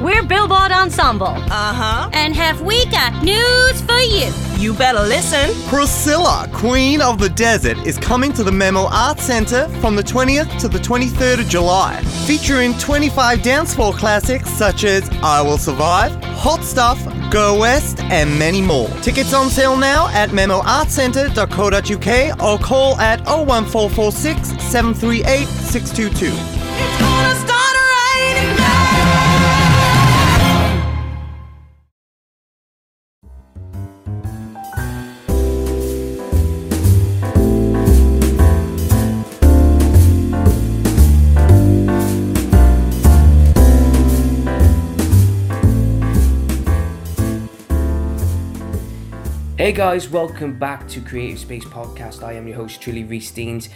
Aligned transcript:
We're 0.00 0.22
Billboard 0.22 0.70
Ensemble. 0.70 1.26
Uh 1.26 1.74
huh. 1.74 2.08
And 2.12 2.34
have 2.36 2.60
we 2.60 2.84
got 2.86 3.20
news 3.24 3.80
for 3.82 3.98
you? 3.98 4.30
You 4.56 4.72
better 4.74 5.00
listen. 5.00 5.50
Priscilla, 5.68 6.48
Queen 6.52 7.00
of 7.00 7.18
the 7.18 7.28
Desert, 7.28 7.76
is 7.78 7.98
coming 7.98 8.32
to 8.34 8.44
the 8.44 8.52
Memo 8.52 8.86
Arts 8.92 9.24
Centre 9.24 9.68
from 9.80 9.96
the 9.96 10.02
20th 10.02 10.60
to 10.60 10.68
the 10.68 10.78
23rd 10.78 11.40
of 11.40 11.48
July, 11.48 12.00
featuring 12.26 12.74
25 12.78 13.42
dance 13.42 13.74
floor 13.74 13.92
classics 13.92 14.48
such 14.50 14.84
as 14.84 15.08
I 15.22 15.42
Will 15.42 15.58
Survive, 15.58 16.12
Hot 16.36 16.62
Stuff, 16.62 17.02
Go 17.32 17.58
West, 17.58 17.98
and 18.04 18.38
many 18.38 18.62
more. 18.62 18.88
Tickets 19.02 19.34
on 19.34 19.50
sale 19.50 19.76
now 19.76 20.06
at 20.08 20.30
memoartcentre.co.uk 20.30 22.42
or 22.42 22.58
call 22.64 22.96
at 23.00 23.18
01446 23.26 24.48
738 24.62 25.46
622. 25.46 26.57
Hey 49.58 49.72
guys, 49.72 50.08
welcome 50.08 50.56
back 50.56 50.86
to 50.86 51.00
Creative 51.00 51.36
Space 51.36 51.64
Podcast. 51.64 52.22
I 52.22 52.34
am 52.34 52.46
your 52.46 52.58
host, 52.58 52.80
Trilly 52.80 53.10
Rhys 53.10 53.32
Deans, 53.32 53.68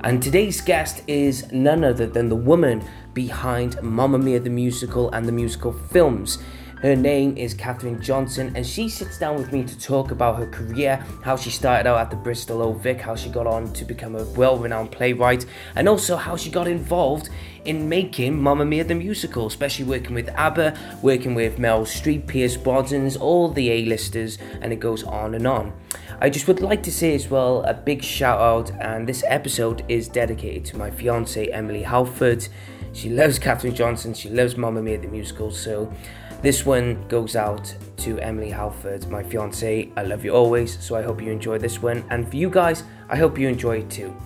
and 0.00 0.20
today's 0.20 0.60
guest 0.60 1.04
is 1.06 1.52
none 1.52 1.84
other 1.84 2.08
than 2.08 2.28
the 2.28 2.34
woman 2.34 2.82
behind 3.14 3.80
Mamma 3.80 4.18
Mia 4.18 4.40
the 4.40 4.50
musical 4.50 5.12
and 5.12 5.28
the 5.28 5.30
musical 5.30 5.72
films. 5.72 6.38
Her 6.82 6.96
name 6.96 7.36
is 7.36 7.54
Catherine 7.54 8.02
Johnson, 8.02 8.52
and 8.56 8.66
she 8.66 8.88
sits 8.88 9.16
down 9.16 9.36
with 9.36 9.52
me 9.52 9.62
to 9.62 9.78
talk 9.78 10.10
about 10.10 10.38
her 10.38 10.46
career, 10.46 11.04
how 11.22 11.36
she 11.36 11.50
started 11.50 11.88
out 11.88 11.98
at 11.98 12.10
the 12.10 12.16
Bristol 12.16 12.60
Old 12.60 12.82
Vic, 12.82 13.00
how 13.00 13.14
she 13.14 13.28
got 13.28 13.46
on 13.46 13.72
to 13.74 13.84
become 13.84 14.16
a 14.16 14.24
well 14.30 14.58
renowned 14.58 14.90
playwright, 14.90 15.46
and 15.76 15.88
also 15.88 16.16
how 16.16 16.36
she 16.36 16.50
got 16.50 16.66
involved 16.66 17.30
in 17.68 17.86
making 17.86 18.42
Mamma 18.42 18.64
Mia 18.64 18.82
the 18.82 18.94
musical, 18.94 19.46
especially 19.46 19.84
working 19.84 20.14
with 20.14 20.30
ABBA, 20.30 20.98
working 21.02 21.34
with 21.34 21.58
Meryl 21.58 21.82
Streep, 21.82 22.26
Pierce 22.26 22.56
Brosnan's, 22.56 23.14
all 23.14 23.50
the 23.50 23.68
A-listers, 23.68 24.38
and 24.62 24.72
it 24.72 24.80
goes 24.80 25.04
on 25.04 25.34
and 25.34 25.46
on. 25.46 25.74
I 26.18 26.30
just 26.30 26.48
would 26.48 26.60
like 26.60 26.82
to 26.84 26.90
say 26.90 27.14
as 27.14 27.28
well 27.28 27.62
a 27.64 27.74
big 27.74 28.02
shout 28.02 28.40
out, 28.40 28.70
and 28.80 29.06
this 29.06 29.22
episode 29.26 29.84
is 29.86 30.08
dedicated 30.08 30.64
to 30.64 30.78
my 30.78 30.90
fiance 30.90 31.46
Emily 31.48 31.82
Halford. 31.82 32.48
She 32.94 33.10
loves 33.10 33.38
Catherine 33.46 33.74
Johnson, 33.74 34.14
she 34.14 34.30
loves 34.30 34.56
Mamma 34.56 34.80
Mia 34.80 34.96
the 34.96 35.08
musical, 35.08 35.50
so 35.50 35.92
this 36.40 36.64
one 36.64 37.06
goes 37.08 37.36
out 37.36 37.74
to 37.98 38.18
Emily 38.20 38.48
Halford, 38.48 39.06
my 39.10 39.22
fiance. 39.22 39.90
I 39.94 40.02
love 40.04 40.24
you 40.24 40.30
always, 40.30 40.82
so 40.82 40.96
I 40.96 41.02
hope 41.02 41.20
you 41.20 41.30
enjoy 41.30 41.58
this 41.58 41.82
one. 41.82 42.02
And 42.08 42.26
for 42.30 42.36
you 42.36 42.48
guys, 42.48 42.84
I 43.10 43.16
hope 43.16 43.38
you 43.38 43.46
enjoy 43.46 43.80
it 43.80 43.90
too. 43.90 44.16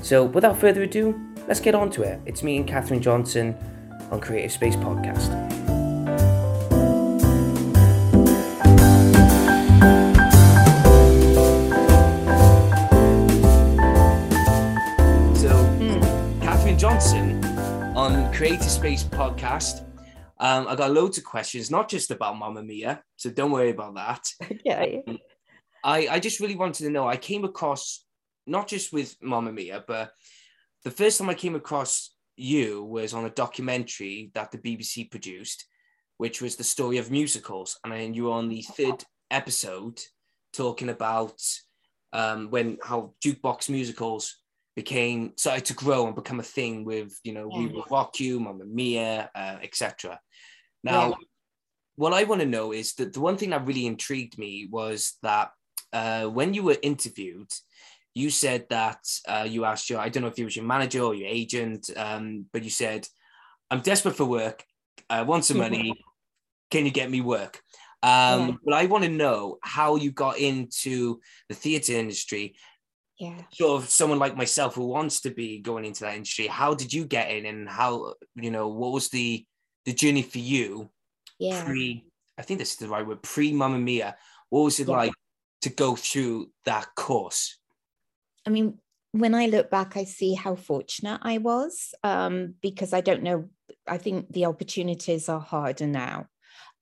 So 0.00 0.24
without 0.24 0.58
further 0.58 0.84
ado, 0.84 1.20
let's 1.46 1.60
get 1.60 1.74
on 1.74 1.90
to 1.90 2.02
it. 2.02 2.20
It's 2.26 2.42
me 2.42 2.56
and 2.56 2.66
Catherine 2.66 3.00
Johnson 3.00 3.56
on 4.10 4.20
Creative 4.20 4.50
Space 4.50 4.76
Podcast. 4.76 5.30
So, 15.36 15.48
Catherine 16.42 16.78
Johnson 16.78 17.44
on 17.96 18.32
Creative 18.32 18.62
Space 18.62 19.04
Podcast. 19.04 19.84
Um, 20.38 20.66
I 20.68 20.74
got 20.74 20.90
loads 20.90 21.16
of 21.16 21.24
questions, 21.24 21.70
not 21.70 21.88
just 21.88 22.10
about 22.10 22.36
Mamma 22.36 22.62
Mia, 22.62 23.02
so 23.16 23.30
don't 23.30 23.52
worry 23.52 23.70
about 23.70 23.94
that. 23.94 24.28
Okay. 24.66 25.02
I, 25.84 26.08
I 26.08 26.18
just 26.18 26.40
really 26.40 26.56
wanted 26.56 26.84
to 26.84 26.90
know. 26.90 27.06
I 27.06 27.16
came 27.16 27.44
across 27.44 28.04
not 28.44 28.66
just 28.66 28.92
with 28.92 29.14
Mamma 29.22 29.52
Mia, 29.52 29.84
but 29.86 30.10
the 30.86 30.92
first 30.92 31.18
time 31.18 31.28
I 31.28 31.34
came 31.34 31.56
across 31.56 32.14
you 32.36 32.84
was 32.84 33.12
on 33.12 33.24
a 33.24 33.30
documentary 33.30 34.30
that 34.34 34.52
the 34.52 34.58
BBC 34.58 35.10
produced, 35.10 35.66
which 36.18 36.40
was 36.40 36.54
the 36.54 36.62
story 36.62 36.98
of 36.98 37.10
musicals, 37.10 37.76
and 37.82 37.92
then 37.92 38.14
you 38.14 38.26
were 38.26 38.30
on 38.30 38.48
the 38.48 38.62
third 38.62 39.02
episode 39.32 40.00
talking 40.52 40.88
about 40.90 41.42
um, 42.12 42.50
when 42.50 42.78
how 42.84 43.14
jukebox 43.20 43.68
musicals 43.68 44.36
became 44.76 45.32
started 45.36 45.64
to 45.64 45.74
grow 45.74 46.06
and 46.06 46.14
become 46.14 46.38
a 46.38 46.52
thing 46.56 46.84
with 46.84 47.18
you 47.24 47.32
know 47.32 47.48
we 47.48 47.64
Yeah. 47.66 47.72
will 47.72 47.86
rock 47.90 48.20
you, 48.20 48.38
Mamma 48.38 48.64
Mia, 48.64 49.28
uh, 49.34 49.58
etc. 49.64 50.20
Now, 50.84 51.08
Yeah. 51.08 51.14
what 51.96 52.12
I 52.12 52.22
want 52.22 52.42
to 52.42 52.46
know 52.46 52.70
is 52.70 52.94
that 52.94 53.12
the 53.12 53.20
one 53.20 53.36
thing 53.36 53.50
that 53.50 53.66
really 53.66 53.86
intrigued 53.86 54.38
me 54.38 54.68
was 54.70 55.18
that 55.24 55.50
uh, 55.92 56.26
when 56.26 56.54
you 56.54 56.62
were 56.62 56.78
interviewed, 56.80 57.50
you 58.16 58.30
said 58.30 58.64
that 58.70 59.00
uh, 59.28 59.46
you 59.46 59.66
asked 59.66 59.90
your 59.90 60.00
I 60.00 60.08
don't 60.08 60.22
know 60.22 60.30
if 60.30 60.38
it 60.38 60.44
was 60.44 60.56
your 60.56 60.64
manager 60.64 61.02
or 61.02 61.14
your 61.14 61.28
agent, 61.28 61.90
um, 61.98 62.46
but 62.50 62.62
you 62.64 62.70
said, 62.70 63.06
"I'm 63.70 63.80
desperate 63.80 64.16
for 64.16 64.24
work. 64.24 64.64
I 65.10 65.20
want 65.20 65.44
some 65.44 65.58
money. 65.58 65.92
Can 66.70 66.86
you 66.86 66.90
get 66.90 67.10
me 67.10 67.20
work?" 67.20 67.60
Um, 68.02 68.40
Yeah. 68.40 68.50
But 68.64 68.74
I 68.74 68.86
want 68.86 69.04
to 69.04 69.10
know 69.10 69.58
how 69.60 69.96
you 69.96 70.12
got 70.12 70.38
into 70.38 71.20
the 71.50 71.54
theatre 71.54 71.92
industry. 71.92 72.56
Yeah. 73.18 73.42
Sort 73.52 73.82
of 73.82 73.90
someone 73.90 74.18
like 74.18 74.34
myself 74.34 74.76
who 74.76 74.86
wants 74.86 75.20
to 75.20 75.30
be 75.30 75.60
going 75.60 75.84
into 75.84 76.04
that 76.04 76.16
industry. 76.16 76.46
How 76.46 76.72
did 76.72 76.94
you 76.94 77.04
get 77.04 77.30
in, 77.30 77.44
and 77.44 77.68
how 77.68 78.14
you 78.34 78.50
know 78.50 78.68
what 78.68 78.92
was 78.92 79.10
the 79.10 79.44
the 79.84 79.92
journey 79.92 80.22
for 80.22 80.38
you 80.38 80.88
Yeah. 81.38 81.62
pre? 81.64 82.06
I 82.38 82.42
think 82.42 82.60
this 82.60 82.72
is 82.72 82.78
the 82.78 82.88
right 82.88 83.06
word. 83.06 83.22
Pre 83.22 83.52
Mamma 83.52 83.78
Mia. 83.78 84.16
What 84.48 84.62
was 84.62 84.80
it 84.80 84.88
Yeah. 84.88 84.96
like 85.02 85.12
to 85.64 85.68
go 85.68 85.96
through 85.96 86.50
that 86.64 86.86
course? 86.94 87.58
I 88.46 88.50
mean, 88.50 88.78
when 89.12 89.34
I 89.34 89.46
look 89.46 89.70
back, 89.70 89.96
I 89.96 90.04
see 90.04 90.34
how 90.34 90.54
fortunate 90.54 91.20
I 91.22 91.38
was 91.38 91.94
um, 92.04 92.54
because 92.60 92.92
I 92.92 93.00
don't 93.00 93.22
know. 93.22 93.48
I 93.86 93.98
think 93.98 94.32
the 94.32 94.46
opportunities 94.46 95.28
are 95.28 95.40
harder 95.40 95.86
now. 95.86 96.26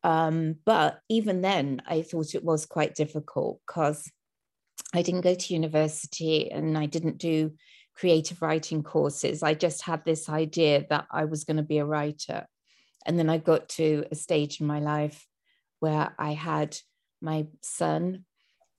Um, 0.03 0.57
but 0.67 1.01
even 1.09 1.41
then, 1.41 1.81
I 1.87 2.03
thought 2.03 2.35
it 2.35 2.45
was 2.45 2.67
quite 2.67 2.95
difficult 2.95 3.61
because 3.67 4.11
I 4.93 5.03
didn't 5.03 5.23
go 5.23 5.35
to 5.35 5.55
university 5.55 6.51
and 6.51 6.77
I 6.77 6.87
didn't 6.87 7.19
do 7.19 7.53
creative 7.97 8.43
writing 8.43 8.83
courses. 8.83 9.43
I 9.43 9.55
just 9.55 9.83
had 9.83 10.05
this 10.05 10.29
idea 10.29 10.85
that 10.91 11.07
I 11.11 11.25
was 11.25 11.45
going 11.45 11.57
to 11.57 11.63
be 11.63 11.79
a 11.79 11.87
writer. 11.87 12.47
And 13.07 13.19
then 13.19 13.31
I 13.31 13.39
got 13.39 13.69
to 13.71 14.05
a 14.11 14.15
stage 14.15 14.61
in 14.61 14.67
my 14.67 14.81
life 14.81 15.27
where 15.81 16.15
I 16.19 16.33
had 16.33 16.77
my 17.23 17.47
son 17.63 18.25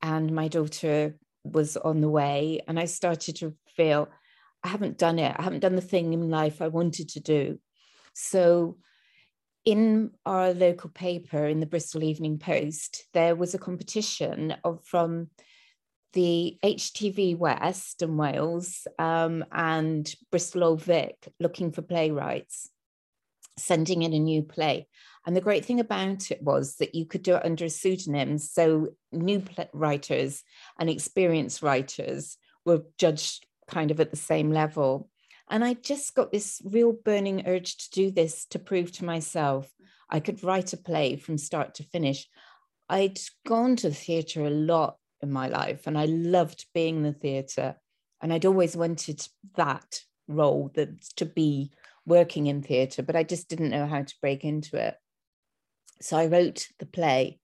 and 0.01 0.31
my 0.31 0.47
daughter 0.47 1.15
was 1.45 1.77
on 1.77 2.01
the 2.01 2.09
way. 2.09 2.61
And 2.67 2.79
I 2.79 2.85
started 2.85 3.35
to 3.37 3.55
feel 3.75 4.09
I 4.63 4.69
haven't 4.69 4.97
done 4.97 5.19
it. 5.19 5.35
I 5.37 5.43
haven't 5.43 5.59
done 5.59 5.75
the 5.75 5.81
thing 5.81 6.13
in 6.13 6.29
life 6.29 6.61
I 6.61 6.67
wanted 6.67 7.09
to 7.09 7.19
do. 7.19 7.59
So 8.13 8.77
in 9.63 10.11
our 10.25 10.53
local 10.53 10.89
paper, 10.89 11.45
in 11.45 11.59
the 11.59 11.65
Bristol 11.65 12.03
Evening 12.03 12.37
Post, 12.37 13.05
there 13.13 13.35
was 13.35 13.53
a 13.53 13.59
competition 13.59 14.55
of 14.63 14.83
from 14.85 15.29
the 16.13 16.57
HTV 16.63 17.37
West 17.37 18.01
and 18.01 18.17
Wales 18.17 18.87
um, 18.97 19.43
and 19.51 20.11
Bristol 20.31 20.63
Old 20.63 20.81
Vic 20.81 21.27
looking 21.39 21.71
for 21.71 21.81
playwrights, 21.81 22.69
sending 23.57 24.03
in 24.03 24.13
a 24.13 24.19
new 24.19 24.41
play. 24.41 24.87
And 25.25 25.35
the 25.35 25.41
great 25.41 25.65
thing 25.65 25.79
about 25.79 26.31
it 26.31 26.41
was 26.41 26.75
that 26.75 26.93
you 26.93 27.05
could 27.05 27.23
do 27.23 27.35
it 27.35 27.45
under 27.45 27.65
a 27.65 27.69
pseudonym. 27.69 28.37
So 28.37 28.89
new 29.11 29.43
writers 29.73 30.43
and 30.79 30.89
experienced 30.89 31.63
writers 31.63 32.37
were 32.65 32.83
judged 32.97 33.45
kind 33.67 33.89
of 33.89 33.99
at 33.99 34.11
the 34.11 34.17
same 34.17 34.51
level. 34.51 35.09
And 35.49 35.63
I 35.63 35.73
just 35.73 36.15
got 36.15 36.31
this 36.31 36.61
real 36.63 36.91
burning 36.91 37.47
urge 37.47 37.77
to 37.77 37.89
do 37.91 38.11
this 38.11 38.45
to 38.47 38.59
prove 38.59 38.91
to 38.93 39.05
myself 39.05 39.71
I 40.09 40.19
could 40.19 40.43
write 40.43 40.73
a 40.73 40.77
play 40.77 41.15
from 41.15 41.37
start 41.37 41.75
to 41.75 41.83
finish. 41.83 42.27
I'd 42.89 43.19
gone 43.47 43.75
to 43.77 43.91
theatre 43.91 44.45
a 44.45 44.51
lot 44.51 44.97
in 45.21 45.31
my 45.31 45.47
life 45.47 45.87
and 45.87 45.97
I 45.97 46.05
loved 46.05 46.67
being 46.73 46.97
in 46.97 47.03
the 47.03 47.13
theatre. 47.13 47.75
And 48.21 48.31
I'd 48.31 48.45
always 48.45 48.77
wanted 48.77 49.27
that 49.55 50.01
role 50.27 50.71
that 50.75 51.01
to 51.17 51.25
be 51.25 51.71
working 52.05 52.47
in 52.47 52.61
theatre, 52.61 53.01
but 53.01 53.15
I 53.15 53.23
just 53.23 53.49
didn't 53.49 53.71
know 53.71 53.87
how 53.87 54.03
to 54.03 54.15
break 54.21 54.43
into 54.43 54.77
it. 54.77 54.95
So 56.01 56.17
I 56.17 56.27
wrote 56.27 56.67
the 56.79 56.85
play 56.85 57.39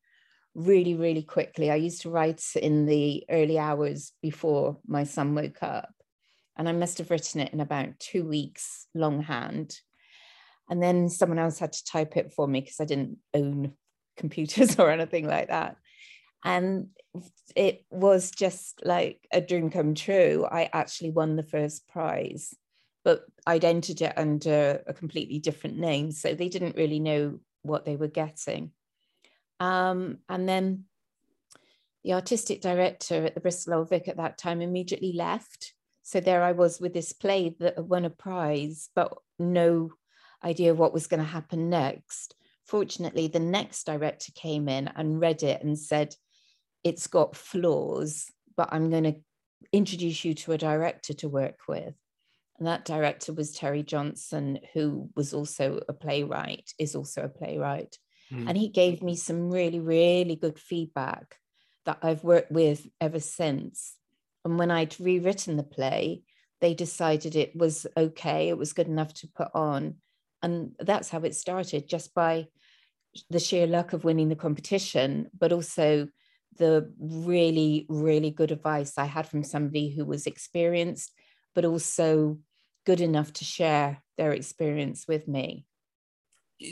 really, 0.54 0.96
really 0.96 1.24
quickly. 1.24 1.72
I 1.72 1.76
used 1.76 2.02
to 2.02 2.10
write 2.10 2.44
in 2.56 2.86
the 2.86 3.24
early 3.30 3.58
hours 3.58 4.12
before 4.22 4.78
my 4.86 5.04
son 5.04 5.36
woke 5.36 5.64
up. 5.64 5.94
And 6.58 6.68
I 6.68 6.74
must 6.74 6.98
have 6.98 7.10
written 7.10 7.42
it 7.42 7.54
in 7.54 7.62
about 7.62 8.00
two 8.00 8.28
weeks 8.28 8.88
longhand. 8.94 9.80
And 10.70 10.84
then 10.84 11.10
someone 11.10 11.40
else 11.40 11.60
had 11.60 11.74
to 11.74 11.86
type 11.86 12.18
it 12.18 12.34
for 12.34 12.48
me 12.48 12.62
because 12.62 12.80
I 12.80 12.86
didn't 12.86 13.18
own 13.34 13.74
computers 14.18 14.78
or 14.78 14.92
anything 14.92 15.28
like 15.28 15.48
that. 15.48 15.78
And 16.44 16.88
it 17.56 17.86
was 17.90 18.32
just 18.32 18.82
like 18.84 19.20
a 19.32 19.42
dream 19.42 19.70
come 19.70 19.96
true. 19.96 20.48
I 20.50 20.70
actually 20.74 21.12
won 21.12 21.36
the 21.36 21.44
first 21.44 21.88
prize, 21.88 22.54
but 23.04 23.24
I'd 23.46 23.66
entered 23.66 24.02
it 24.02 24.14
under 24.18 24.82
a 24.88 24.94
completely 24.94 25.40
different 25.40 25.78
name. 25.78 26.12
So 26.12 26.34
they 26.34 26.50
didn't 26.50 26.78
really 26.78 27.00
know 27.00 27.40
what 27.64 27.86
they 27.86 27.96
were 27.96 28.08
getting. 28.08 28.72
Um, 29.60 30.18
and 30.28 30.48
then 30.48 30.86
the 32.04 32.14
artistic 32.14 32.62
director 32.62 33.26
at 33.26 33.36
the 33.36 33.42
Bristol 33.42 33.76
Old 33.76 33.90
Vic 33.90 34.08
at 34.08 34.18
that 34.18 34.38
time 34.38 34.62
immediately 34.62 35.14
left. 35.14 35.74
So 36.04 36.20
there 36.20 36.44
I 36.44 36.52
was 36.54 36.80
with 36.80 36.94
this 36.94 37.14
play 37.14 37.56
that 37.60 37.86
won 37.86 38.06
a 38.06 38.10
prize, 38.10 38.90
but 38.96 39.14
no 39.38 39.92
idea 40.44 40.74
what 40.74 40.94
was 40.94 41.08
going 41.08 41.20
to 41.20 41.26
happen 41.26 41.70
next. 41.70 42.36
Fortunately, 42.66 43.28
the 43.28 43.40
next 43.40 43.86
director 43.86 44.32
came 44.34 44.68
in 44.68 44.88
and 44.96 45.20
read 45.20 45.44
it 45.44 45.64
and 45.64 45.78
said, 45.78 46.16
It's 46.84 47.08
got 47.08 47.36
flaws, 47.36 48.32
but 48.58 48.70
I'm 48.72 48.90
going 48.90 49.04
to 49.04 49.16
introduce 49.72 50.26
you 50.26 50.34
to 50.34 50.54
a 50.54 50.58
director 50.58 51.14
to 51.16 51.30
work 51.30 51.60
with. 51.68 51.94
And 52.62 52.68
that 52.68 52.86
director 52.86 53.34
was 53.34 53.54
Terry 53.54 53.82
Johnson, 53.82 54.60
who 54.76 55.10
was 55.16 55.34
also 55.34 55.80
a 55.90 55.94
playwright, 55.94 56.70
is 56.78 56.94
also 56.96 57.24
a 57.24 57.28
playwright. 57.28 57.98
Mm. 58.32 58.50
And 58.50 58.56
he 58.56 58.68
gave 58.68 59.02
me 59.02 59.16
some 59.16 59.50
really, 59.50 59.80
really 59.80 60.36
good 60.36 60.60
feedback 60.60 61.38
that 61.88 61.98
I've 62.04 62.24
worked 62.24 62.52
with 62.52 62.88
ever 63.02 63.20
since. 63.20 63.96
And 64.46 64.60
when 64.60 64.70
I'd 64.70 64.96
rewritten 65.00 65.58
the 65.58 65.64
play, 65.64 66.22
they 66.60 66.76
decided 66.76 67.36
it 67.36 67.56
was 67.56 67.88
okay, 67.98 68.50
it 68.50 68.60
was 68.60 68.74
good 68.74 68.86
enough 68.86 69.12
to 69.16 69.28
put 69.36 69.50
on. 69.56 69.96
And 70.44 70.76
that's 70.78 71.10
how 71.10 71.22
it 71.22 71.34
started, 71.34 71.90
just 71.90 72.14
by 72.14 72.46
the 73.32 73.40
sheer 73.40 73.66
luck 73.66 73.94
of 73.94 74.04
winning 74.04 74.30
the 74.30 74.36
competition, 74.36 75.32
but 75.36 75.52
also 75.52 76.10
the 76.60 76.94
really, 77.00 77.88
really 77.90 78.30
good 78.30 78.52
advice 78.52 79.00
I 79.00 79.06
had 79.06 79.28
from 79.28 79.44
somebody 79.44 79.90
who 79.90 80.06
was 80.06 80.28
experienced, 80.28 81.12
but 81.56 81.66
also 81.66 82.38
good 82.86 83.02
enough 83.02 83.34
to 83.34 83.46
share 83.46 84.02
their 84.18 84.32
experience 84.32 85.06
with 85.08 85.28
me. 85.28 85.66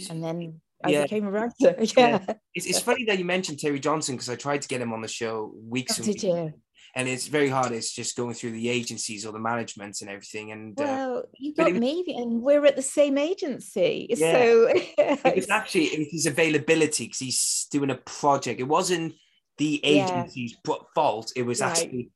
And 0.10 0.24
then 0.24 0.62
I 0.84 0.90
Yeah. 0.92 1.04
became 1.04 1.26
a 1.26 1.32
writer. 1.32 1.76
Yeah. 1.98 2.24
It's, 2.54 2.66
it's 2.66 2.80
funny 2.80 3.06
that 3.06 3.18
you 3.20 3.26
mentioned 3.26 3.60
Terry 3.60 3.80
Johnson 3.80 4.16
because 4.16 4.30
I 4.30 4.36
tried 4.36 4.62
to 4.62 4.68
get 4.68 4.82
him 4.82 4.94
on 4.94 5.02
the 5.02 5.08
show 5.08 5.54
weeks 5.64 6.00
Oh, 6.00 6.04
ago, 6.04 6.12
did 6.14 6.24
you? 6.24 6.54
and 6.96 7.08
it's 7.08 7.28
very 7.28 7.50
hard. 7.50 7.72
It's 7.72 7.94
just 7.94 8.16
going 8.16 8.34
through 8.34 8.52
the 8.52 8.70
agencies 8.70 9.26
or 9.26 9.32
the 9.32 9.40
management 9.40 10.02
and 10.02 10.10
everything. 10.10 10.52
And 10.52 10.80
uh, 10.80 10.84
Well, 10.84 11.24
you 11.38 11.54
got 11.54 11.72
was- 11.72 11.80
me, 11.80 12.04
and 12.18 12.42
we're 12.42 12.66
at 12.66 12.76
the 12.76 12.82
same 12.82 13.18
agency. 13.18 14.08
Yeah. 14.10 14.32
So 14.34 14.68
it 14.74 15.36
was 15.36 15.50
actually 15.50 15.86
it 15.86 16.08
his 16.12 16.26
availability 16.26 17.06
because 17.06 17.20
he's 17.20 17.68
doing 17.72 17.90
a 17.92 17.96
project. 17.96 18.60
It 18.60 18.64
wasn't 18.68 19.14
the 19.58 19.84
agency's 19.86 20.56
pro- 20.64 20.88
fault. 20.96 21.32
It 21.36 21.44
was 21.44 21.62
Right. 21.62 21.70
actually 21.72 22.12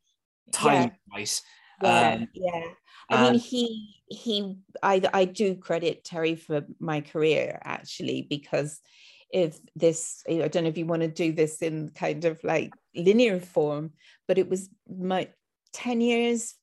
time 0.52 0.92
wise. 1.12 1.42
yeah, 1.82 2.14
Um, 2.14 2.28
yeah. 2.34 2.64
I 3.10 3.32
mean, 3.32 3.40
he 3.40 3.96
he. 4.08 4.58
I 4.82 5.02
I 5.14 5.26
do 5.26 5.56
credit 5.56 6.04
Terry 6.04 6.36
for 6.36 6.66
my 6.80 7.02
career 7.02 7.60
actually 7.64 8.28
because 8.30 8.80
if 9.32 9.60
this, 9.76 10.24
I 10.30 10.48
don't 10.48 10.64
know 10.64 10.70
if 10.70 10.78
you 10.78 10.86
want 10.86 11.02
to 11.02 11.08
do 11.08 11.32
this 11.32 11.62
in 11.64 11.90
kind 11.90 12.24
of 12.26 12.44
like 12.44 12.72
linear 12.96 13.40
form, 13.40 13.94
but 14.28 14.38
it 14.38 14.50
was 14.50 14.70
my 14.88 15.30
ten 15.74 16.02
years 16.02 16.56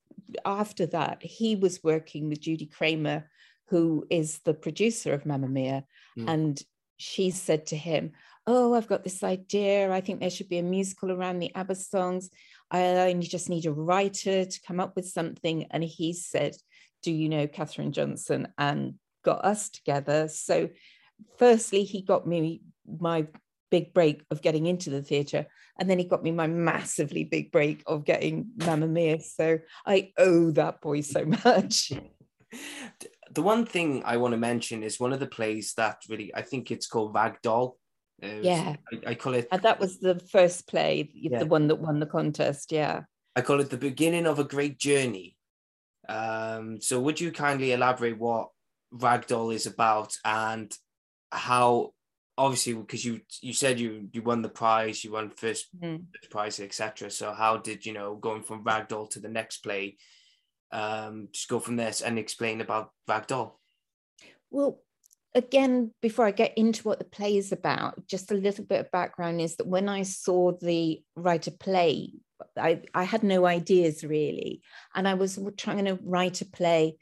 after 0.45 0.85
that 0.87 1.21
he 1.21 1.55
was 1.57 1.83
working 1.83 2.29
with 2.29 2.39
Judy 2.39 2.67
Craymer, 2.67 3.25
who 3.67 4.05
is 4.09 4.39
the 4.45 4.53
producer 4.53 5.13
of 5.13 5.25
Mamma 5.25 5.49
Mia, 5.49 5.85
Mm. 6.17 6.29
and 6.29 6.63
she 6.97 7.31
said 7.31 7.65
to 7.67 7.75
him, 7.75 8.11
"Oh, 8.45 8.73
I've 8.73 8.87
got 8.87 9.03
this 9.03 9.23
idea. 9.23 9.91
I 9.91 10.01
think 10.01 10.19
there 10.19 10.29
should 10.29 10.49
be 10.49 10.59
a 10.59 10.63
musical 10.63 11.11
around 11.11 11.39
the 11.39 11.53
ABBA 11.55 11.75
songs. 11.75 12.29
I 12.71 13.09
only 13.11 13.27
just 13.27 13.49
need 13.49 13.65
a 13.65 13.71
writer 13.71 14.45
to 14.45 14.61
come 14.65 14.79
up 14.79 14.95
with 14.95 15.07
something. 15.07 15.65
And 15.71 15.83
he 15.83 16.13
said, 16.13 16.55
Do 17.03 17.11
you 17.11 17.27
know 17.27 17.47
Catherine 17.47 17.91
Johnson? 17.91 18.47
And 18.57 18.95
got 19.23 19.43
us 19.43 19.69
together. 19.69 20.29
So, 20.29 20.69
firstly, 21.37 21.83
he 21.83 22.01
got 22.01 22.25
me 22.25 22.61
my 22.99 23.27
big 23.69 23.93
break 23.93 24.23
of 24.31 24.41
getting 24.41 24.65
into 24.65 24.89
the 24.89 25.01
theatre. 25.01 25.47
And 25.77 25.89
then 25.89 25.99
he 25.99 26.05
got 26.05 26.23
me 26.23 26.31
my 26.31 26.47
massively 26.47 27.23
big 27.25 27.51
break 27.51 27.83
of 27.87 28.05
getting 28.05 28.51
Mamma 28.57 28.87
Mia. 28.87 29.21
So, 29.21 29.59
I 29.85 30.13
owe 30.17 30.51
that 30.51 30.79
boy 30.81 31.01
so 31.01 31.25
much. 31.45 31.91
the 33.33 33.41
one 33.41 33.65
thing 33.65 34.03
I 34.05 34.15
want 34.15 34.31
to 34.31 34.37
mention 34.37 34.81
is 34.81 34.99
one 34.99 35.11
of 35.11 35.19
the 35.19 35.27
plays 35.27 35.73
that 35.75 35.97
really 36.07 36.33
I 36.33 36.41
think 36.41 36.71
it's 36.71 36.87
called 36.87 37.13
Ragdoll. 37.13 37.73
Yeah. 38.21 38.75
I, 38.91 39.11
I 39.11 39.15
call 39.15 39.33
it 39.33 39.47
And 39.51 39.61
that 39.63 39.79
was 39.79 39.99
the 39.99 40.19
first 40.19 40.67
play, 40.67 41.09
Yeah. 41.13 41.39
the 41.39 41.45
one 41.45 41.67
that 41.67 41.75
won 41.79 41.99
the 41.99 42.05
contest. 42.05 42.71
Yeah. 42.71 43.01
I 43.35 43.41
call 43.41 43.59
it 43.61 43.69
the 43.69 43.77
beginning 43.77 44.27
of 44.27 44.39
a 44.39 44.43
great 44.43 44.77
journey. 44.77 45.37
Um, 46.09 46.81
so 46.81 46.99
would 46.99 47.19
you 47.19 47.31
kindly 47.31 47.71
elaborate 47.71 48.17
what 48.17 48.49
Ragdoll 48.93 49.53
is 49.53 49.65
about 49.65 50.17
and 50.25 50.75
how 51.31 51.93
obviously 52.37 52.73
because 52.73 53.05
you 53.05 53.21
you 53.41 53.53
said 53.53 53.79
you 53.79 54.09
you 54.11 54.21
won 54.21 54.41
the 54.41 54.49
prize, 54.49 55.03
you 55.03 55.11
won 55.13 55.29
first 55.29 55.67
Mhm. 55.79 56.07
prize, 56.29 56.59
etc. 56.59 57.09
So 57.09 57.31
how 57.31 57.57
did 57.57 57.85
you 57.85 57.93
know 57.93 58.15
going 58.15 58.43
from 58.43 58.63
Ragdoll 58.65 59.09
to 59.11 59.19
the 59.19 59.29
next 59.29 59.59
play? 59.59 59.97
Um, 60.71 61.29
just 61.31 61.47
go 61.49 61.59
from 61.59 61.75
there 61.77 61.93
and 62.05 62.17
explain 62.19 62.61
about 62.61 62.91
Ragdoll. 63.07 63.53
Well, 64.49 64.79
again, 65.33 65.91
before 66.01 66.25
I 66.25 66.31
get 66.31 66.57
into 66.57 66.83
what 66.83 66.99
the 66.99 67.05
play 67.05 67.37
is 67.37 67.51
about, 67.51 68.07
just 68.07 68.31
a 68.31 68.35
little 68.35 68.65
bit 68.65 68.81
of 68.81 68.91
background 68.91 69.41
is 69.41 69.55
that 69.57 69.67
when 69.67 69.87
I 69.87 70.03
saw 70.03 70.51
the 70.51 71.01
writer 71.15 71.51
play, 71.51 72.13
I, 72.57 72.81
I 72.93 73.03
had 73.03 73.23
no 73.23 73.45
ideas 73.45 74.03
really. 74.03 74.61
And 74.95 75.07
I 75.07 75.13
was 75.13 75.39
trying 75.57 75.85
to 75.85 75.99
write 76.03 76.41
a 76.41 76.45
play 76.45 76.97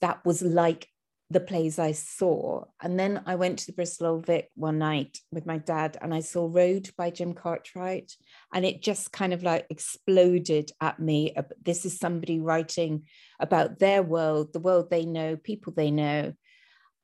that 0.00 0.24
was 0.24 0.42
like 0.42 0.88
the 1.28 1.40
plays 1.40 1.78
I 1.78 1.92
saw. 1.92 2.64
And 2.80 2.98
then 2.98 3.22
I 3.26 3.34
went 3.34 3.58
to 3.58 3.66
the 3.66 3.72
Bristol 3.72 4.06
Old 4.06 4.26
Vic 4.26 4.48
one 4.54 4.78
night 4.78 5.18
with 5.32 5.44
my 5.44 5.58
dad 5.58 5.98
and 6.00 6.14
I 6.14 6.20
saw 6.20 6.48
Road 6.50 6.90
by 6.96 7.10
Jim 7.10 7.34
Cartwright. 7.34 8.12
And 8.54 8.64
it 8.64 8.80
just 8.80 9.12
kind 9.12 9.32
of 9.32 9.42
like 9.42 9.66
exploded 9.68 10.70
at 10.80 11.00
me. 11.00 11.34
This 11.62 11.84
is 11.84 11.98
somebody 11.98 12.38
writing 12.38 13.06
about 13.40 13.80
their 13.80 14.02
world, 14.02 14.52
the 14.52 14.60
world 14.60 14.88
they 14.88 15.04
know, 15.04 15.36
people 15.36 15.72
they 15.76 15.90
know. 15.90 16.32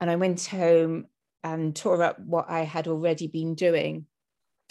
And 0.03 0.11
I 0.11 0.17
went 0.17 0.47
home 0.47 1.07
and 1.45 1.77
tore 1.77 2.03
up 2.03 2.19
what 2.19 2.51
I 2.51 2.63
had 2.63 2.89
already 2.89 3.29
been 3.29 3.55
doing 3.55 4.07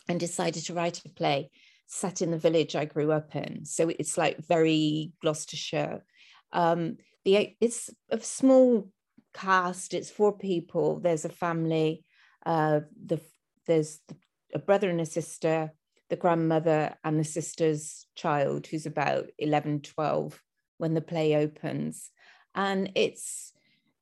and 0.10 0.20
decided 0.20 0.66
to 0.66 0.74
write 0.74 1.06
a 1.06 1.10
play 1.10 1.52
set 1.88 2.22
in 2.22 2.32
the 2.32 2.38
village 2.38 2.76
I 2.76 2.84
grew 2.84 3.14
up 3.14 3.34
in. 3.34 3.64
So 3.64 3.88
it's 3.88 4.18
like 4.18 4.46
very 4.46 5.14
Gloucestershire. 5.22 6.04
Um, 6.52 6.98
the 7.24 7.56
it's 7.62 7.90
a 8.10 8.20
small 8.20 8.92
cast. 9.34 9.94
It's 9.94 10.10
four 10.10 10.38
people. 10.38 11.00
There's 11.00 11.24
a 11.24 11.30
family. 11.30 12.04
Uh, 12.46 12.82
the 13.02 13.22
there's 13.68 14.02
a 14.54 14.60
brother 14.60 14.90
and 14.90 15.00
a 15.00 15.06
sister, 15.06 15.72
the 16.10 16.18
grandmother 16.18 16.94
and 17.06 17.18
the 17.18 17.24
sister's 17.24 18.06
child, 18.16 18.68
who's 18.68 18.86
about 18.86 19.30
11, 19.38 19.84
12 19.84 20.42
when 20.78 20.94
the 20.94 21.00
play 21.00 21.38
opens, 21.38 22.10
and 22.54 22.92
it's 22.96 23.54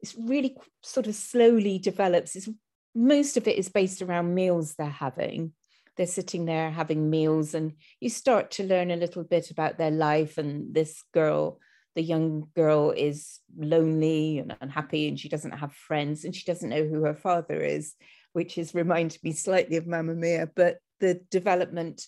it's 0.02 0.16
really 0.16 0.56
sort 0.82 1.08
of 1.08 1.16
slowly 1.16 1.80
develops. 1.80 2.36
It's 2.36 2.50
most 2.96 3.38
of 3.38 3.48
it 3.48 3.58
is 3.58 3.70
based 3.70 4.02
around 4.02 4.34
meals 4.34 4.76
they're 4.76 4.88
having. 4.88 5.54
They're 5.98 6.08
sitting 6.08 6.46
there 6.46 6.72
having 6.72 7.10
meals, 7.10 7.54
and 7.54 7.74
you 8.00 8.10
start 8.10 8.52
to 8.52 8.64
learn 8.64 8.92
a 8.92 8.96
little 8.96 9.24
bit 9.24 9.52
about 9.52 9.78
their 9.78 9.92
life. 9.92 10.38
And 10.38 10.74
this 10.74 11.04
girl, 11.14 11.60
the 11.96 12.02
young 12.02 12.48
girl, 12.56 12.92
is 12.92 13.40
lonely 13.58 14.40
and 14.40 14.56
unhappy, 14.62 15.08
and 15.08 15.20
she 15.20 15.30
doesn't 15.30 15.60
have 15.60 15.74
friends, 15.74 16.24
and 16.24 16.36
she 16.36 16.46
doesn't 16.46 16.70
know 16.70 16.86
who 16.86 17.04
her 17.04 17.16
father 17.16 17.62
is, 17.62 17.96
which 18.34 18.58
is 18.58 18.74
reminded 18.74 19.22
me 19.24 19.34
slightly 19.34 19.76
of 19.76 19.88
Mamma 19.88 20.16
Mia. 20.16 20.50
But 20.56 20.78
the 21.00 21.22
development 21.30 22.06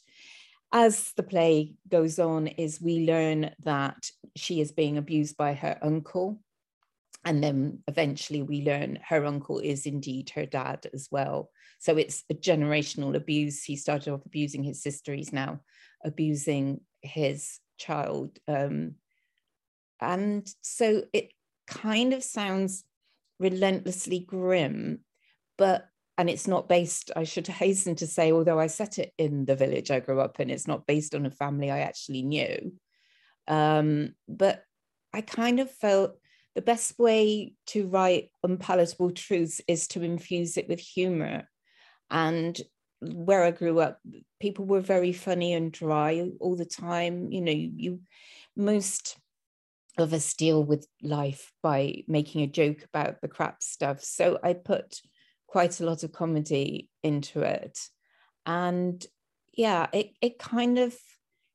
as 0.72 1.12
the 1.18 1.24
play 1.24 1.74
goes 1.90 2.18
on 2.18 2.48
is 2.48 2.82
we 2.82 3.06
learn 3.06 3.52
that 3.64 4.10
she 4.38 4.62
is 4.62 4.72
being 4.72 4.98
abused 4.98 5.36
by 5.36 5.54
her 5.54 5.78
uncle 5.82 6.40
and 7.24 7.44
then 7.44 7.84
eventually 7.88 8.42
we 8.42 8.64
learn 8.64 9.00
her 9.08 9.26
uncle 9.26 9.60
is 9.60 9.86
indeed 9.86 10.32
her 10.32 10.46
dad 10.46 10.88
as 10.94 11.08
well. 11.12 11.52
So 11.80 11.98
it's 11.98 12.24
a 12.30 12.34
generational 12.34 13.16
abuse. 13.16 13.64
He 13.64 13.76
started 13.76 14.14
off 14.14 14.26
abusing 14.26 14.64
his 14.64 14.82
sister. 14.82 15.14
He's 15.14 15.34
now 15.34 15.60
abusing 16.04 16.82
his 17.02 17.60
child. 17.78 18.40
Um, 18.48 18.96
and 20.00 20.52
so 20.62 21.04
it 21.14 21.32
kind 21.68 22.14
of 22.14 22.24
sounds 22.24 22.84
relentlessly 23.40 24.20
grim 24.20 25.00
but 25.58 25.88
and 26.18 26.30
it's 26.30 26.48
not 26.48 26.70
based 26.70 27.12
i 27.16 27.24
should 27.24 27.48
hasten 27.64 27.96
to 27.96 28.08
say 28.08 28.32
although 28.32 28.60
i 28.60 28.68
set 28.68 29.00
it 29.00 29.14
in 29.18 29.46
the 29.46 29.56
village 29.56 29.90
i 29.90 30.00
grew 30.00 30.20
up 30.20 30.40
in 30.40 30.50
it's 30.50 30.68
not 30.68 30.86
based 30.86 31.16
on 31.16 31.26
a 31.26 31.32
family 31.32 31.72
i 31.72 31.80
actually 31.80 32.24
knew. 32.24 32.74
Um, 33.48 34.14
but 34.28 34.64
i 35.14 35.22
kind 35.22 35.60
of 35.60 35.72
felt 35.72 36.21
the 36.56 36.62
best 36.62 36.98
way 37.00 37.54
to 37.68 37.88
write 37.88 38.30
unpalatable 38.44 39.12
truths 39.12 39.62
is 39.68 39.88
to 39.88 40.02
infuse 40.02 40.58
it 40.58 40.68
with 40.68 40.80
humor 40.80 41.48
and 42.10 42.60
where 43.02 43.44
i 43.44 43.52
grew 43.52 43.80
up 43.80 44.00
people 44.40 44.66
were 44.66 44.82
very 44.82 45.14
funny 45.14 45.54
and 45.54 45.72
dry 45.72 46.30
all 46.40 46.56
the 46.56 46.66
time 46.66 47.32
you 47.32 47.42
know 47.42 47.52
you, 47.52 48.00
most 48.56 49.18
of 49.98 50.14
us 50.14 50.34
deal 50.34 50.64
with 50.64 50.88
life 51.02 51.52
by 51.62 52.04
making 52.08 52.42
a 52.42 52.48
joke 52.48 52.84
about 52.84 53.20
the 53.22 53.28
crap 53.28 53.62
stuff 53.62 54.04
so 54.04 54.40
i 54.44 54.54
put 54.54 55.02
quite 55.52 55.82
a 55.82 55.86
lot 55.86 56.04
of 56.04 56.14
comedy 56.14 56.90
into 57.04 57.42
it. 57.42 57.78
And 58.46 59.06
yeah, 59.54 59.88
it, 59.92 60.12
it 60.22 60.40
kind 60.40 60.80
of, 60.80 60.96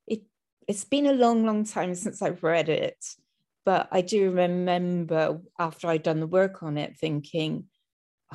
it, 0.05 0.21
it's 0.67 0.85
been 0.85 1.07
a 1.07 1.13
long, 1.13 1.45
long 1.45 1.65
time 1.65 1.95
since 1.95 2.21
I've 2.21 2.43
read 2.43 2.69
it. 2.69 3.03
But 3.67 3.89
I 3.91 3.99
do 3.99 4.31
remember 4.31 5.41
after 5.59 5.89
I'd 5.89 6.03
done 6.03 6.21
the 6.21 6.25
work 6.25 6.63
on 6.63 6.77
it 6.77 6.95
thinking, 6.97 7.65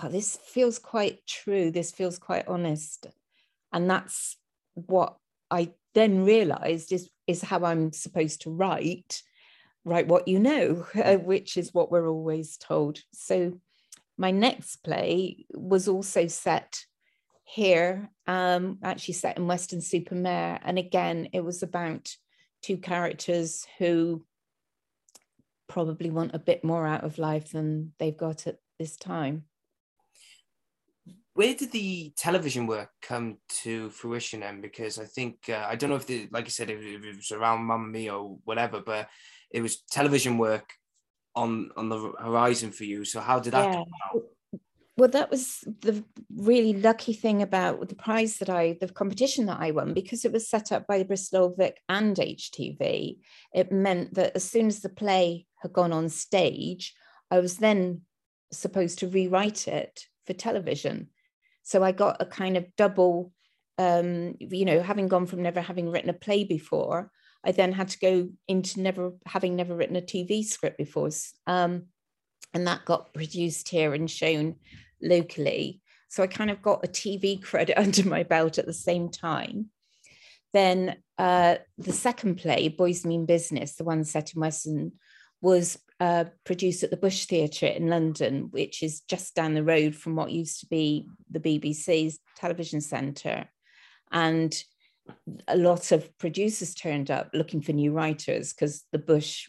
oh, 0.03 0.09
this 0.09 0.37
feels 0.37 0.79
quite 0.79 1.27
true. 1.27 1.71
This 1.71 1.91
feels 1.91 2.19
quite 2.19 2.47
honest. 2.49 3.07
And 3.73 3.89
that's 3.89 4.37
what 4.75 5.17
I 5.51 5.71
then 5.95 6.27
realized 6.27 6.93
is, 6.93 7.09
is 7.27 7.41
how 7.41 7.65
I'm 7.65 7.95
supposed 7.95 8.43
to 8.43 8.51
write, 8.51 9.23
write 9.87 10.07
what 10.07 10.29
you 10.29 10.39
know, 10.39 10.87
which 11.25 11.57
is 11.57 11.73
what 11.73 11.91
we're 11.91 12.11
always 12.11 12.59
told. 12.59 13.01
So 13.15 13.59
my 14.19 14.33
next 14.33 14.85
play 14.85 15.47
was 15.55 15.89
also 15.89 16.27
set 16.27 16.85
here, 17.45 18.11
um, 18.27 18.81
actually 18.85 19.15
set 19.15 19.39
in 19.39 19.47
Weston 19.47 19.81
Super 19.81 20.15
Mare, 20.15 20.61
And 20.63 20.79
again, 20.79 21.31
it 21.33 21.41
was 21.41 21.63
about 21.63 22.15
two 22.61 22.77
characters 22.77 23.67
who 23.79 24.27
probably 25.73 26.11
want 26.11 26.35
a 26.35 26.39
bit 26.39 26.63
more 26.63 26.87
out 26.87 27.03
of 27.03 27.19
life 27.19 27.53
than 27.53 27.93
they've 27.99 28.17
got 28.17 28.47
at 28.47 28.59
this 28.79 28.97
time. 28.97 29.45
Where 31.35 31.55
did 31.55 31.73
the 31.73 32.13
television 32.15 32.67
work 32.67 32.91
come 33.01 33.39
to 33.63 33.89
fruition 33.89 34.41
then? 34.41 34.61
Because 34.61 34.99
I 34.99 35.07
think 35.07 35.49
uh, 35.49 35.65
I 35.67 35.77
don't 35.77 35.89
know 35.89 35.97
if 35.97 36.07
the 36.07 36.29
like 36.31 36.45
I 36.45 36.49
said 36.49 36.69
if, 36.69 36.81
if 36.81 37.03
it 37.05 37.17
was 37.17 37.33
around 37.33 37.65
Mamma 37.65 37.89
Mia 37.89 38.15
or 38.15 38.37
whatever, 38.45 38.83
but 38.85 39.09
it 39.51 39.63
was 39.63 39.81
television 39.91 40.37
work 40.37 40.69
on 41.35 41.71
on 41.75 41.89
the 41.89 42.13
horizon 42.21 42.71
for 42.71 42.85
you. 42.85 43.07
So 43.07 43.21
how 43.21 43.41
did 43.41 43.55
that 43.55 43.71
Yeah. 43.71 43.77
come 43.77 43.95
out? 44.15 44.23
Well, 44.99 45.09
that 45.09 45.31
was 45.31 45.65
the 45.81 46.05
really 46.37 46.75
lucky 46.75 47.15
thing 47.15 47.41
about 47.41 47.89
the 47.89 47.95
prize 47.95 48.37
that 48.39 48.51
I, 48.51 48.77
the 48.79 48.89
competition 48.89 49.47
that 49.47 49.59
I 49.59 49.71
won, 49.71 49.95
because 49.95 50.27
it 50.27 50.33
was 50.33 50.51
set 50.51 50.71
up 50.71 50.87
by 50.87 51.03
Bristol 51.03 51.55
Vic 51.57 51.81
and 51.89 52.15
HTV. 52.15 53.17
It 53.55 53.73
meant 53.73 54.15
that 54.15 54.37
as 54.37 54.45
soon 54.45 54.67
as 54.67 54.81
the 54.81 54.91
play 54.91 55.47
had 55.63 55.73
gone 55.73 55.93
on 55.93 56.09
stage, 56.09 56.95
I 57.31 57.39
was 57.39 57.57
then 57.57 58.03
supposed 58.53 58.99
to 58.99 59.09
rewrite 59.09 59.67
it 59.69 60.07
for 60.27 60.33
television. 60.33 61.09
So 61.63 61.83
I 61.83 61.93
got 61.93 62.21
a 62.21 62.27
kind 62.27 62.57
of 62.57 62.67
double, 62.77 63.33
um, 63.79 64.35
you 64.39 64.65
know, 64.65 64.83
having 64.83 65.09
gone 65.09 65.27
from 65.27 65.43
never 65.43 65.61
having 65.61 65.91
written 65.91 66.11
a 66.11 66.15
play 66.15 66.45
before, 66.45 67.11
I 67.45 67.53
then 67.53 67.73
had 67.73 67.89
to 67.89 67.99
go 67.99 68.29
into 68.47 68.81
never 68.81 69.13
having 69.27 69.57
never 69.57 69.75
written 69.75 69.97
a 69.97 70.03
TV 70.03 70.45
script 70.45 70.79
before. 70.79 71.11
Um, 71.47 71.87
and 72.55 72.67
that 72.67 72.85
got 72.85 73.15
produced 73.15 73.69
here 73.69 73.95
and 73.95 74.11
shown 74.11 74.57
locally. 75.01 75.81
So 76.09 76.23
I 76.23 76.27
kind 76.27 76.51
of 76.51 76.61
got 76.61 76.85
a 76.85 76.89
TV 76.89 77.43
credit 77.51 77.79
under 77.81 78.07
my 78.09 78.23
belt 78.23 78.59
at 78.59 78.67
the 78.67 78.75
same 78.75 79.09
time. 79.09 79.71
Then 80.53 80.97
uh, 81.17 81.57
the 81.79 81.93
second 81.93 82.37
play, 82.37 82.69
Boys 82.69 83.07
Mean 83.07 83.25
Business, 83.25 83.77
the 83.77 83.85
one 83.85 84.05
set 84.05 84.35
in 84.35 84.41
Weston, 84.41 84.93
was 85.43 85.79
uh, 86.01 86.25
produced 86.45 86.83
at 86.83 86.91
the 86.91 86.97
Bush 86.97 87.27
Theatre 87.27 87.67
in 87.67 87.89
London, 87.89 88.49
which 88.51 88.83
is 88.83 89.01
just 89.03 89.35
down 89.35 89.55
the 89.55 89.63
road 89.63 89.95
from 89.95 90.17
what 90.17 90.31
used 90.31 90.61
to 90.61 90.67
be 90.67 91.07
the 91.31 91.41
BBC's 91.41 92.19
television 92.37 92.81
centre. 92.81 93.49
And 94.11 94.55
a 95.49 95.57
lot 95.57 95.93
of 95.93 96.17
producers 96.19 96.75
turned 96.75 97.11
up 97.11 97.31
looking 97.35 97.61
for 97.61 97.73
new 97.73 97.93
writers 97.93 98.53
because 98.53 98.85
the 98.93 98.99
Bush 98.99 99.49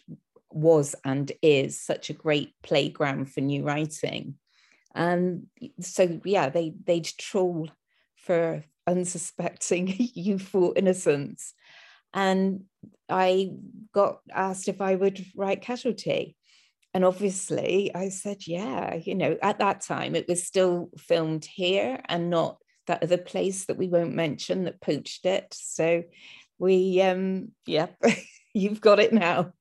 was 0.50 0.95
and 1.05 1.31
is 1.41 1.79
such 1.79 2.09
a 2.09 2.13
great 2.13 2.53
playground 2.63 3.31
for 3.31 3.41
new 3.41 3.63
writing. 3.63 4.35
And 4.95 5.47
so, 5.79 6.21
yeah, 6.23 6.50
they, 6.50 6.73
they'd 6.85 7.05
trawl 7.05 7.69
for 8.15 8.63
unsuspecting 8.88 9.93
youthful 9.97 10.73
innocence. 10.75 11.53
And 12.13 12.65
I 13.09 13.51
got 13.93 14.19
asked 14.31 14.67
if 14.67 14.81
I 14.81 14.95
would 14.95 15.25
write 15.35 15.61
Casualty. 15.61 16.35
And 16.93 17.03
obviously, 17.03 17.93
I 17.95 18.09
said, 18.09 18.45
yeah, 18.45 18.95
you 18.95 19.15
know, 19.15 19.37
at 19.41 19.59
that 19.59 19.81
time 19.81 20.15
it 20.15 20.27
was 20.27 20.45
still 20.45 20.89
filmed 20.97 21.45
here 21.45 21.99
and 22.05 22.29
not 22.29 22.57
that 22.87 23.01
other 23.01 23.17
place 23.17 23.65
that 23.65 23.77
we 23.77 23.87
won't 23.87 24.13
mention 24.13 24.65
that 24.65 24.81
poached 24.81 25.25
it. 25.25 25.55
So 25.57 26.03
we, 26.59 27.01
um, 27.01 27.51
yeah, 27.65 27.87
you've 28.53 28.81
got 28.81 28.99
it 28.99 29.13
now. 29.13 29.53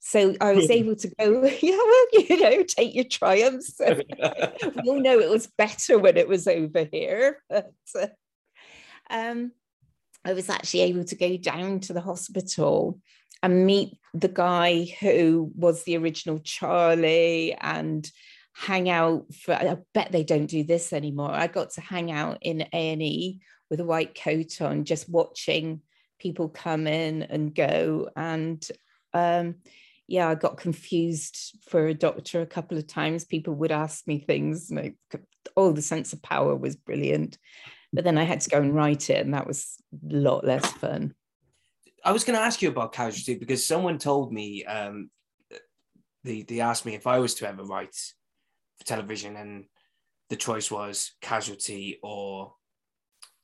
So 0.00 0.34
I 0.40 0.52
was 0.52 0.70
able 0.70 0.96
to 0.96 1.08
go, 1.18 1.44
yeah, 1.62 1.76
well, 1.76 2.06
you 2.12 2.40
know, 2.40 2.62
take 2.62 2.94
your 2.94 3.04
triumphs. 3.04 3.80
we 3.80 4.88
all 4.88 5.00
know 5.00 5.18
it 5.18 5.30
was 5.30 5.46
better 5.46 5.98
when 5.98 6.16
it 6.16 6.28
was 6.28 6.46
over 6.46 6.86
here. 6.90 7.42
But, 7.48 7.72
uh, 7.94 8.06
um, 9.08 9.52
I 10.26 10.32
was 10.32 10.50
actually 10.50 10.80
able 10.80 11.04
to 11.04 11.14
go 11.14 11.36
down 11.36 11.80
to 11.80 11.92
the 11.92 12.00
hospital 12.00 13.00
and 13.42 13.64
meet 13.64 13.96
the 14.12 14.28
guy 14.28 14.86
who 14.98 15.52
was 15.54 15.84
the 15.84 15.96
original 15.96 16.40
Charlie 16.40 17.54
and 17.60 18.10
hang 18.54 18.88
out 18.88 19.32
for 19.32 19.54
I 19.54 19.76
bet 19.94 20.10
they 20.10 20.24
don't 20.24 20.46
do 20.46 20.64
this 20.64 20.92
anymore. 20.92 21.30
I 21.30 21.46
got 21.46 21.70
to 21.72 21.80
hang 21.80 22.10
out 22.10 22.38
in 22.40 22.66
A&E 22.72 23.40
with 23.70 23.78
a 23.78 23.84
white 23.84 24.20
coat 24.20 24.60
on 24.60 24.84
just 24.84 25.08
watching 25.08 25.82
people 26.18 26.48
come 26.48 26.88
in 26.88 27.22
and 27.22 27.54
go 27.54 28.08
and 28.16 28.66
um 29.14 29.56
yeah, 30.08 30.28
I 30.28 30.34
got 30.34 30.56
confused 30.56 31.58
for 31.68 31.86
a 31.86 31.94
doctor 31.94 32.40
a 32.40 32.46
couple 32.46 32.78
of 32.78 32.86
times. 32.86 33.24
People 33.24 33.54
would 33.54 33.72
ask 33.72 34.06
me 34.06 34.20
things, 34.20 34.70
I, 34.72 34.94
oh, 35.56 35.72
the 35.72 35.82
sense 35.82 36.12
of 36.12 36.22
power 36.22 36.54
was 36.54 36.76
brilliant. 36.76 37.38
But 37.96 38.04
then 38.04 38.18
I 38.18 38.24
had 38.24 38.42
to 38.42 38.50
go 38.50 38.58
and 38.58 38.74
write 38.74 39.08
it, 39.08 39.24
and 39.24 39.32
that 39.32 39.46
was 39.46 39.78
a 39.92 40.14
lot 40.14 40.44
less 40.44 40.70
fun. 40.70 41.14
I 42.04 42.12
was 42.12 42.24
going 42.24 42.38
to 42.38 42.44
ask 42.44 42.60
you 42.60 42.68
about 42.68 42.92
Casualty 42.92 43.36
because 43.36 43.66
someone 43.66 43.96
told 43.96 44.34
me 44.34 44.66
um, 44.66 45.10
they 46.22 46.42
they 46.42 46.60
asked 46.60 46.84
me 46.84 46.94
if 46.94 47.06
I 47.06 47.20
was 47.20 47.32
to 47.36 47.48
ever 47.48 47.64
write 47.64 47.96
for 48.76 48.84
television, 48.84 49.34
and 49.36 49.64
the 50.28 50.36
choice 50.36 50.70
was 50.70 51.12
Casualty 51.22 51.98
or 52.02 52.52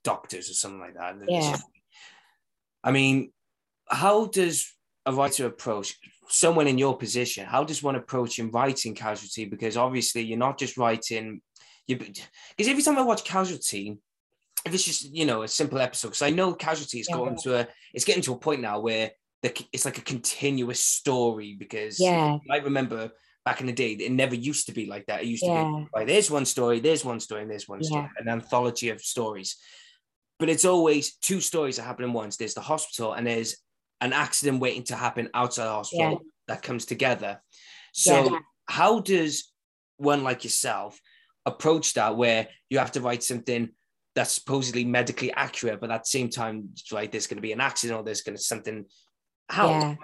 Doctors 0.04 0.50
or 0.50 0.54
something 0.54 0.80
like 0.80 0.96
that. 0.96 1.16
Yeah. 1.26 1.56
I 2.84 2.90
mean, 2.90 3.32
how 3.88 4.26
does 4.26 4.70
a 5.06 5.14
writer 5.14 5.46
approach 5.46 5.98
someone 6.28 6.66
in 6.66 6.76
your 6.76 6.98
position? 6.98 7.46
How 7.46 7.64
does 7.64 7.82
one 7.82 7.96
approach 7.96 8.38
in 8.38 8.50
writing 8.50 8.94
Casualty? 8.94 9.46
Because 9.46 9.78
obviously, 9.78 10.22
you're 10.22 10.36
not 10.36 10.58
just 10.58 10.76
writing. 10.76 11.40
You 11.86 11.96
because 11.96 12.68
every 12.68 12.82
time 12.82 12.98
I 12.98 13.02
watch 13.02 13.24
Casualty, 13.24 13.98
it's 14.66 14.84
just 14.84 15.14
you 15.14 15.26
know 15.26 15.42
a 15.42 15.48
simple 15.48 15.78
episode, 15.78 16.08
because 16.08 16.22
I 16.22 16.30
know 16.30 16.54
Casualty 16.54 17.00
is 17.00 17.08
Yeah. 17.08 17.16
going 17.16 17.36
to 17.42 17.60
a, 17.60 17.68
it's 17.94 18.04
getting 18.04 18.22
to 18.22 18.32
a 18.34 18.38
point 18.38 18.60
now 18.60 18.80
where 18.80 19.12
the, 19.42 19.52
it's 19.72 19.84
like 19.84 19.98
a 19.98 20.02
continuous 20.02 20.80
story. 20.80 21.56
Because 21.58 21.98
Yeah. 21.98 22.38
I 22.50 22.58
remember 22.58 23.10
back 23.44 23.60
in 23.60 23.66
the 23.66 23.72
day, 23.72 23.92
it 23.92 24.12
never 24.12 24.36
used 24.36 24.66
to 24.66 24.72
be 24.72 24.86
like 24.86 25.06
that. 25.06 25.22
It 25.22 25.26
used 25.26 25.42
to 25.44 25.50
Yeah. 25.50 25.64
be 25.64 25.86
like 25.94 26.06
there's 26.06 26.30
one 26.30 26.44
story, 26.46 26.80
there's 26.80 27.04
one 27.04 27.20
story, 27.20 27.42
and 27.42 27.50
there's 27.50 27.68
one 27.68 27.82
story, 27.82 28.08
an 28.18 28.28
anthology 28.28 28.90
of 28.90 29.00
stories. 29.00 29.56
But 30.38 30.48
it's 30.48 30.64
always 30.64 31.16
two 31.16 31.40
stories 31.40 31.76
that 31.76 31.82
happen 31.82 32.04
at 32.04 32.12
once. 32.12 32.36
There's 32.36 32.54
the 32.54 32.60
hospital, 32.60 33.12
and 33.12 33.26
there's 33.26 33.56
an 34.00 34.12
accident 34.12 34.60
waiting 34.60 34.82
to 34.84 34.96
happen 34.96 35.28
outside 35.34 35.66
the 35.66 35.70
hospital 35.72 36.22
that 36.48 36.62
comes 36.62 36.84
together. 36.86 37.40
So, 37.92 38.38
how 38.66 39.00
does 39.00 39.52
one 39.98 40.24
like 40.24 40.42
yourself 40.44 41.00
approach 41.46 41.94
that 41.94 42.16
where 42.16 42.48
you 42.70 42.78
have 42.78 42.92
to 42.92 43.00
write 43.00 43.22
something 43.22 43.68
that's 44.14 44.32
supposedly 44.32 44.84
medically 44.84 45.32
accurate, 45.32 45.80
but 45.80 45.90
at 45.90 46.04
the 46.04 46.08
same 46.08 46.28
time, 46.28 46.70
right, 46.92 47.10
there's 47.10 47.26
going 47.26 47.38
to 47.38 47.42
be 47.42 47.52
an 47.52 47.60
accident 47.60 47.98
or 47.98 48.02
there's 48.02 48.22
going 48.22 48.36
to 48.36 48.42
something. 48.42 48.84
How? 49.48 49.68
Yeah. 49.68 49.94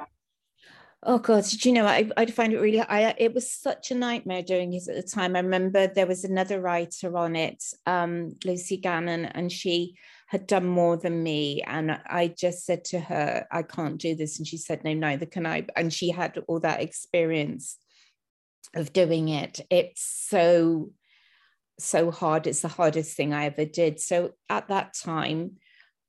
Oh 1.05 1.19
God, 1.19 1.45
did 1.45 1.65
you 1.65 1.73
know? 1.73 1.87
I 1.87 2.11
I 2.17 2.27
find 2.27 2.53
it 2.53 2.61
really. 2.61 2.81
I 2.81 3.15
it 3.19 3.33
was 3.33 3.53
such 3.53 3.93
a 3.93 3.95
nightmare 3.95 4.43
doing 4.43 4.73
it 4.73 4.89
at 4.89 4.97
the 4.97 5.09
time. 5.09 5.37
I 5.37 5.41
remember 5.41 5.87
there 5.87 6.09
was 6.09 6.25
another 6.25 6.61
writer 6.61 7.17
on 7.17 7.37
it, 7.37 7.63
um, 7.87 8.35
Lucy 8.45 8.79
Gannon, 8.79 9.27
and 9.27 9.53
she 9.53 9.95
had 10.27 10.49
done 10.49 10.67
more 10.67 10.97
than 10.97 11.23
me. 11.23 11.63
And 11.63 11.93
I 11.93 12.35
just 12.37 12.67
said 12.67 12.85
to 12.87 12.99
her, 12.99 13.47
"I 13.53 13.63
can't 13.63 13.99
do 13.99 14.17
this," 14.17 14.39
and 14.39 14.47
she 14.47 14.57
said, 14.57 14.83
"No, 14.83 14.93
neither 14.93 15.27
can 15.27 15.47
I." 15.47 15.67
And 15.77 15.93
she 15.93 16.11
had 16.11 16.37
all 16.49 16.59
that 16.61 16.83
experience 16.83 17.79
of 18.75 18.93
doing 18.93 19.29
it. 19.29 19.61
It's 19.71 20.03
so 20.03 20.91
so 21.79 22.11
hard. 22.11 22.47
It's 22.47 22.61
the 22.61 22.69
hardest 22.69 23.17
thing 23.17 23.33
I 23.33 23.47
ever 23.47 23.65
did. 23.65 24.01
So 24.01 24.33
at 24.49 24.69
that 24.69 24.95
time, 24.95 25.57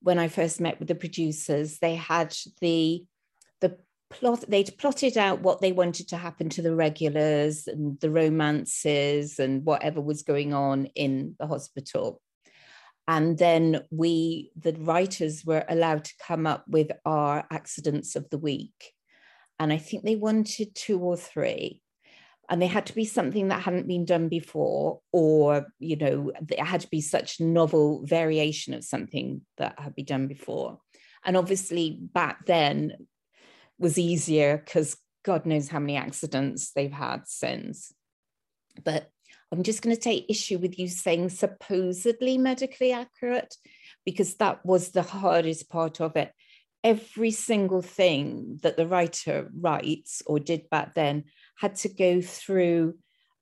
when 0.01 0.17
I 0.17 0.27
first 0.27 0.61
met 0.61 0.79
with 0.79 0.87
the 0.87 0.95
producers, 0.95 1.79
they 1.79 1.95
had 1.95 2.35
the 2.61 3.05
the 3.61 3.77
plot 4.09 4.45
they'd 4.47 4.77
plotted 4.77 5.17
out 5.17 5.41
what 5.41 5.61
they 5.61 5.71
wanted 5.71 6.07
to 6.09 6.17
happen 6.17 6.49
to 6.49 6.61
the 6.61 6.75
regulars 6.75 7.67
and 7.67 7.99
the 7.99 8.09
romances 8.09 9.39
and 9.39 9.65
whatever 9.65 10.01
was 10.01 10.23
going 10.23 10.53
on 10.53 10.85
in 10.95 11.35
the 11.39 11.47
hospital 11.47 12.21
and 13.07 13.39
then 13.39 13.81
we 13.91 14.51
the 14.55 14.73
writers 14.73 15.43
were 15.43 15.65
allowed 15.67 16.03
to 16.05 16.13
come 16.25 16.47
up 16.47 16.63
with 16.67 16.91
our 17.05 17.45
accidents 17.51 18.15
of 18.15 18.29
the 18.29 18.37
week 18.37 18.93
and 19.59 19.73
i 19.73 19.77
think 19.77 20.03
they 20.03 20.15
wanted 20.15 20.73
two 20.73 20.99
or 20.99 21.17
three 21.17 21.81
and 22.49 22.61
they 22.61 22.67
had 22.67 22.87
to 22.87 22.95
be 22.95 23.05
something 23.05 23.49
that 23.49 23.61
hadn't 23.61 23.87
been 23.87 24.05
done 24.05 24.27
before 24.27 24.99
or 25.11 25.67
you 25.77 25.95
know 25.95 26.31
it 26.49 26.59
had 26.59 26.81
to 26.81 26.87
be 26.89 26.99
such 26.99 27.39
novel 27.39 28.03
variation 28.05 28.73
of 28.73 28.83
something 28.83 29.41
that 29.57 29.79
had 29.79 29.95
been 29.95 30.05
done 30.05 30.27
before. 30.27 30.79
And 31.23 31.37
obviously 31.37 31.97
back 32.01 32.45
then 32.45 32.93
was 33.77 33.97
easier 33.97 34.57
because 34.57 34.97
god 35.23 35.45
knows 35.45 35.69
how 35.69 35.79
many 35.79 35.95
accidents 35.95 36.71
they've 36.71 36.91
had 36.91 37.27
since. 37.27 37.93
But 38.83 39.09
i'm 39.51 39.63
just 39.63 39.81
going 39.81 39.95
to 39.95 40.01
take 40.01 40.29
issue 40.29 40.57
with 40.57 40.77
you 40.79 40.87
saying 40.87 41.29
supposedly 41.29 42.37
medically 42.37 42.91
accurate 42.91 43.55
because 44.05 44.35
that 44.35 44.63
was 44.65 44.89
the 44.89 45.01
hardest 45.01 45.69
part 45.69 45.99
of 46.01 46.15
it 46.15 46.31
every 46.83 47.31
single 47.31 47.81
thing 47.81 48.59
that 48.63 48.77
the 48.77 48.87
writer 48.87 49.49
writes 49.59 50.21
or 50.25 50.39
did 50.39 50.69
back 50.69 50.93
then 50.93 51.25
had 51.57 51.75
to 51.75 51.89
go 51.89 52.21
through 52.21 52.95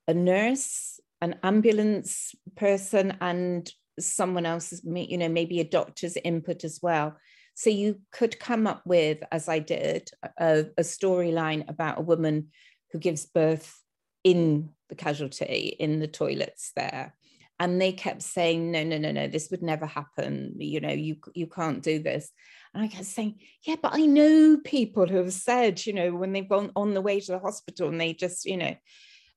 a 0.08 0.14
nurse, 0.14 1.00
an 1.22 1.36
ambulance 1.44 2.34
person, 2.56 3.18
and 3.22 3.72
someone 4.00 4.46
else's, 4.46 4.82
you 4.84 5.18
know, 5.18 5.30
maybe 5.30 5.60
a 5.60 5.64
doctor's 5.64 6.18
input 6.18 6.64
as 6.64 6.80
well. 6.82 7.18
So 7.56 7.70
you 7.70 8.00
could 8.12 8.40
come 8.40 8.68
up 8.68 8.84
with, 8.86 9.24
as 9.32 9.50
I 9.50 9.60
did, 9.60 10.10
a, 10.38 10.66
a 10.78 10.82
storyline 10.82 11.68
about 11.70 11.98
a 11.98 12.04
woman 12.04 12.50
who 12.92 13.00
gives 13.00 13.26
birth 13.26 13.82
in 14.24 14.70
the 14.90 14.96
casualty 14.96 15.76
in 15.80 16.00
the 16.00 16.08
toilets 16.08 16.72
there 16.76 17.16
and 17.60 17.82
they 17.82 17.92
kept 17.92 18.22
saying 18.22 18.72
no 18.72 18.84
no 18.84 18.98
no 18.98 19.12
no 19.12 19.28
this 19.28 19.50
would 19.52 19.64
never 19.64 19.86
happen. 19.86 20.56
You 20.60 20.80
know 20.80 20.92
you 20.92 21.18
you 21.34 21.48
can't 21.48 21.84
do 21.84 22.00
this. 22.00 22.32
And 22.74 22.84
i 22.84 22.88
kept 22.88 23.06
saying 23.06 23.40
yeah 23.64 23.78
but 23.82 23.96
i 23.96 24.06
know 24.06 24.58
people 24.64 25.08
who 25.08 25.18
have 25.18 25.34
said 25.34 25.84
you 25.86 25.94
know 25.94 26.14
when 26.14 26.32
they've 26.32 26.48
gone 26.48 26.72
on 26.76 26.94
the 26.94 27.02
way 27.02 27.20
to 27.20 27.32
the 27.32 27.40
hospital 27.40 27.88
and 27.88 28.00
they 28.00 28.14
just 28.14 28.46
you 28.46 28.58
know 28.58 28.76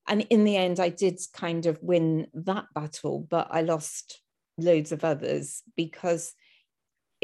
and 0.08 0.26
in 0.28 0.44
the 0.44 0.56
end 0.56 0.78
i 0.78 0.90
did 0.90 1.18
kind 1.32 1.64
of 1.64 1.82
win 1.82 2.26
that 2.34 2.66
battle 2.74 3.26
but 3.30 3.48
i 3.50 3.62
lost 3.62 4.20
loads 4.58 4.92
of 4.92 5.04
others 5.04 5.62
because 5.74 6.34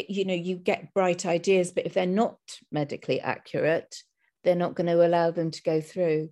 you 0.08 0.24
know 0.24 0.34
you 0.34 0.56
get 0.56 0.94
bright 0.94 1.26
ideas 1.26 1.70
but 1.70 1.84
if 1.84 1.94
they're 1.94 2.06
not 2.06 2.38
medically 2.70 3.20
accurate 3.20 3.96
they're 4.44 4.54
not 4.54 4.74
going 4.74 4.86
to 4.86 5.04
allow 5.04 5.32
them 5.32 5.50
to 5.50 5.62
go 5.62 5.80
through. 5.80 6.30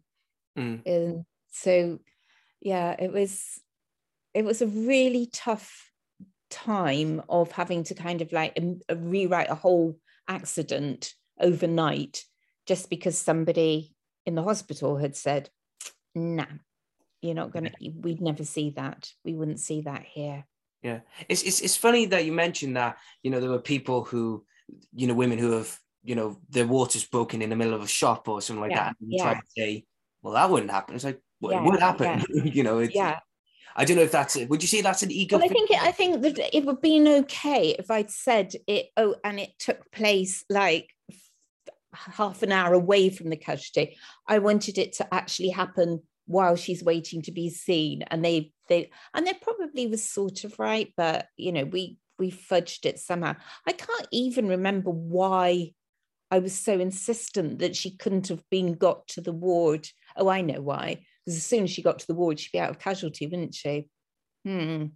Mm. 0.56 0.86
and 0.86 1.24
so 1.50 1.98
yeah 2.60 2.94
it 2.98 3.12
was 3.12 3.60
it 4.34 4.44
was 4.44 4.60
a 4.60 4.66
really 4.66 5.28
tough 5.32 5.90
time 6.50 7.22
of 7.28 7.50
having 7.52 7.84
to 7.84 7.94
kind 7.94 8.20
of 8.20 8.32
like 8.32 8.58
uh, 8.90 8.96
rewrite 8.96 9.50
a 9.50 9.54
whole 9.54 9.96
accident 10.28 11.14
overnight 11.40 12.24
just 12.66 12.90
because 12.90 13.18
somebody 13.18 13.94
in 14.26 14.34
the 14.34 14.42
hospital 14.42 14.96
had 14.96 15.16
said 15.16 15.50
nah 16.14 16.46
you're 17.22 17.34
not 17.34 17.50
going 17.50 17.64
to 17.64 17.90
we'd 18.00 18.20
never 18.20 18.44
see 18.44 18.70
that 18.70 19.10
we 19.24 19.34
wouldn't 19.34 19.58
see 19.60 19.80
that 19.80 20.04
here 20.04 20.44
Yeah, 20.82 21.00
it's, 21.28 21.42
it's 21.42 21.60
it's 21.60 21.76
funny 21.76 22.04
that 22.06 22.26
you 22.26 22.32
mentioned 22.32 22.76
that. 22.76 22.98
You 23.22 23.30
know, 23.30 23.40
there 23.40 23.48
were 23.48 23.58
people 23.74 24.04
who, 24.04 24.44
you 24.92 25.06
know, 25.06 25.14
women 25.14 25.38
who 25.38 25.52
have, 25.52 25.72
you 26.04 26.14
know, 26.14 26.36
their 26.50 26.66
water's 26.66 27.06
broken 27.08 27.40
in 27.40 27.48
the 27.48 27.56
middle 27.56 27.72
of 27.72 27.80
a 27.80 27.88
shop 27.88 28.28
or 28.28 28.42
something 28.42 28.60
like 28.60 28.72
Yeah, 28.72 28.92
that. 28.92 28.96
And 29.00 29.08
you 29.10 29.16
yeah. 29.16 29.24
try 29.24 29.34
to 29.34 29.46
say, 29.56 29.84
well, 30.20 30.34
that 30.34 30.50
wouldn't 30.50 30.70
happen. 30.70 30.94
It's 30.94 31.04
like, 31.04 31.20
well, 31.40 31.52
Yeah, 31.52 31.64
it 31.64 31.64
would 31.64 31.80
happen. 31.80 32.22
you 32.52 32.62
know, 32.62 32.80
it's, 32.84 32.94
yeah 32.94 33.18
I 33.76 33.84
don't 33.84 33.96
know 33.96 34.02
if 34.02 34.12
that's 34.12 34.36
it. 34.36 34.48
Would 34.48 34.62
you 34.62 34.68
say 34.68 34.80
that's 34.80 35.02
an 35.02 35.10
ego? 35.10 35.36
Well, 35.36 35.44
I 35.44 35.48
think 35.48 35.70
it, 35.70 35.82
I 35.82 35.92
think 35.92 36.22
that 36.22 36.56
it 36.56 36.64
would 36.64 36.80
been 36.80 37.08
okay 37.08 37.74
if 37.78 37.90
I'd 37.90 38.10
said 38.10 38.52
it. 38.66 38.86
Oh, 38.96 39.16
and 39.24 39.40
it 39.40 39.50
took 39.58 39.90
place 39.90 40.44
like 40.48 40.90
half 41.92 42.42
an 42.42 42.52
hour 42.52 42.74
away 42.74 43.10
from 43.10 43.30
the 43.30 43.36
casualty. 43.36 43.96
I 44.28 44.38
wanted 44.38 44.78
it 44.78 44.94
to 44.94 45.14
actually 45.14 45.50
happen 45.50 46.02
while 46.26 46.56
she's 46.56 46.82
waiting 46.82 47.22
to 47.22 47.32
be 47.32 47.50
seen, 47.50 48.02
and 48.02 48.24
they 48.24 48.52
they 48.68 48.90
and 49.12 49.26
they 49.26 49.34
probably 49.34 49.86
was 49.86 50.08
sort 50.08 50.44
of 50.44 50.58
right, 50.58 50.92
but 50.96 51.26
you 51.36 51.52
know 51.52 51.64
we 51.64 51.98
we 52.18 52.30
fudged 52.30 52.86
it 52.86 52.98
somehow. 52.98 53.34
I 53.66 53.72
can't 53.72 54.08
even 54.12 54.48
remember 54.48 54.90
why 54.90 55.72
I 56.30 56.38
was 56.38 56.54
so 56.54 56.78
insistent 56.80 57.60
that 57.60 57.76
she 57.76 57.96
couldn't 57.96 58.28
have 58.28 58.42
been 58.50 58.74
got 58.74 59.06
to 59.08 59.20
the 59.20 59.32
ward. 59.32 59.88
Oh, 60.16 60.28
I 60.28 60.40
know 60.40 60.60
why. 60.60 61.04
Because 61.24 61.36
as 61.38 61.44
soon 61.44 61.64
as 61.64 61.70
she 61.70 61.82
got 61.82 62.00
to 62.00 62.06
the 62.06 62.14
ward, 62.14 62.40
she'd 62.40 62.52
be 62.52 62.60
out 62.60 62.70
of 62.70 62.78
casualty, 62.78 63.26
wouldn't 63.26 63.54
she? 63.54 63.88
Hmm. 64.44 64.86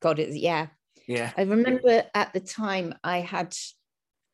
God, 0.00 0.18
it's 0.18 0.36
yeah. 0.36 0.68
yeah. 1.06 1.32
I 1.36 1.42
remember 1.42 2.04
at 2.14 2.32
the 2.32 2.40
time 2.40 2.94
I 3.02 3.20
had, 3.20 3.54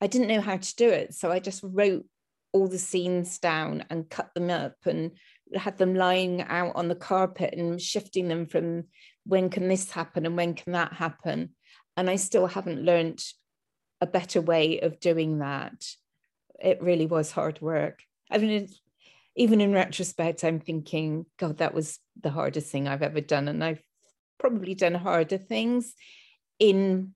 I 0.01 0.07
didn't 0.07 0.29
know 0.29 0.41
how 0.41 0.57
to 0.57 0.77
do 0.77 0.89
it. 0.89 1.15
So 1.15 1.31
I 1.31 1.39
just 1.39 1.63
wrote 1.63 2.05
all 2.53 2.69
the 2.69 2.79
scenes 2.79 3.39
down 3.39 3.85
and 3.89 4.11
cut 4.11 4.31
them 4.35 4.51
up 4.51 4.75
and 4.85 5.13
had 5.55 5.79
them 5.79 5.95
lying 5.95 6.43
out 6.43 6.77
on 6.77 6.89
the 6.89 6.95
carpet 6.95 7.55
and 7.55 7.81
shifting 7.81 8.29
them 8.29 8.47
from 8.47 8.85
when 9.25 9.49
can 9.49 9.69
this 9.69 9.91
happen 9.91 10.27
and 10.27 10.37
when 10.37 10.55
can 10.55 10.73
that 10.73 10.93
happen. 10.93 11.51
And 11.97 12.11
I 12.11 12.17
still 12.17 12.47
haven't 12.47 12.83
learned 12.83 13.23
a 14.01 14.07
better 14.07 14.41
way 14.41 14.81
of 14.81 15.01
doing 15.01 15.39
that. 15.39 15.85
It 16.63 16.81
really 16.83 17.07
was 17.07 17.31
hard 17.31 17.61
work. 17.61 18.03
I 18.31 18.39
mean, 18.39 18.69
even 19.37 19.61
in 19.61 19.73
retrospect, 19.73 20.45
I'm 20.45 20.61
thinking, 20.61 21.27
God, 21.39 21.59
that 21.59 21.75
was 21.75 21.99
the 22.21 22.31
hardest 22.31 22.71
thing 22.71 22.87
I've 22.89 23.03
ever 23.03 23.21
done. 23.21 23.49
And 23.49 23.65
I've 23.65 23.83
probably 24.39 24.75
done 24.75 24.95
harder 24.95 25.39
things 25.39 25.95
in 26.59 27.15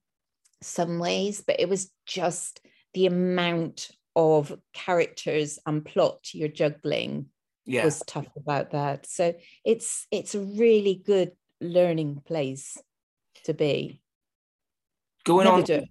some 0.62 0.98
ways, 0.98 1.42
but 1.46 1.61
it 1.61 1.68
was 1.68 1.90
just 2.06 2.61
the 2.94 3.06
amount 3.06 3.90
of 4.14 4.56
characters 4.72 5.59
and 5.66 5.85
plot 5.85 6.28
you're 6.32 6.48
juggling 6.48 7.26
Yeah. 7.66 7.85
was 7.85 8.02
tough 8.06 8.28
about 8.37 8.70
that. 8.70 9.06
So 9.06 9.35
it's 9.64 10.06
it's 10.11 10.35
a 10.35 10.40
really 10.40 10.94
good 10.94 11.32
learning 11.61 12.22
place 12.24 12.78
to 13.44 13.52
be. 13.54 14.00
Going 15.24 15.44
Never 15.44 15.59
on. 15.59 15.64
do 15.64 15.72
it. 15.74 15.88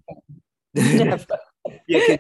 Never. 0.76 1.26
yeah, 1.88 2.18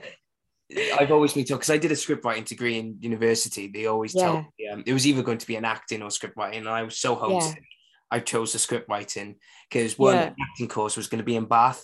I've 0.98 1.12
always 1.12 1.34
been 1.34 1.46
told 1.46 1.60
because 1.60 1.70
I 1.70 1.78
did 1.78 1.92
a 1.92 1.96
script 1.96 2.26
writing 2.26 2.44
degree 2.44 2.80
in 2.80 2.98
university. 3.00 3.68
They 3.68 3.86
always 3.86 4.14
tell 4.14 4.48
me 4.58 4.68
um, 4.70 4.84
it 4.86 4.94
was 4.94 5.06
either 5.06 5.22
going 5.22 5.38
to 5.38 5.48
be 5.48 5.56
an 5.56 5.66
acting 5.66 6.02
or 6.02 6.10
script 6.10 6.36
writing, 6.38 6.60
and 6.62 6.70
I 6.70 6.84
was 6.84 6.98
so 6.98 7.16
homesick. 7.16 7.64
I 8.10 8.20
chose 8.20 8.54
the 8.54 8.60
script 8.60 8.88
writing 8.90 9.36
because 9.70 9.98
one 9.98 10.16
Yeah. 10.16 10.34
acting 10.52 10.68
course 10.68 10.98
was 10.98 11.08
going 11.08 11.20
to 11.20 11.26
be 11.26 11.36
in 11.36 11.46
Bath, 11.46 11.84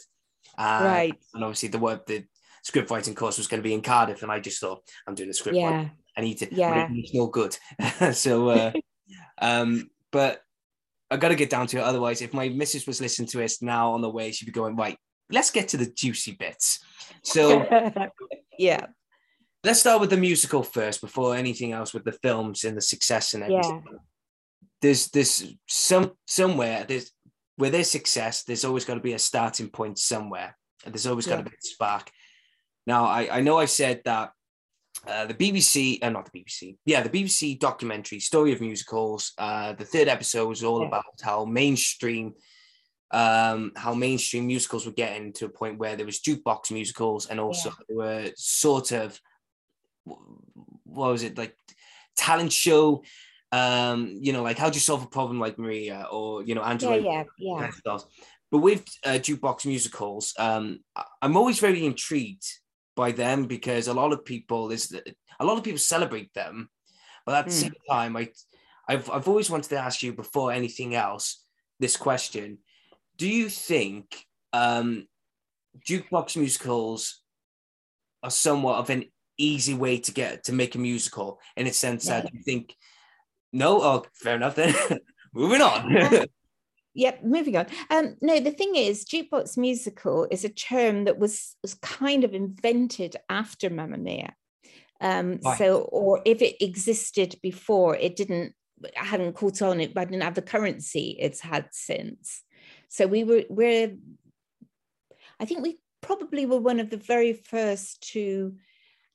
uh, 0.58 0.82
Right. 0.84 1.14
And 1.34 1.44
obviously 1.44 1.70
the 1.70 1.80
work 1.80 2.06
the 2.06 2.26
script 2.64 2.90
writing 2.92 3.16
course 3.16 3.38
was 3.38 3.48
going 3.48 3.62
to 3.62 3.68
be 3.68 3.74
in 3.74 3.82
Cardiff, 3.82 4.24
and 4.24 4.32
I 4.32 4.40
just 4.40 4.60
thought 4.60 4.84
I'm 5.08 5.16
doing 5.16 5.30
a 5.30 5.34
script. 5.34 5.58
Yeah. 5.58 5.70
writing. 5.70 5.92
I 6.18 6.22
need 6.22 6.40
to. 6.40 6.54
Yeah. 6.54 6.76
Yeah, 6.76 6.88
it's 6.92 7.14
no 7.14 7.28
good. 7.28 7.58
so, 8.14 8.50
uh, 8.50 8.72
um, 9.42 9.90
but 10.12 10.42
I 11.10 11.18
got 11.18 11.30
to 11.30 11.36
get 11.36 11.50
down 11.50 11.68
to 11.68 11.78
it. 11.78 11.84
Otherwise, 11.84 12.22
if 12.22 12.34
my 12.34 12.50
missus 12.50 12.88
was 12.88 13.00
listening 13.02 13.28
to 13.30 13.44
us 13.44 13.62
now 13.62 13.92
on 13.94 14.02
the 14.02 14.10
way, 14.10 14.32
she'd 14.32 14.46
be 14.46 14.52
going 14.52 14.76
right. 14.76 14.98
Let's 15.30 15.52
get 15.52 15.70
to 15.70 15.78
the 15.78 15.86
juicy 15.86 16.34
bits. 16.34 16.80
So 17.24 17.64
yeah. 18.62 18.86
let's 19.64 19.80
start 19.82 20.02
with 20.02 20.10
the 20.10 20.18
musical 20.18 20.64
first 20.64 21.02
before 21.02 21.36
anything 21.36 21.72
else 21.72 21.94
with 21.94 22.04
the 22.04 22.18
films 22.26 22.64
and 22.64 22.76
the 22.78 22.82
success 22.82 23.34
and 23.34 23.44
everything. 23.44 23.84
There's 24.82 25.10
there's 25.10 25.54
some 25.68 26.12
somewhere 26.26 26.86
there's 26.88 27.12
where 27.58 27.70
there's 27.70 27.92
success, 27.92 28.44
there's 28.44 28.66
always 28.66 28.86
got 28.86 28.96
to 28.96 29.00
be 29.10 29.14
a 29.14 29.20
starting 29.20 29.70
point 29.70 30.00
somewhere. 30.00 30.58
And 30.84 30.94
there's 30.94 31.06
always 31.06 31.28
got 31.28 31.38
to 31.38 31.44
Yeah. 31.44 31.50
be 31.50 31.62
a 31.64 31.68
spark. 31.76 32.10
Now 32.88 33.06
I, 33.06 33.38
I 33.38 33.42
know 33.42 33.60
I've 33.60 33.70
said 33.84 34.02
that 34.06 34.32
uh, 35.08 35.26
the 35.28 35.34
BBC, 35.34 36.00
uh, 36.02 36.10
not 36.10 36.26
the 36.32 36.40
BBC, 36.40 36.78
yeah, 36.86 37.02
the 37.04 37.10
BBC 37.10 37.60
documentary 37.60 38.20
Story 38.20 38.52
of 38.54 38.62
Musicals. 38.62 39.34
Uh, 39.38 39.74
the 39.74 39.86
third 39.86 40.08
episode 40.08 40.48
was 40.48 40.64
all 40.64 40.82
Yeah. 40.82 40.88
about 40.88 41.04
how 41.22 41.46
mainstream, 41.46 42.34
um, 43.14 43.72
how 43.76 43.94
mainstream 43.94 44.48
musicals 44.48 44.86
were 44.86 44.92
getting 44.92 45.34
to 45.34 45.46
a 45.46 45.50
point 45.50 45.78
where 45.80 45.96
there 45.96 46.06
was 46.06 46.22
jukebox 46.22 46.72
musicals, 46.72 47.28
and 47.28 47.40
also 47.40 47.70
Yeah. 47.70 47.76
there 47.88 47.98
were 47.98 48.32
sort 48.36 48.92
of 48.92 49.20
what 50.06 51.12
was 51.12 51.24
it 51.24 51.38
like 51.38 51.56
talent 52.16 52.52
show. 52.52 53.04
Um, 53.52 54.18
you 54.22 54.32
know, 54.32 54.44
like 54.44 54.58
how 54.58 54.70
do 54.70 54.76
you 54.76 54.80
solve 54.82 55.04
a 55.04 55.08
problem 55.08 55.40
like 55.40 55.60
Maria 55.60 56.08
or 56.12 56.44
you 56.44 56.56
know 56.56 56.62
Yeah, 56.62 56.70
Angela 56.70 57.02
yeah, 57.04 57.24
yeah. 57.38 57.60
kind 57.62 57.74
of. 57.86 58.06
But 58.50 58.60
with 58.60 58.86
uh, 59.06 59.12
jukebox 59.12 59.66
musicals, 59.66 60.34
um, 60.38 60.80
I'm 61.22 61.38
always 61.38 61.60
very 61.60 61.86
intrigued 61.86 62.46
by 62.96 63.12
them 63.12 63.46
because 63.46 63.88
a 63.88 63.94
lot 63.94 64.12
of 64.14 64.26
people 64.26 64.72
is 64.72 64.94
a 65.40 65.46
lot 65.46 65.58
of 65.58 65.64
people 65.64 65.80
celebrate 65.80 66.34
them, 66.34 66.70
but 67.26 67.36
at 67.36 67.48
the 67.48 67.52
Mm. 67.52 67.60
same 67.60 67.74
time, 67.90 68.18
I, 68.18 68.30
I've 68.88 69.10
I've 69.10 69.28
always 69.28 69.50
wanted 69.50 69.70
to 69.70 69.78
ask 69.80 70.04
you 70.04 70.14
before 70.14 70.52
anything 70.52 70.96
else 70.96 71.46
this 71.80 71.98
question: 71.98 72.60
Do 73.22 73.30
you 73.30 73.50
think 73.50 74.26
um, 74.52 75.08
jukebox 75.88 76.36
musicals 76.36 77.22
are 78.24 78.32
somewhat 78.32 78.80
of 78.80 78.90
an 78.90 79.12
easy 79.38 79.76
way 79.76 80.00
to 80.00 80.12
get 80.12 80.46
to 80.46 80.54
make 80.54 80.74
a 80.74 80.80
musical 80.80 81.40
in 81.56 81.68
a 81.68 81.72
sense 81.72 82.08
that 82.08 82.34
you 82.34 82.42
think 82.42 82.76
no? 83.54 83.80
Oh, 83.84 84.06
fair 84.16 84.38
enough 84.38 84.56
then. 84.56 84.74
Moving 85.34 85.62
on. 85.62 86.26
Yep, 86.94 87.24
moving 87.24 87.56
on. 87.56 87.68
Um, 87.90 88.18
no, 88.22 88.42
the 88.42 88.52
thing 88.52 88.76
is, 88.76 89.06
jukebox 89.06 89.58
musical 89.58 90.28
is 90.30 90.44
a 90.44 90.50
term 90.50 91.06
that 91.06 91.18
was 91.18 91.56
was 91.62 91.76
kind 91.76 92.26
of 92.26 92.34
invented 92.34 93.16
after 93.30 93.70
Mamma 93.70 93.98
Mia. 93.98 94.34
Um, 95.00 95.40
Right. 95.42 95.58
So, 95.58 95.84
or 95.84 96.22
if 96.26 96.42
it 96.42 96.58
existed 96.60 97.36
before, 97.42 97.96
it 97.96 98.18
didn't 98.18 98.56
I 99.00 99.06
hadn't 99.06 99.36
caught 99.36 99.62
on. 99.62 99.80
It 99.80 99.94
but 99.94 100.10
didn't 100.10 100.24
have 100.24 100.36
the 100.36 100.42
currency 100.42 101.16
it's 101.18 101.40
had 101.40 101.68
since. 101.72 102.44
So 102.92 103.08
we 103.08 103.24
were 103.24 103.46
we're 103.50 103.96
I 105.40 105.46
think 105.46 105.64
we 105.64 105.80
probably 106.02 106.46
were 106.46 106.60
one 106.60 106.82
of 106.82 106.90
the 106.90 106.98
very 106.98 107.32
first 107.32 108.12
to 108.12 108.56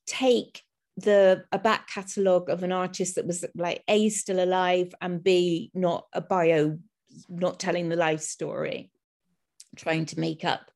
take 0.07 0.62
the 0.97 1.45
a 1.53 1.59
back 1.59 1.89
catalogue 1.89 2.49
of 2.49 2.62
an 2.62 2.73
artist 2.73 3.17
that 3.17 3.27
was 3.27 3.45
like 3.55 3.85
A 3.87 4.09
still 4.09 4.43
alive 4.43 4.95
and 5.03 5.23
B 5.23 5.71
not 5.75 6.07
a 6.15 6.23
bio, 6.23 6.79
not 7.29 7.61
telling 7.61 7.91
the 7.91 7.97
life 7.97 8.23
story, 8.23 8.91
trying 9.77 10.07
to 10.07 10.21
make 10.21 10.43
up 10.43 10.71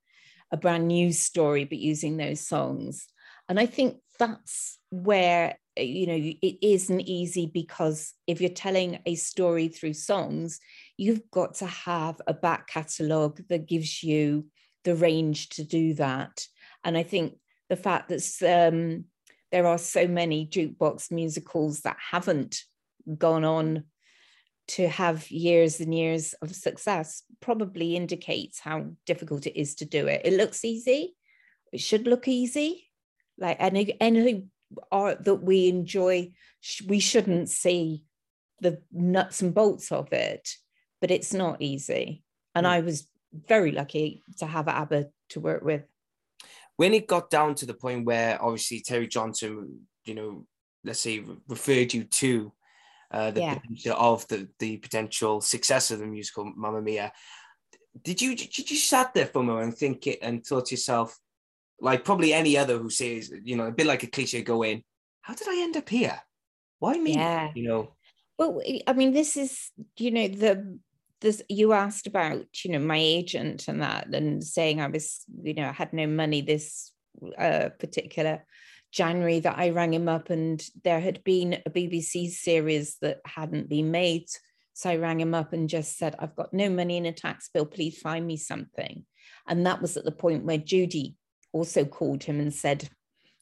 a 0.53 0.59
brand 0.59 0.87
new 0.87 1.11
story, 1.11 1.65
but 1.65 1.79
using 1.79 2.19
those 2.19 2.47
songs. 2.47 3.07
And 3.49 3.59
I 3.59 3.65
think 3.65 3.97
that's 4.21 4.79
where 4.91 5.57
you 5.77 6.07
know 6.07 6.33
it 6.43 6.59
isn't 6.63 7.01
easy 7.01 7.47
because 7.47 8.13
if 8.27 8.41
you're 8.41 8.51
telling 8.51 8.99
a 9.07 9.15
story 9.15 9.69
through 9.69 9.95
songs 9.95 10.61
you've 10.99 11.23
got 11.31 11.55
to 11.55 11.67
have 11.67 12.21
a 12.27 12.35
back 12.35 12.67
catalogue 12.67 13.41
that 13.49 13.67
gives 13.67 14.03
you 14.03 14.47
the 14.85 14.95
range 14.95 15.49
to 15.51 15.65
do 15.65 15.95
that. 15.95 16.47
And 16.85 16.97
i 16.97 17.03
think 17.03 17.39
the 17.71 17.77
fact 17.77 18.11
that 18.11 18.71
um, 18.73 19.05
there 19.53 19.67
are 19.67 19.79
so 19.79 20.07
many 20.07 20.47
jukebox 20.47 21.11
musicals 21.11 21.81
that 21.81 21.97
haven't 21.99 22.63
gone 23.17 23.45
on 23.45 23.85
to 24.69 24.87
have 24.89 25.31
years 25.31 25.81
and 25.81 25.95
years 25.95 26.35
of 26.43 26.55
success 26.55 27.23
probably 27.41 27.97
indicates 27.97 28.61
how 28.61 28.87
difficult 29.07 29.47
it 29.47 29.59
is 29.59 29.77
to 29.77 29.85
do 29.85 30.07
it. 30.07 30.23
It 30.25 30.35
looks 30.35 30.65
easy. 30.65 31.17
It 31.73 31.81
should 31.81 32.07
look 32.07 32.29
easy 32.29 32.90
like 33.41 33.57
any 33.59 33.97
any 34.01 34.47
art 34.93 35.25
that 35.25 35.37
we 35.37 35.69
enjoy 35.69 36.31
we 36.87 37.01
shouldn't 37.01 37.49
see 37.49 38.05
the 38.61 38.81
nuts 38.93 39.43
and 39.43 39.55
bolts 39.55 39.91
of 39.91 40.13
it 40.13 40.49
but 41.01 41.11
it's 41.11 41.33
not 41.33 41.61
easy 41.61 42.23
and 42.55 42.67
mm. 42.67 42.71
i 42.71 42.81
was 42.81 43.09
very 43.49 43.73
lucky 43.73 44.23
to 44.39 44.47
have 44.47 44.69
abba 44.69 45.07
to 45.29 45.41
work 45.41 45.63
with 45.63 45.83
when 46.77 46.95
it 46.95 47.07
got 47.07 47.31
down 47.31 47.55
to 47.55 47.67
the 47.67 47.75
point 47.75 48.05
where 48.05 48.41
obviously 48.43 48.81
terry 48.81 49.09
johnson 49.09 49.81
you 50.05 50.15
know 50.15 50.47
let's 50.85 51.01
say 51.01 51.25
referred 51.49 51.93
you 51.93 52.05
to 52.05 52.53
uh, 53.11 53.31
the 53.31 53.41
yeah. 53.41 53.55
potential 53.55 53.97
of 53.99 54.27
the 54.29 54.49
the 54.59 54.77
potential 54.77 55.41
success 55.41 55.91
of 55.91 55.99
the 55.99 56.07
musical 56.07 56.45
Mamma 56.45 56.81
Mia. 56.81 57.13
Did 58.03 58.23
you 58.23 58.37
did 58.37 58.71
you 58.71 58.77
sat 58.77 59.13
there 59.15 59.27
for 59.27 59.41
a 59.41 59.43
moment 59.43 59.65
and 59.65 59.77
think 59.77 60.07
it 60.07 60.21
and 60.23 60.45
thought 60.45 60.67
to 60.67 60.75
yourself, 60.75 61.19
like 61.81 62.05
probably 62.05 62.33
any 62.33 62.57
other 62.57 62.79
who 62.79 62.91
says, 62.91 63.33
you 63.43 63.57
know, 63.57 63.67
a 63.67 63.73
bit 63.73 63.87
like 63.87 64.03
a 64.03 64.07
cliche 64.07 64.43
going, 64.43 64.83
how 65.23 65.35
did 65.35 65.49
I 65.49 65.63
end 65.63 65.77
up 65.77 65.89
here? 65.89 66.21
Why 66.79 66.99
me? 66.99 67.15
Yeah. 67.15 67.51
You 67.55 67.69
know. 67.69 67.95
Well, 68.39 68.61
I 68.87 68.93
mean, 68.95 69.13
this 69.13 69.37
is, 69.37 69.71
you 69.97 70.11
know, 70.11 70.29
the 70.29 70.79
this 71.21 71.43
you 71.49 71.75
asked 71.75 72.07
about, 72.07 72.47
you 72.65 72.73
know, 72.73 72.79
my 72.79 72.97
agent 72.97 73.69
and 73.69 73.83
that, 73.83 74.07
and 74.15 74.43
saying 74.43 74.81
I 74.81 74.87
was, 74.87 75.21
you 75.43 75.55
know, 75.55 75.69
I 75.69 75.73
had 75.73 75.93
no 75.93 76.07
money 76.07 76.41
this 76.41 76.93
uh, 77.37 77.69
particular 77.79 78.45
January 78.93 79.41
that 79.41 79.59
I 79.59 79.71
rang 79.71 79.93
him 79.93 80.09
up, 80.09 80.31
and 80.31 80.63
there 80.83 81.01
had 81.01 81.23
been 81.23 81.59
a 81.67 81.71
BBC 81.71 82.31
series 82.31 82.97
that 83.03 83.21
hadn't 83.27 83.69
been 83.69 83.91
made. 83.91 84.27
So 84.73 84.89
I 84.89 84.97
rang 84.97 85.21
him 85.21 85.35
up 85.35 85.53
and 85.53 85.69
just 85.69 85.99
said, 85.99 86.17
I've 86.19 86.35
got 86.35 86.55
no 86.55 86.71
money 86.71 86.97
in 86.97 87.05
a 87.05 87.13
tax 87.13 87.51
bill. 87.53 87.67
Please 87.67 87.99
find 87.99 88.27
me 88.27 88.39
something. 88.39 89.05
And 89.47 89.67
that 89.67 89.83
was 89.83 89.97
at 89.97 90.05
the 90.05 90.13
point 90.13 90.45
where 90.45 90.59
Judy 90.59 91.17
also 91.53 91.85
called 91.85 92.25
him 92.25 92.41
and 92.41 92.53
said, 92.53 92.89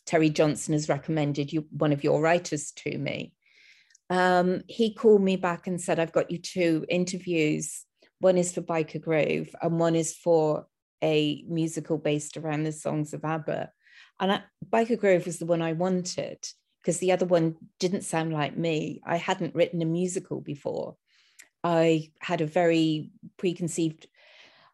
Terry 0.06 0.30
Johnson 0.30 0.72
has 0.72 0.88
recommended 0.88 1.52
you 1.52 1.66
one 1.70 1.92
of 1.92 2.02
your 2.02 2.20
writers 2.20 2.72
to 2.72 2.96
me. 2.96 3.32
Um, 4.10 4.62
he 4.66 4.94
called 4.94 5.22
me 5.22 5.36
back 5.36 5.66
and 5.66 5.80
said, 5.80 5.98
I've 5.98 6.12
got 6.12 6.30
you 6.30 6.38
two 6.38 6.86
interviews. 6.88 7.84
One 8.20 8.38
is 8.38 8.52
for 8.52 8.62
Byker 8.62 9.00
Grove 9.00 9.48
and 9.60 9.78
one 9.78 9.94
is 9.94 10.16
for 10.16 10.66
a 11.02 11.44
musical 11.46 11.98
based 11.98 12.36
around 12.36 12.64
the 12.64 12.72
songs 12.72 13.12
of 13.12 13.24
ABBA. 13.24 13.70
And 14.20 14.32
I, 14.32 14.42
Byker 14.68 14.98
Grove 14.98 15.26
was 15.26 15.38
the 15.38 15.46
one 15.46 15.62
I 15.62 15.74
wanted 15.74 16.38
because 16.80 16.98
the 16.98 17.12
other 17.12 17.26
one 17.26 17.56
didn't 17.78 18.02
sound 18.02 18.32
like 18.32 18.56
me. 18.56 19.00
I 19.04 19.16
hadn't 19.16 19.54
written 19.54 19.82
a 19.82 19.86
musical 19.86 20.40
before. 20.40 20.96
I 21.62 22.12
had 22.20 22.40
a 22.40 22.46
very 22.46 23.10
preconceived 23.36 24.06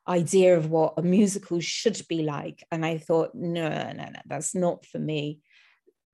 idea 0.06 0.56
of 0.56 0.70
what 0.70 0.94
a 0.96 1.02
musical 1.02 1.60
should 1.60 2.00
be 2.08 2.22
like. 2.22 2.64
And 2.70 2.84
I 2.84 2.98
thought, 2.98 3.34
no, 3.34 3.68
no, 3.68 3.92
no, 3.92 4.20
that's 4.26 4.54
not 4.54 4.84
for 4.84 4.98
me. 4.98 5.40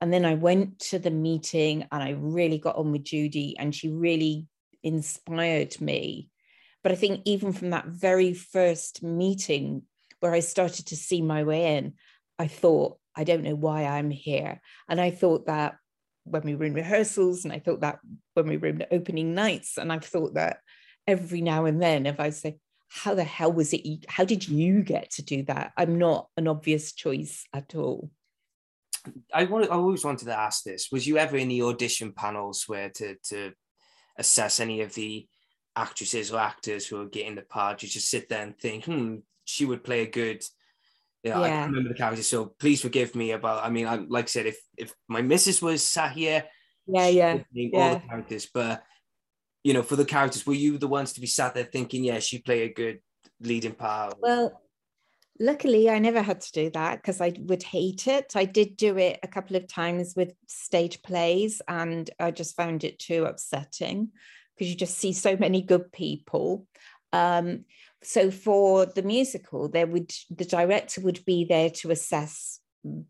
And 0.00 0.12
then 0.12 0.24
I 0.24 0.34
went 0.34 0.78
to 0.90 0.98
the 0.98 1.10
meeting 1.10 1.86
and 1.92 2.02
I 2.02 2.10
really 2.10 2.58
got 2.58 2.76
on 2.76 2.92
with 2.92 3.04
Judy 3.04 3.56
and 3.58 3.74
she 3.74 3.88
really 3.88 4.46
inspired 4.82 5.80
me. 5.80 6.30
But 6.82 6.92
I 6.92 6.94
think 6.94 7.22
even 7.24 7.52
from 7.52 7.70
that 7.70 7.86
very 7.86 8.32
first 8.32 9.02
meeting 9.02 9.82
where 10.20 10.32
I 10.32 10.40
started 10.40 10.86
to 10.86 10.96
see 10.96 11.20
my 11.20 11.42
way 11.42 11.76
in, 11.76 11.94
I 12.38 12.46
thought, 12.46 12.98
I 13.14 13.24
don't 13.24 13.42
know 13.42 13.54
why 13.54 13.84
I'm 13.84 14.10
here. 14.10 14.60
And 14.88 15.00
I 15.00 15.10
thought 15.10 15.46
that 15.46 15.76
when 16.24 16.42
we 16.42 16.54
were 16.54 16.64
in 16.64 16.74
rehearsals, 16.74 17.44
and 17.44 17.52
I 17.52 17.58
thought 17.58 17.80
that 17.80 17.98
when 18.34 18.46
we 18.46 18.56
were 18.56 18.68
in 18.68 18.86
opening 18.90 19.34
nights, 19.34 19.76
and 19.76 19.92
I've 19.92 20.04
thought 20.04 20.34
that 20.34 20.58
every 21.06 21.42
now 21.42 21.64
and 21.66 21.82
then, 21.82 22.06
if 22.06 22.20
I 22.20 22.30
say, 22.30 22.58
how 22.90 23.14
the 23.14 23.24
hell 23.24 23.52
was 23.52 23.72
it? 23.72 24.04
How 24.08 24.24
did 24.24 24.48
you 24.48 24.82
get 24.82 25.12
to 25.12 25.22
do 25.22 25.44
that? 25.44 25.72
I'm 25.76 25.98
not 25.98 26.28
an 26.36 26.48
obvious 26.48 26.92
choice 26.92 27.46
at 27.54 27.74
all. 27.76 28.10
I 29.32 29.44
want. 29.44 29.70
I 29.70 29.76
always 29.76 30.04
wanted 30.04 30.26
to 30.26 30.36
ask 30.36 30.64
this: 30.64 30.88
Was 30.90 31.06
you 31.06 31.16
ever 31.16 31.36
in 31.36 31.48
the 31.48 31.62
audition 31.62 32.12
panels 32.12 32.64
where 32.66 32.90
to 32.90 33.14
to 33.28 33.52
assess 34.18 34.58
any 34.58 34.80
of 34.80 34.92
the 34.94 35.26
actresses 35.76 36.32
or 36.32 36.40
actors 36.40 36.86
who 36.86 37.00
are 37.00 37.08
getting 37.08 37.36
the 37.36 37.42
part? 37.42 37.82
You 37.82 37.88
just 37.88 38.10
sit 38.10 38.28
there 38.28 38.42
and 38.42 38.58
think, 38.58 38.84
hmm, 38.84 39.16
she 39.44 39.64
would 39.64 39.84
play 39.84 40.00
a 40.02 40.10
good. 40.10 40.44
You 41.22 41.30
know, 41.30 41.40
yeah, 41.40 41.44
I 41.44 41.48
can't 41.48 41.70
remember 41.70 41.90
the 41.90 41.98
character, 41.98 42.22
so 42.22 42.46
please 42.58 42.82
forgive 42.82 43.14
me 43.14 43.30
about. 43.30 43.64
I 43.64 43.70
mean, 43.70 43.86
I 43.86 43.96
like 43.96 44.24
I 44.24 44.28
said, 44.28 44.46
if 44.46 44.58
if 44.76 44.92
my 45.06 45.22
missus 45.22 45.62
was 45.62 45.82
sat 45.82 46.12
here, 46.12 46.44
yeah, 46.86 47.06
yeah, 47.06 47.38
yeah. 47.52 47.80
all 47.80 47.94
the 47.94 48.00
characters, 48.00 48.48
but 48.52 48.82
you 49.62 49.74
know, 49.74 49.82
for 49.82 49.96
the 49.96 50.04
characters, 50.04 50.46
were 50.46 50.54
you 50.54 50.78
the 50.78 50.88
ones 50.88 51.12
to 51.14 51.20
be 51.20 51.26
sat 51.26 51.54
there 51.54 51.64
thinking, 51.64 52.04
yeah, 52.04 52.18
she 52.18 52.38
play 52.38 52.62
a 52.62 52.72
good 52.72 53.00
leading 53.40 53.72
part? 53.72 54.14
Well, 54.20 54.60
luckily, 55.38 55.90
I 55.90 55.98
never 55.98 56.22
had 56.22 56.40
to 56.40 56.52
do 56.52 56.70
that 56.70 56.96
because 56.96 57.20
I 57.20 57.34
would 57.38 57.62
hate 57.62 58.06
it. 58.06 58.32
I 58.34 58.44
did 58.44 58.76
do 58.76 58.96
it 58.96 59.20
a 59.22 59.28
couple 59.28 59.56
of 59.56 59.68
times 59.68 60.14
with 60.16 60.32
stage 60.46 61.02
plays, 61.02 61.60
and 61.68 62.08
I 62.18 62.30
just 62.30 62.56
found 62.56 62.84
it 62.84 62.98
too 62.98 63.24
upsetting 63.24 64.10
because 64.56 64.70
you 64.70 64.76
just 64.76 64.98
see 64.98 65.12
so 65.12 65.36
many 65.36 65.62
good 65.62 65.92
people. 65.92 66.66
Um, 67.12 67.64
so 68.02 68.30
for 68.30 68.86
the 68.86 69.02
musical, 69.02 69.68
there 69.68 69.86
would 69.86 70.12
the 70.30 70.44
director 70.44 71.00
would 71.02 71.24
be 71.24 71.44
there 71.44 71.70
to 71.70 71.90
assess 71.90 72.60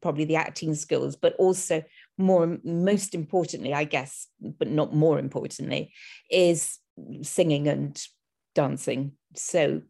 probably 0.01 0.25
the 0.25 0.37
acting 0.37 0.75
skills, 0.75 1.17
but 1.17 1.35
also 1.37 1.83
more 2.21 2.59
most 2.65 3.15
importantly 3.15 3.73
i 3.75 3.85
guess 3.85 4.27
but 4.41 4.69
not 4.69 4.95
more 4.95 5.19
importantly 5.19 5.93
is 6.31 6.79
singing 7.23 7.69
and 7.69 8.03
dancing. 8.55 9.13
So 9.37 9.83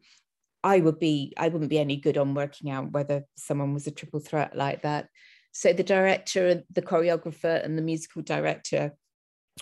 i 0.63 0.79
would 0.79 0.99
be 0.99 1.33
i 1.37 1.47
wouldn't 1.47 1.69
be 1.69 1.79
any 1.79 1.97
good 1.97 2.17
on 2.17 2.35
working 2.35 2.69
out 2.69 2.91
whether 2.91 3.25
someone 3.35 3.73
was 3.73 3.87
a 3.87 3.91
triple 3.91 4.19
threat 4.19 4.55
like 4.55 4.83
that. 4.83 5.07
So 5.51 5.73
the 5.73 5.83
director 5.83 6.63
the 6.71 6.81
choreographer 6.81 7.63
and 7.63 7.77
the 7.77 7.81
musical 7.81 8.21
director 8.21 8.93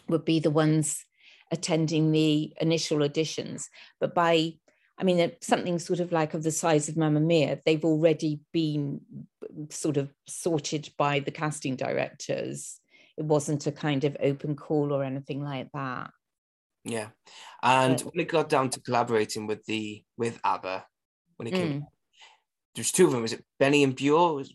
would 0.08 0.25
be 0.25 0.39
the 0.39 0.51
ones 0.51 1.03
attending 1.51 2.12
the 2.12 2.53
initial 2.62 2.99
auditions. 2.99 3.65
But 3.99 4.13
by 4.13 4.53
I 4.97 5.05
mean, 5.05 5.32
something 5.41 5.79
sort 5.79 6.01
of 6.01 6.12
like 6.12 6.34
of 6.34 6.43
the 6.43 6.51
size 6.51 6.89
of 6.89 6.97
Mamma 6.97 7.21
Mia, 7.21 7.62
they've 7.65 7.86
already 7.86 8.41
been 8.51 8.99
sort 9.69 9.98
of 9.98 10.12
sorted 10.28 10.89
by 10.98 11.19
the 11.19 11.32
casting 11.32 11.76
directors. 11.76 12.80
It 13.17 13.26
wasn't 13.26 13.67
a 13.67 13.72
kind 13.72 14.04
of 14.04 14.15
open 14.22 14.56
call 14.56 14.93
or 14.93 15.04
anything 15.04 15.43
like 15.43 15.69
that. 15.74 16.12
Yeah, 16.86 17.10
and 17.62 17.98
but, 17.98 18.06
when 18.06 18.22
it 18.22 18.30
got 18.30 18.50
down 18.50 18.69
to 18.72 18.82
collaborating 18.82 19.48
with 19.48 19.65
the 19.65 20.04
with 20.17 20.39
ABBA, 20.43 20.86
when 21.36 21.48
it 21.48 21.54
came, 21.54 21.82
mm. 21.82 21.86
there's 22.74 22.91
two 22.91 23.06
of 23.06 23.12
them. 23.12 23.22
Was 23.22 23.34
it 23.34 23.43
Benny 23.60 23.84
and 23.84 23.95
Bjorn? 23.95 24.45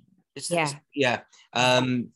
yeah, 0.49 0.71
yeah. 0.95 1.21
Um, 1.53 2.09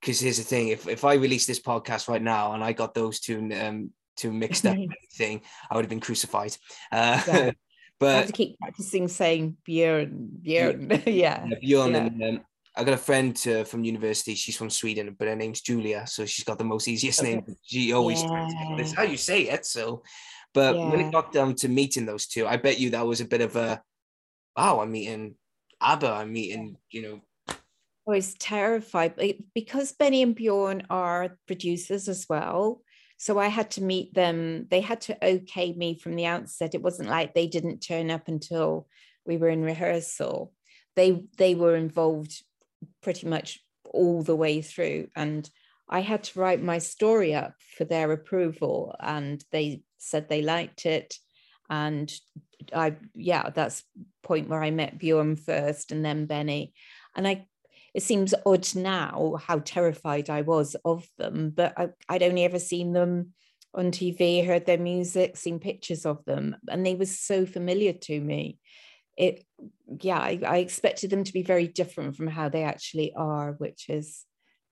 because 0.00 0.20
here's 0.20 0.38
the 0.38 0.44
thing: 0.44 0.68
if 0.68 0.86
if 0.86 1.04
I 1.04 1.14
release 1.14 1.46
this 1.46 1.60
podcast 1.60 2.08
right 2.08 2.22
now 2.22 2.52
and 2.52 2.62
I 2.62 2.72
got 2.72 2.94
those 2.94 3.20
two 3.20 3.50
um 3.58 3.92
too 4.16 4.32
mixed 4.32 4.66
up 4.66 4.74
anything, 4.76 5.42
I 5.70 5.74
would 5.74 5.84
have 5.84 5.90
been 5.90 6.00
crucified. 6.00 6.56
Uh, 6.92 7.22
yeah. 7.26 7.50
but 8.00 8.08
I 8.08 8.18
have 8.18 8.26
to 8.26 8.32
keep 8.32 8.58
practicing 8.58 9.08
saying 9.08 9.58
Bjorn, 9.64 10.30
Bjorn, 10.40 10.90
yeah, 11.06 11.44
yeah, 11.46 11.58
Bjorn. 11.60 11.92
Yeah. 11.92 11.98
And 11.98 12.22
um, 12.22 12.40
I 12.76 12.82
got 12.82 12.94
a 12.94 12.96
friend 12.96 13.38
uh, 13.46 13.64
from 13.64 13.84
university. 13.84 14.34
She's 14.34 14.56
from 14.56 14.70
Sweden, 14.70 15.14
but 15.18 15.28
her 15.28 15.36
name's 15.36 15.60
Julia, 15.60 16.06
so 16.06 16.24
she's 16.24 16.44
got 16.44 16.58
the 16.58 16.64
most 16.64 16.88
easiest 16.88 17.20
okay. 17.20 17.34
name. 17.34 17.56
She 17.62 17.92
always 17.92 18.22
yeah. 18.22 18.74
this 18.76 18.94
how 18.94 19.02
you 19.02 19.18
say 19.18 19.42
it. 19.42 19.66
So, 19.66 20.02
but 20.54 20.76
when 20.76 21.00
it 21.00 21.12
got 21.12 21.32
down 21.32 21.54
to 21.56 21.68
meeting 21.68 22.06
those 22.06 22.26
two, 22.26 22.46
I 22.46 22.56
bet 22.56 22.80
you 22.80 22.90
that 22.90 23.06
was 23.06 23.20
a 23.20 23.26
bit 23.26 23.42
of 23.42 23.54
a 23.54 23.82
wow. 24.56 24.80
I'm 24.80 24.92
meeting 24.92 25.34
ABBA. 25.82 26.10
I'm 26.10 26.32
meeting 26.32 26.78
you 26.90 27.02
know 27.02 27.20
I 28.08 28.10
was 28.10 28.34
terrified 28.34 29.14
because 29.54 29.92
Benny 29.92 30.22
and 30.22 30.34
Bjorn 30.34 30.84
are 30.88 31.36
producers 31.46 32.08
as 32.08 32.26
well. 32.30 32.82
So 33.20 33.38
I 33.38 33.48
had 33.48 33.72
to 33.72 33.82
meet 33.82 34.14
them. 34.14 34.66
They 34.70 34.80
had 34.80 35.02
to 35.02 35.22
okay 35.22 35.74
me 35.74 35.94
from 35.94 36.16
the 36.16 36.24
outset. 36.24 36.74
It 36.74 36.80
wasn't 36.80 37.10
like 37.10 37.34
they 37.34 37.46
didn't 37.46 37.80
turn 37.80 38.10
up 38.10 38.28
until 38.28 38.88
we 39.26 39.36
were 39.36 39.50
in 39.50 39.62
rehearsal. 39.62 40.54
They 40.96 41.26
they 41.36 41.54
were 41.54 41.76
involved 41.76 42.42
pretty 43.02 43.26
much 43.26 43.60
all 43.84 44.22
the 44.22 44.34
way 44.34 44.62
through, 44.62 45.08
and 45.14 45.48
I 45.86 46.00
had 46.00 46.24
to 46.24 46.40
write 46.40 46.62
my 46.62 46.78
story 46.78 47.34
up 47.34 47.52
for 47.76 47.84
their 47.84 48.10
approval, 48.10 48.96
and 48.98 49.44
they 49.52 49.82
said 49.98 50.30
they 50.30 50.40
liked 50.40 50.86
it. 50.86 51.16
And 51.68 52.10
I, 52.74 52.96
yeah, 53.14 53.50
that's 53.50 53.84
point 54.22 54.48
where 54.48 54.62
I 54.62 54.70
met 54.70 54.98
Bjorn 54.98 55.36
first, 55.36 55.92
and 55.92 56.02
then 56.02 56.24
Benny, 56.24 56.72
and 57.14 57.28
I. 57.28 57.46
It 57.94 58.02
seems 58.02 58.34
odd 58.46 58.68
now 58.74 59.36
how 59.44 59.60
terrified 59.60 60.30
I 60.30 60.42
was 60.42 60.76
of 60.84 61.06
them, 61.18 61.52
but 61.54 61.74
I, 61.76 61.88
I'd 62.08 62.22
only 62.22 62.44
ever 62.44 62.58
seen 62.58 62.92
them 62.92 63.32
on 63.74 63.90
TV, 63.90 64.44
heard 64.44 64.66
their 64.66 64.78
music, 64.78 65.36
seen 65.36 65.58
pictures 65.58 66.06
of 66.06 66.24
them, 66.24 66.56
and 66.68 66.84
they 66.84 66.94
were 66.94 67.06
so 67.06 67.46
familiar 67.46 67.92
to 67.92 68.20
me. 68.20 68.58
It, 69.16 69.44
yeah, 70.00 70.18
I, 70.18 70.40
I 70.46 70.56
expected 70.58 71.10
them 71.10 71.24
to 71.24 71.32
be 71.32 71.42
very 71.42 71.68
different 71.68 72.16
from 72.16 72.26
how 72.26 72.48
they 72.48 72.62
actually 72.64 73.12
are, 73.14 73.52
which 73.52 73.88
is 73.88 74.24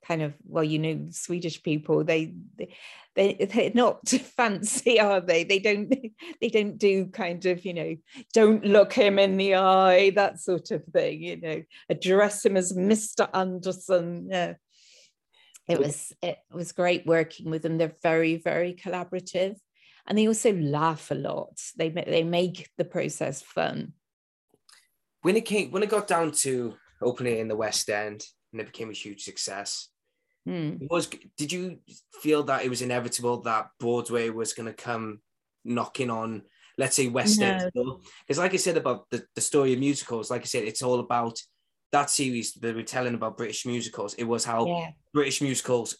kind 0.06 0.22
of 0.22 0.34
well 0.44 0.64
you 0.64 0.78
know 0.78 1.06
swedish 1.10 1.62
people 1.62 2.04
they 2.04 2.32
they 3.14 3.34
they're 3.52 3.72
not 3.74 4.08
fancy 4.36 5.00
are 5.00 5.20
they? 5.20 5.44
They 5.44 5.58
don't 5.58 5.88
they 6.40 6.48
don't 6.48 6.78
do 6.78 7.06
kind 7.06 7.44
of 7.46 7.64
you 7.64 7.74
know 7.74 7.96
don't 8.32 8.64
look 8.64 8.92
him 8.92 9.18
in 9.18 9.36
the 9.36 9.56
eye 9.56 10.10
that 10.10 10.40
sort 10.40 10.70
of 10.70 10.84
thing 10.84 11.22
you 11.22 11.40
know 11.40 11.62
address 11.90 12.44
him 12.44 12.56
as 12.56 12.72
mr 12.72 13.28
andersson 13.34 14.28
yeah. 14.30 14.54
It 15.68 15.78
was 15.78 16.14
it 16.22 16.38
was 16.50 16.72
great 16.72 17.04
working 17.04 17.50
with 17.50 17.60
them. 17.60 17.76
They're 17.76 17.94
very 18.02 18.36
very 18.36 18.72
collaborative 18.72 19.56
and 20.06 20.16
they 20.16 20.26
also 20.26 20.54
laugh 20.54 21.10
a 21.10 21.14
lot. 21.14 21.60
They 21.76 21.90
they 21.90 22.24
make 22.24 22.70
the 22.78 22.86
process 22.86 23.42
fun. 23.42 23.92
When 25.20 25.36
it 25.36 25.44
came 25.44 25.70
when 25.70 25.82
it 25.82 25.90
got 25.90 26.08
down 26.08 26.32
to 26.42 26.74
opening 27.02 27.38
in 27.38 27.48
the 27.48 27.56
west 27.56 27.90
end 27.90 28.24
and 28.52 28.60
it 28.60 28.66
became 28.66 28.90
a 28.90 28.94
huge 28.94 29.22
success. 29.22 29.88
Hmm. 30.46 30.76
was 30.88 31.10
did 31.36 31.52
you 31.52 31.78
feel 32.22 32.42
that 32.44 32.64
it 32.64 32.70
was 32.70 32.80
inevitable 32.80 33.42
that 33.42 33.68
broadway 33.78 34.30
was 34.30 34.54
going 34.54 34.68
to 34.68 34.72
come 34.72 35.20
knocking 35.64 36.08
on 36.08 36.42
let's 36.78 36.96
say 36.96 37.08
west 37.08 37.42
end 37.42 37.70
because 37.74 38.38
like 38.38 38.54
i 38.54 38.56
said 38.56 38.78
about 38.78 39.10
the, 39.10 39.22
the 39.34 39.42
story 39.42 39.74
of 39.74 39.78
musicals 39.78 40.30
like 40.30 40.40
i 40.40 40.44
said 40.44 40.64
it's 40.64 40.80
all 40.80 41.00
about 41.00 41.38
that 41.92 42.10
series 42.10 42.52
that 42.54 42.74
we're 42.74 42.82
telling 42.82 43.14
about 43.14 43.36
british 43.36 43.64
musicals. 43.66 44.14
It 44.14 44.24
was 44.24 44.44
how 44.44 44.66
yeah. 44.66 44.90
British 45.14 45.40
musicals 45.40 45.96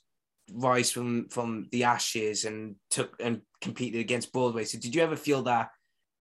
rise 0.53 0.91
from 0.91 1.29
from 1.29 1.67
the 1.73 1.85
ashes 1.85 2.45
and 2.45 2.77
took 2.91 3.17
and 3.21 3.43
competed 3.61 4.01
against 4.01 4.33
broadway. 4.33 4.65
So 4.65 4.79
did 4.79 4.95
you 4.95 5.03
ever 5.03 5.17
feel 5.17 5.43
that 5.43 5.71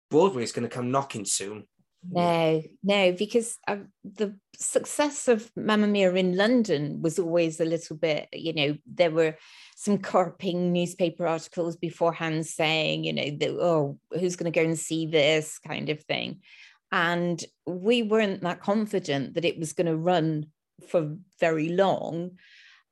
broadway 0.10 0.44
is 0.44 0.52
going 0.52 0.68
to 0.68 0.74
come 0.74 0.92
knocking 0.92 1.26
soon 1.26 1.66
No, 2.10 2.62
no, 2.84 3.12
because 3.14 3.58
uh, 3.68 3.78
the 4.04 4.36
success 4.58 5.28
of 5.28 5.50
Mamma 5.56 5.88
Mia 5.88 6.14
in 6.14 6.36
London 6.36 7.02
was 7.02 7.18
always 7.18 7.60
a 7.60 7.66
little 7.66 7.96
bit, 7.96 8.28
you 8.34 8.54
know, 8.54 8.78
there 8.86 9.12
were 9.12 9.38
some 9.76 9.98
carping 9.98 10.72
newspaper 10.74 11.26
articles 11.28 11.78
beforehand 11.78 12.46
saying, 12.46 13.06
you 13.06 13.14
know, 13.14 13.58
oh, 13.62 14.00
who's 14.20 14.36
going 14.36 14.52
to 14.52 14.60
go 14.60 14.66
and 14.66 14.78
see 14.78 15.06
this 15.06 15.60
kind 15.60 15.90
of 15.90 16.02
thing. 16.04 16.42
And 16.92 17.44
we 17.66 18.04
weren't 18.04 18.42
that 18.42 18.62
confident 18.62 19.34
that 19.36 19.46
it 19.46 19.58
was 19.58 19.74
going 19.74 19.88
to 19.88 19.98
run 19.98 20.48
for 20.90 21.16
very 21.40 21.70
long. 21.70 22.38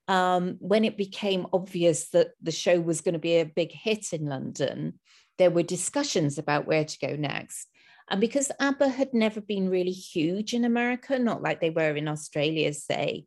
Um, 0.08 0.58
when 0.60 0.84
it 0.84 0.98
became 0.98 1.48
obvious 1.54 2.10
that 2.10 2.32
the 2.42 2.52
show 2.52 2.80
was 2.80 3.02
going 3.02 3.14
to 3.14 3.20
be 3.20 3.40
a 3.40 3.46
big 3.46 3.72
hit 3.72 4.14
in 4.14 4.26
London, 4.26 5.00
there 5.38 5.52
were 5.52 5.64
discussions 5.64 6.38
about 6.38 6.66
where 6.66 6.84
to 6.84 6.98
go 7.00 7.16
next. 7.16 7.68
And 8.12 8.20
because 8.20 8.52
ABBA 8.60 8.90
had 8.90 9.14
never 9.14 9.40
been 9.40 9.70
really 9.70 9.92
huge 9.92 10.54
in 10.54 10.66
America, 10.66 11.18
not 11.18 11.42
like 11.42 11.62
they 11.62 11.70
were 11.70 11.96
in 11.96 12.10
Australia, 12.10 12.74
say, 12.74 13.26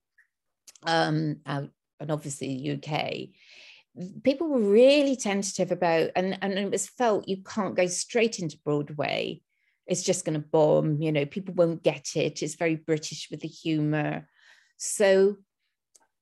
um, 0.82 1.36
and 1.46 1.70
obviously 2.10 2.70
UK, 2.70 3.30
people 4.22 4.48
were 4.48 4.60
really 4.60 5.16
tentative 5.16 5.72
about, 5.72 6.10
and, 6.14 6.36
and 6.42 6.58
it 6.58 6.70
was 6.70 6.86
felt 6.86 7.28
you 7.28 7.38
can't 7.42 7.76
go 7.76 7.86
straight 7.86 8.38
into 8.38 8.58
Broadway. 8.62 9.40
It's 9.86 10.02
just 10.02 10.26
going 10.26 10.38
to 10.38 10.46
bomb, 10.46 11.00
you 11.00 11.12
know, 11.12 11.24
people 11.24 11.54
won't 11.54 11.82
get 11.82 12.14
it. 12.14 12.42
It's 12.42 12.56
very 12.56 12.76
British 12.76 13.28
with 13.30 13.40
the 13.40 13.48
humor. 13.48 14.28
So 14.76 15.36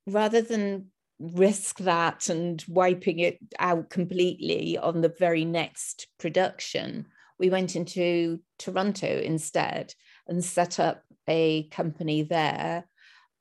rather 0.06 0.40
than 0.40 0.92
risk 1.18 1.78
that 1.78 2.28
and 2.28 2.64
wiping 2.68 3.18
it 3.18 3.38
out 3.58 3.90
completely 3.90 4.78
on 4.78 5.00
the 5.00 5.14
very 5.18 5.44
next 5.44 6.06
production, 6.20 7.06
we 7.38 7.50
went 7.50 7.76
into 7.76 8.40
Toronto 8.58 9.06
instead 9.06 9.94
and 10.26 10.44
set 10.44 10.78
up 10.78 11.02
a 11.28 11.64
company 11.68 12.22
there. 12.22 12.84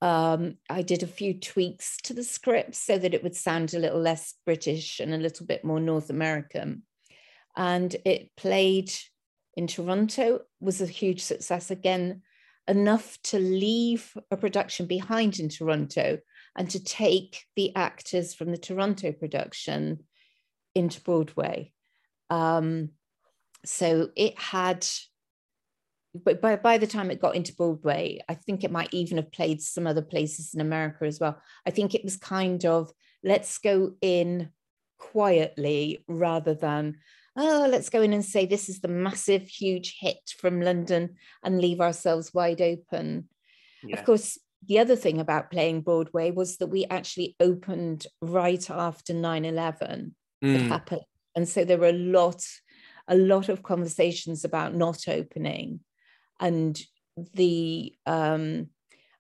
Um, 0.02 0.58
I 0.70 0.82
did 0.82 1.04
a 1.04 1.08
few 1.08 1.40
tweaks 1.40 1.98
to 2.04 2.14
the 2.14 2.24
script 2.24 2.76
so 2.76 2.98
that 2.98 3.14
it 3.14 3.24
would 3.24 3.36
sound 3.36 3.74
a 3.74 3.80
little 3.80 4.00
less 4.00 4.34
British 4.46 5.00
and 5.00 5.14
a 5.14 5.18
little 5.18 5.46
bit 5.46 5.64
more 5.64 5.80
North 5.80 6.10
American. 6.10 6.84
And 7.56 7.96
it 8.06 8.32
played 8.36 8.92
in 9.56 9.68
Toronto, 9.68 10.42
was 10.60 10.82
a 10.82 10.88
huge 10.88 11.22
success 11.22 11.70
again, 11.70 12.22
enough 12.68 13.18
to 13.24 13.40
leave 13.40 14.16
a 14.32 14.38
production 14.38 14.86
behind 14.86 15.40
in 15.40 15.50
Toronto 15.50 16.20
and 16.56 16.70
to 16.70 16.84
take 16.84 17.46
the 17.56 17.76
actors 17.76 18.34
from 18.34 18.52
the 18.52 18.58
Toronto 18.58 19.12
production 19.12 20.00
into 20.74 21.02
Broadway. 21.02 21.74
Um, 22.30 22.90
so 23.66 24.10
it 24.16 24.38
had 24.40 24.86
but 26.14 26.42
by, 26.42 26.58
by 26.58 26.78
the 26.78 26.88
time 26.88 27.10
it 27.10 27.22
got 27.22 27.36
into 27.36 27.56
broadway 27.56 28.20
i 28.28 28.34
think 28.34 28.64
it 28.64 28.72
might 28.72 28.94
even 28.94 29.18
have 29.18 29.32
played 29.32 29.62
some 29.62 29.88
other 29.88 30.02
places 30.02 30.54
in 30.54 30.62
america 30.62 31.06
as 31.06 31.20
well. 31.20 31.40
I 31.66 31.72
think 31.72 31.94
it 31.94 32.04
was 32.04 32.18
kind 32.18 32.66
of 32.66 32.92
let's 33.24 33.58
go 33.60 33.94
in 34.02 34.50
quietly 34.98 36.04
rather 36.08 36.54
than 36.54 36.98
oh 37.38 37.68
let's 37.70 37.90
go 37.90 38.02
in 38.02 38.14
and 38.14 38.26
say 38.26 38.46
this 38.46 38.68
is 38.68 38.82
the 38.82 38.88
massive 38.88 39.48
huge 39.48 39.98
hit 40.00 40.20
from 40.38 40.62
london 40.62 41.16
and 41.44 41.62
leave 41.62 41.80
ourselves 41.82 42.34
wide 42.34 42.62
open. 42.62 43.30
Yeah. 43.84 43.98
of 43.98 44.06
course 44.06 44.38
the 44.68 44.80
other 44.80 44.96
thing 44.96 45.20
about 45.20 45.50
playing 45.50 45.82
broadway 45.82 46.30
was 46.30 46.58
that 46.58 46.68
we 46.68 46.86
actually 46.86 47.36
opened 47.40 48.06
right 48.22 48.70
after 48.70 49.14
9-11 49.14 50.12
Mm. 50.44 50.68
happened 50.70 51.02
and 51.36 51.48
so 51.48 51.64
there 51.64 51.78
were 51.78 51.90
a 51.90 51.94
lot 51.94 52.44
a 53.08 53.16
lot 53.16 53.50
of 53.50 53.64
conversations 53.64 54.44
about 54.46 54.76
not 54.76 55.08
opening 55.08 55.80
and 56.40 56.82
the 57.34 57.94
um 58.06 58.68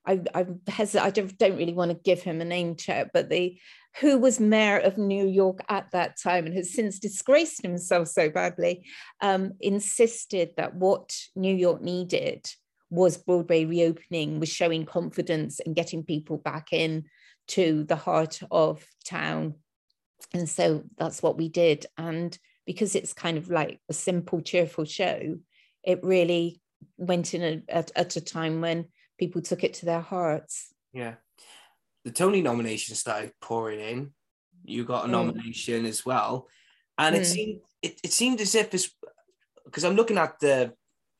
I, 0.05 0.21
I, 0.33 0.45
hes- 0.67 0.95
I 0.95 1.11
don't, 1.11 1.37
don't 1.37 1.57
really 1.57 1.73
want 1.73 1.91
to 1.91 1.97
give 2.03 2.23
him 2.23 2.41
a 2.41 2.45
name 2.45 2.75
check, 2.75 3.11
but 3.13 3.29
the 3.29 3.59
who 3.99 4.17
was 4.17 4.39
mayor 4.39 4.79
of 4.79 4.97
New 4.97 5.27
York 5.27 5.59
at 5.69 5.91
that 5.91 6.17
time 6.19 6.45
and 6.45 6.55
has 6.55 6.73
since 6.73 6.97
disgraced 6.97 7.61
himself 7.61 8.07
so 8.07 8.29
badly, 8.29 8.85
um, 9.21 9.51
insisted 9.59 10.51
that 10.57 10.75
what 10.75 11.13
New 11.35 11.53
York 11.55 11.81
needed 11.81 12.49
was 12.89 13.17
Broadway 13.17 13.65
reopening, 13.65 14.39
was 14.39 14.49
showing 14.49 14.85
confidence 14.85 15.59
and 15.59 15.75
getting 15.75 16.03
people 16.03 16.37
back 16.37 16.69
in 16.71 17.05
to 17.49 17.83
the 17.83 17.95
heart 17.95 18.39
of 18.49 18.85
town. 19.05 19.55
And 20.33 20.47
so 20.47 20.83
that's 20.97 21.21
what 21.21 21.37
we 21.37 21.49
did. 21.49 21.85
And 21.97 22.37
because 22.71 22.95
it's 22.95 23.13
kind 23.13 23.37
of 23.37 23.49
like 23.49 23.79
a 23.89 23.93
simple, 23.93 24.41
cheerful 24.41 24.85
show, 24.85 25.37
it 25.83 25.99
really 26.03 26.61
went 26.97 27.33
in 27.33 27.43
a, 27.43 27.63
at, 27.71 27.91
at 27.95 28.15
a 28.15 28.21
time 28.21 28.61
when 28.61 28.85
people 29.19 29.41
took 29.41 29.63
it 29.63 29.73
to 29.75 29.85
their 29.85 29.99
hearts. 30.01 30.73
Yeah. 30.93 31.15
The 32.05 32.11
Tony 32.11 32.41
nominations 32.41 32.99
started 32.99 33.33
pouring 33.41 33.79
in. 33.79 34.13
You 34.63 34.85
got 34.85 35.05
a 35.05 35.07
Mm. 35.07 35.11
nomination 35.11 35.85
as 35.85 36.05
well. 36.05 36.47
And 36.97 37.15
it 37.15 37.23
Mm. 37.23 37.25
seemed 37.25 37.59
it, 37.81 37.99
it 38.03 38.11
seemed 38.13 38.39
as 38.41 38.53
if 38.55 38.73
it's 38.73 38.89
because 39.65 39.83
I'm 39.83 39.95
looking 39.95 40.17
at 40.17 40.39
the 40.39 40.73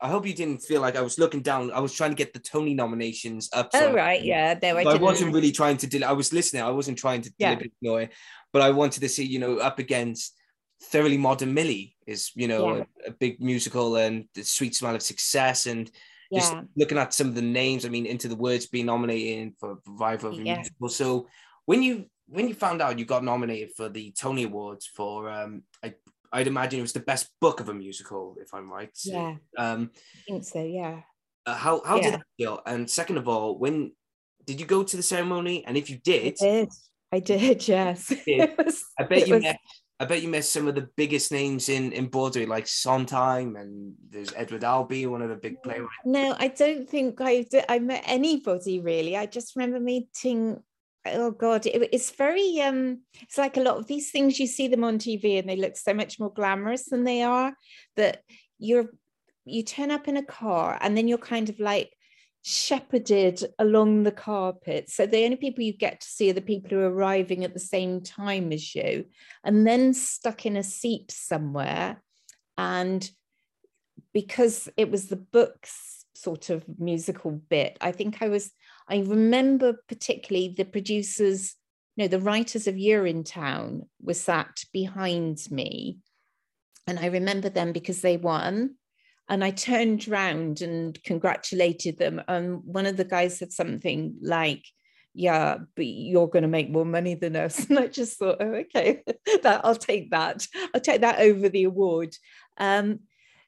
I 0.04 0.10
hope 0.10 0.26
you 0.26 0.34
didn't 0.34 0.64
feel 0.64 0.82
like 0.82 0.96
I 0.96 1.02
was 1.02 1.20
looking 1.20 1.42
down. 1.44 1.72
I 1.72 1.80
was 1.80 1.94
trying 1.94 2.10
to 2.10 2.16
get 2.16 2.34
the 2.34 2.40
Tony 2.40 2.74
nominations 2.74 3.50
up. 3.54 3.72
so 3.72 3.90
Oh, 3.90 3.94
right. 3.94 4.24
Yeah. 4.24 4.56
There 4.56 4.76
I 4.76 4.82
I, 4.82 4.96
wasn't 4.96 5.34
really 5.34 5.52
trying 5.52 5.78
to 5.78 5.88
del- 5.88 6.06
I 6.10 6.14
was 6.14 6.34
listening. 6.34 6.64
I 6.64 6.72
wasn't 6.72 6.98
trying 6.98 7.22
to 7.22 7.32
Yeah. 7.38 7.50
deliberately 7.50 7.76
ignore 7.82 8.02
it, 8.04 8.12
but 8.54 8.62
I 8.64 8.72
wanted 8.72 9.02
to 9.02 9.10
see, 9.10 9.26
you 9.26 9.38
know, 9.38 9.58
up 9.60 9.78
against 9.78 10.34
Thoroughly 10.84 11.17
Modern 11.17 11.54
Millie 11.54 11.96
is, 12.08 12.32
you 12.36 12.48
know, 12.48 12.78
Yeah. 12.78 12.84
a, 13.06 13.10
a 13.10 13.13
big 13.13 13.39
musical 13.41 13.96
and 13.98 14.26
the 14.36 14.44
Sweet 14.44 14.76
Smell 14.76 14.96
of 14.96 15.02
Success 15.02 15.67
and 15.67 15.89
just 16.34 16.54
yeah. 16.54 16.62
looking 16.78 16.98
at 16.98 17.13
some 17.13 17.28
of 17.28 17.36
the 17.36 17.41
names, 17.41 17.86
I 17.86 17.89
mean, 17.89 18.06
Into 18.06 18.28
the 18.28 18.36
Woods 18.36 18.65
being 18.67 18.86
nominated 18.88 19.54
for 19.60 19.78
Revival 19.86 20.32
of 20.34 20.39
a 20.39 20.44
Yeah. 20.44 20.56
Musical. 20.56 20.89
So 20.89 21.28
when 21.65 21.84
you 21.84 22.06
when 22.28 22.48
you 22.48 22.54
found 22.56 22.82
out 22.82 22.98
you 22.98 23.04
got 23.06 23.24
nominated 23.24 23.72
for 23.76 23.89
the 23.89 24.12
Tony 24.17 24.44
Awards 24.44 24.86
for 24.88 25.30
um 25.30 25.63
I 25.84 25.94
I'd 26.32 26.48
imagine 26.48 26.80
it 26.80 26.84
was 26.84 26.94
the 26.94 27.02
best 27.02 27.28
book 27.41 27.60
of 27.60 27.67
a 27.67 27.74
musical, 27.74 28.38
if 28.39 28.54
I'm 28.54 28.72
right. 28.72 28.89
Yeah. 29.04 29.36
Um 29.58 29.91
I 29.94 30.20
think 30.32 30.44
so. 30.46 30.63
Yeah. 30.63 31.02
uh, 31.46 31.56
how 31.56 31.82
how 31.86 32.00
did 32.00 32.13
that 32.13 32.24
feel? 32.38 32.62
And 32.65 32.89
second 32.89 33.17
of 33.17 33.28
all, 33.28 33.58
when 33.60 33.91
did 34.46 34.60
you 34.60 34.65
go 34.65 34.84
to 34.84 34.98
the 34.98 35.04
ceremony? 35.04 35.65
And 35.65 35.76
if 35.78 35.89
you 35.89 35.98
I 35.98 36.02
did, 36.04 36.36
did. 36.36 36.70
I 37.12 37.20
did. 37.20 37.67
Yes. 37.76 38.08
did. 38.26 38.58
Was- 38.58 38.84
I 38.98 39.04
bet 39.04 39.28
you 39.28 39.36
was- 39.36 39.44
met 39.44 39.60
I 40.02 40.06
bet 40.06 40.24
you 40.24 40.30
met 40.30 40.46
some 40.46 40.68
of 40.68 40.74
the 40.74 40.90
biggest 40.98 41.32
names 41.32 41.70
in 41.70 41.92
in 41.92 42.08
Broadway, 42.08 42.48
like 42.48 42.66
Sondheim, 42.68 43.56
and 43.56 43.94
there's 44.10 44.34
Edward 44.36 44.64
Albee, 44.64 45.06
one 45.06 45.22
of 45.22 45.30
the 45.30 45.36
big 45.36 45.62
playwrights. 45.62 45.94
No, 46.06 46.36
I 46.40 46.48
don't 46.48 46.90
think 46.90 47.22
I 47.22 47.46
I 47.70 47.78
met 47.78 48.04
anybody 48.08 48.80
really. 48.80 49.16
I 49.16 49.28
just 49.28 49.56
remember 49.56 49.80
meeting. 49.80 50.58
Oh 51.06 51.30
God, 51.30 51.68
it, 51.68 51.90
it's 51.94 52.10
very 52.10 52.62
um. 52.62 53.02
It's 53.22 53.38
like 53.38 53.58
a 53.58 53.62
lot 53.62 53.78
of 53.78 53.86
these 53.86 54.10
things 54.10 54.40
you 54.40 54.48
see 54.48 54.68
them 54.68 54.84
on 54.84 54.98
TV 54.98 55.38
and 55.38 55.48
they 55.48 55.56
look 55.56 55.78
so 55.78 55.94
much 55.94 56.20
more 56.20 56.34
glamorous 56.34 56.86
than 56.86 57.04
they 57.04 57.22
are. 57.22 57.54
That 57.96 58.24
you're 58.58 58.90
you 59.46 59.62
turn 59.62 59.92
up 59.92 60.08
in 60.08 60.18
a 60.18 60.26
car 60.26 60.80
and 60.82 60.98
then 60.98 61.08
you're 61.08 61.20
kind 61.20 61.48
of 61.48 61.60
like 61.60 61.94
shepherded 62.43 63.43
along 63.60 64.04
the 64.04 64.12
carpet. 64.12 64.89
So 64.89 65.06
the 65.06 65.23
only 65.23 65.38
people 65.38 65.63
you 65.63 65.73
get 65.73 66.01
to 66.01 66.08
see 66.08 66.30
are 66.30 66.34
the 66.34 66.41
people 66.41 66.71
who 66.71 66.80
are 66.80 66.91
arriving 66.91 67.43
at 67.43 67.54
the 67.54 67.60
same 67.60 68.01
time 68.01 68.51
as 68.51 68.73
you, 68.73 69.06
and 69.43 69.65
then 69.65 69.93
stuck 69.93 70.45
in 70.45 70.56
a 70.56 70.63
seat 70.63 71.12
somewhere. 71.12 72.01
And 72.58 73.10
because 74.13 74.69
it 74.75 74.89
was 74.91 75.08
the 75.08 75.15
book's 75.17 76.06
sort 76.15 76.49
of 76.49 76.65
musical 76.80 77.32
bit, 77.32 77.77
I 77.80 77.91
think 77.91 78.21
I 78.21 78.30
was, 78.30 78.51
I 78.88 78.99
remember 78.99 79.77
particularly 79.88 80.54
the 80.56 80.65
producers, 80.65 81.56
no, 81.97 82.08
the 82.08 82.19
writers 82.19 82.67
of 82.67 82.75
Urinetown 82.75 83.88
were 84.01 84.13
sat 84.13 84.63
behind 84.73 85.39
me. 85.51 85.99
And 86.88 86.99
I 86.99 87.08
remember 87.08 87.49
them 87.49 87.71
because 87.71 88.01
they 88.01 88.17
won 88.17 88.75
and 89.32 89.46
I 89.46 89.52
turned 89.52 90.10
round 90.10 90.62
and 90.62 91.02
congratulated 91.06 91.98
them. 91.98 92.22
And 92.28 92.62
one 92.65 92.86
of 92.86 92.98
the 92.98 93.06
guys 93.06 93.39
said 93.39 93.54
something 93.54 94.17
like, 94.22 94.65
yeah, 95.13 95.60
but 95.78 95.86
you're 95.86 96.28
going 96.28 96.41
to 96.44 96.50
make 96.50 96.70
more 96.70 96.84
money 96.84 97.15
than 97.15 97.38
us. 97.38 97.65
And 97.70 97.80
I 97.80 97.88
just 97.88 98.20
thought, 98.20 98.38
oh, 98.41 98.56
okay, 98.56 99.02
that 99.44 99.62
I'll 99.63 99.78
take 99.78 100.12
that. 100.12 100.46
I'll 100.76 100.82
take 100.82 101.00
that 101.00 101.22
over 101.22 101.48
the 101.48 101.63
award. 101.63 102.13
Um, 102.58 103.00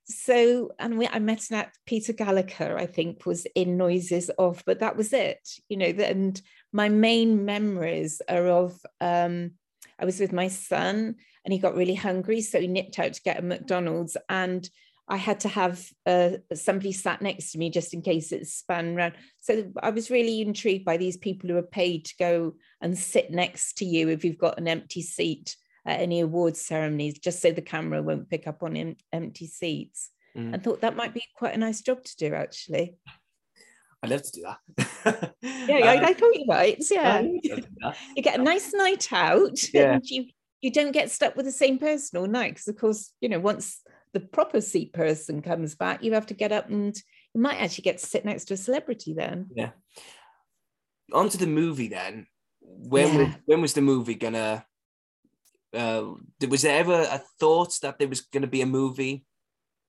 so, 0.05 0.71
and 0.79 0.97
we, 0.97 1.05
I 1.09 1.19
met 1.19 1.43
that 1.49 1.73
Peter 1.85 2.13
Gallagher, 2.13 2.77
I 2.77 2.85
think, 2.85 3.25
was 3.25 3.45
in 3.53 3.75
Noises 3.75 4.31
Off, 4.37 4.63
but 4.65 4.79
that 4.79 4.95
was 4.95 5.11
it, 5.11 5.45
you 5.67 5.75
know. 5.75 5.87
And 5.87 6.41
my 6.71 6.87
main 6.87 7.43
memories 7.43 8.21
are 8.29 8.47
of 8.47 8.79
um, 9.01 9.51
I 9.99 10.05
was 10.05 10.21
with 10.21 10.31
my 10.31 10.47
son 10.47 11.15
and 11.43 11.51
he 11.51 11.59
got 11.59 11.75
really 11.75 11.95
hungry, 11.95 12.39
so 12.39 12.61
he 12.61 12.67
nipped 12.67 12.99
out 12.99 13.13
to 13.13 13.21
get 13.21 13.39
a 13.39 13.41
McDonald's 13.41 14.15
and 14.29 14.69
I 15.07 15.17
had 15.17 15.41
to 15.41 15.49
have 15.49 15.85
uh, 16.05 16.31
somebody 16.53 16.93
sat 16.93 17.21
next 17.21 17.51
to 17.51 17.57
me 17.57 17.69
just 17.69 17.93
in 17.93 18.01
case 18.01 18.31
it 18.31 18.47
span 18.47 18.95
around. 18.95 19.13
So 19.41 19.71
I 19.81 19.89
was 19.89 20.09
really 20.09 20.41
intrigued 20.41 20.85
by 20.85 20.97
these 20.97 21.17
people 21.17 21.49
who 21.49 21.57
are 21.57 21.61
paid 21.63 22.05
to 22.05 22.15
go 22.17 22.53
and 22.81 22.97
sit 22.97 23.29
next 23.29 23.77
to 23.79 23.85
you 23.85 24.09
if 24.09 24.23
you've 24.23 24.37
got 24.37 24.57
an 24.57 24.67
empty 24.67 25.01
seat 25.01 25.57
at 25.85 25.99
any 25.99 26.21
awards 26.21 26.61
ceremonies, 26.61 27.19
just 27.19 27.41
so 27.41 27.51
the 27.51 27.61
camera 27.61 28.01
won't 28.01 28.29
pick 28.29 28.47
up 28.47 28.63
on 28.63 28.77
em- 28.77 28.95
empty 29.11 29.47
seats. 29.47 30.09
Mm. 30.37 30.53
And 30.53 30.63
thought 30.63 30.81
that 30.81 30.95
might 30.95 31.13
be 31.13 31.23
quite 31.35 31.53
a 31.53 31.59
nice 31.59 31.81
job 31.81 32.03
to 32.03 32.15
do, 32.17 32.33
actually. 32.33 32.95
I'd 34.01 34.09
love 34.09 34.23
to 34.23 34.31
do 34.31 34.43
that. 34.43 35.33
Yeah, 35.41 35.77
I, 35.77 36.09
I 36.09 36.13
thought 36.13 36.35
you 36.35 36.45
might. 36.45 36.83
Yeah, 36.91 37.15
I'd 37.19 37.25
love 37.25 37.41
to 37.43 37.55
do 37.61 37.67
that. 37.81 37.97
you 38.15 38.23
get 38.23 38.39
a 38.39 38.43
nice 38.43 38.73
night 38.73 39.11
out, 39.11 39.73
Yeah. 39.73 39.93
and 39.93 40.01
you 40.05 40.25
you 40.61 40.71
don't 40.71 40.93
get 40.93 41.11
stuck 41.11 41.35
with 41.35 41.45
the 41.45 41.51
same 41.51 41.77
person 41.77 42.17
all 42.19 42.27
night 42.27 42.51
because, 42.53 42.69
of 42.69 42.77
course, 42.77 43.11
you 43.19 43.27
know 43.27 43.39
once 43.39 43.81
the 44.13 44.19
proper 44.19 44.61
seat 44.61 44.93
person 44.93 45.41
comes 45.41 45.75
back, 45.75 46.03
you 46.03 46.13
have 46.13 46.27
to 46.27 46.33
get 46.33 46.51
up 46.51 46.69
and 46.69 46.95
you 47.33 47.41
might 47.41 47.59
actually 47.59 47.83
get 47.83 47.97
to 47.97 48.05
sit 48.05 48.25
next 48.25 48.45
to 48.45 48.53
a 48.53 48.57
celebrity 48.57 49.13
then. 49.13 49.49
Yeah. 49.55 49.71
On 51.11 51.29
to 51.29 51.37
the 51.37 51.47
movie 51.47 51.87
then. 51.87 52.27
When 52.61 53.07
Yeah. 53.07 53.17
was, 53.17 53.35
when 53.45 53.61
was 53.61 53.73
the 53.73 53.81
movie 53.81 54.15
gonna? 54.15 54.65
Uh, 55.73 56.13
was 56.47 56.61
there 56.61 56.79
ever 56.79 57.07
a 57.09 57.21
thought 57.39 57.79
that 57.81 57.97
there 57.97 58.07
was 58.07 58.21
gonna 58.21 58.47
be 58.47 58.61
a 58.61 58.67
movie? 58.67 59.25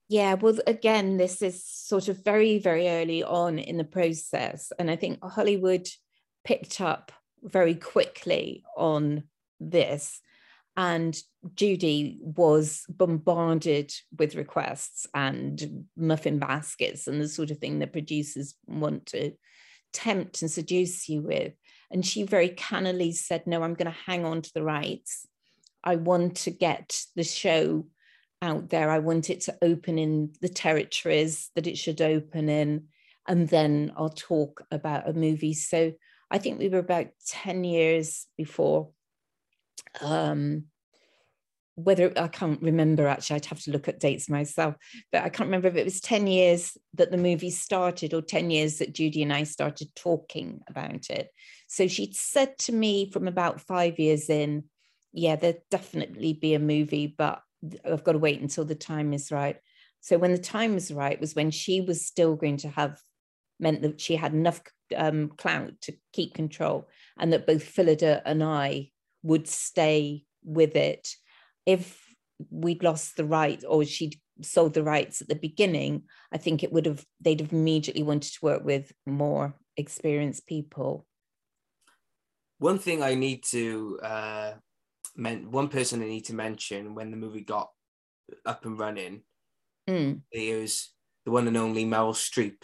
Yeah, 0.09 0.35
well, 0.35 0.59
again, 0.67 1.17
this 1.17 1.41
is 1.41 1.65
sort 1.65 2.09
of 2.09 2.25
very, 2.25 2.59
very 2.59 2.89
early 2.89 3.23
on 3.23 3.59
in 3.59 3.77
the 3.79 3.85
process. 3.85 4.73
And 4.79 4.91
I 4.91 4.97
think 4.97 5.23
Hollywood 5.23 5.89
picked 6.45 6.81
up 6.81 7.13
very 7.43 7.75
quickly 7.75 8.65
on 8.77 9.25
this. 9.61 10.21
And 10.77 11.17
Judy 11.55 12.19
was 12.21 12.85
bombarded 12.89 13.93
with 14.17 14.35
requests 14.35 15.07
and 15.15 15.87
muffin 15.97 16.39
baskets 16.39 17.07
and 17.07 17.21
the 17.21 17.29
sort 17.29 17.51
of 17.51 17.59
thing 17.59 17.81
that 17.81 17.93
producers 17.93 18.55
want 18.67 19.07
to 19.07 19.33
tempt 19.93 20.43
and 20.43 20.51
seduce 20.51 21.09
you 21.09 21.23
with. 21.23 21.53
And 21.91 22.05
she 22.05 22.25
very 22.25 22.49
cannily 22.49 23.13
said, 23.13 23.47
No, 23.47 23.63
I'm 23.63 23.75
going 23.75 23.93
to 23.93 23.99
hang 24.07 24.25
on 24.25 24.43
to 24.43 24.51
the 24.55 24.63
rights. 24.63 25.27
I 25.83 25.97
want 25.97 26.37
to 26.39 26.51
get 26.51 26.99
the 27.15 27.25
show 27.25 27.87
out 28.41 28.71
there. 28.71 28.91
I 28.91 28.99
want 28.99 29.31
it 29.31 29.43
to 29.43 29.57
open 29.63 29.99
in 29.99 30.33
the 30.41 30.49
territories 30.49 31.51
that 31.55 31.67
it 31.67 31.77
should 31.77 32.01
open 32.01 32.49
in. 32.49 32.87
And 33.29 33.49
then 33.49 33.93
I'll 33.97 34.11
talk 34.11 34.63
about 34.71 35.09
a 35.09 35.13
movie. 35.13 35.55
So 35.55 35.93
I 36.31 36.39
think 36.39 36.59
we 36.59 36.69
were 36.69 36.79
about 36.79 37.09
10 37.29 37.65
years 37.65 38.27
before. 38.37 38.91
Um, 40.01 40.65
whether 41.77 42.13
I 42.17 42.29
can't 42.29 42.63
remember 42.63 43.09
actually, 43.09 43.37
I'd 43.37 43.47
have 43.47 43.63
to 43.63 43.73
look 43.73 43.89
at 43.89 44.01
dates 44.01 44.29
myself, 44.29 44.77
but 45.11 45.25
I 45.25 45.29
can't 45.29 45.49
remember 45.49 45.69
if 45.69 45.77
it 45.77 45.85
was 45.85 46.01
10 46.01 46.27
years 46.27 46.77
that 46.95 47.11
the 47.11 47.17
movie 47.17 47.51
started 47.51 48.15
or 48.15 48.23
10 48.23 48.51
years 48.51 48.79
that 48.79 48.95
Judy 48.95 49.23
and 49.23 49.33
I 49.33 49.43
started 49.45 49.95
talking 49.97 50.61
about 50.69 51.11
it. 51.11 51.29
So 51.67 51.89
she'd 51.89 52.15
said 52.15 52.57
to 52.59 52.73
me 52.73 53.11
from 53.11 53.27
about 53.27 53.61
five 53.61 53.99
years 53.99 54.31
in, 54.31 54.65
yeah, 55.13 55.37
there'd 55.37 55.63
definitely 55.71 56.33
be 56.33 56.55
a 56.55 56.61
movie, 56.61 57.13
but 57.17 57.41
I've 57.85 58.05
got 58.05 58.13
to 58.13 58.19
wait 58.19 58.41
until 58.41 58.65
the 58.65 58.75
time 58.75 59.13
is 59.13 59.33
right. 59.33 59.57
So 60.01 60.19
when 60.19 60.33
the 60.33 60.39
time 60.39 60.75
was 60.75 60.93
right 60.93 61.21
was 61.21 61.35
when 61.35 61.51
she 61.51 61.81
was 61.81 62.05
still 62.05 62.37
going 62.37 62.59
to 62.59 62.69
have 62.69 63.01
meant 63.59 63.83
that 63.83 64.01
she 64.01 64.17
had 64.17 64.33
enough 64.33 64.61
um, 64.95 65.31
clout 65.39 65.73
to 65.83 65.95
keep 66.13 66.35
control, 66.35 66.89
and 67.19 67.33
that 67.33 67.47
both 67.47 67.65
Phillida 67.65 68.23
and 68.27 68.43
I 68.43 68.91
would 69.23 69.49
stay 69.49 70.25
with 70.45 70.77
it. 70.77 71.09
If 71.67 72.15
we'd 72.51 72.83
lost 72.83 73.17
the 73.17 73.25
rights 73.25 73.65
or 73.65 73.85
she'd 73.85 74.21
sold 74.43 74.75
the 74.75 74.83
rights 74.83 75.23
at 75.23 75.29
the 75.29 75.37
beginning, 75.37 76.05
I 76.33 76.39
think 76.39 76.63
it 76.63 76.73
would 76.73 76.87
have 76.87 77.07
they'd 77.21 77.41
have 77.41 77.53
immediately 77.53 78.03
wanted 78.03 78.33
to 78.35 78.45
work 78.45 78.65
with 78.65 78.93
more 79.07 79.55
experienced 79.77 80.47
people. 80.47 81.07
One 82.59 82.79
thing 82.79 83.03
I 83.03 83.15
need 83.15 83.45
to 83.51 83.99
uh, 84.03 84.55
men- 85.17 85.51
one 85.53 85.69
person 85.71 86.03
I 86.03 86.07
need 86.07 86.27
to 86.27 86.35
mention 86.35 86.95
when 86.95 87.11
the 87.13 87.17
movie 87.19 87.43
got 87.45 87.73
up 88.47 88.65
and 88.67 88.79
running 88.79 89.25
Mm, 89.89 90.25
is 90.33 90.91
the 91.25 91.31
one 91.31 91.47
and 91.49 91.57
only 91.57 91.85
Meryl 91.85 92.15
Streep. 92.15 92.63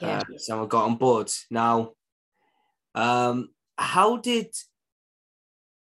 Yeah. 0.00 0.20
Uh, 0.20 0.38
someone 0.38 0.68
got 0.68 0.86
on 0.86 0.96
board. 0.96 1.32
Now, 1.50 1.94
um, 2.94 3.50
how 3.78 4.16
did 4.18 4.54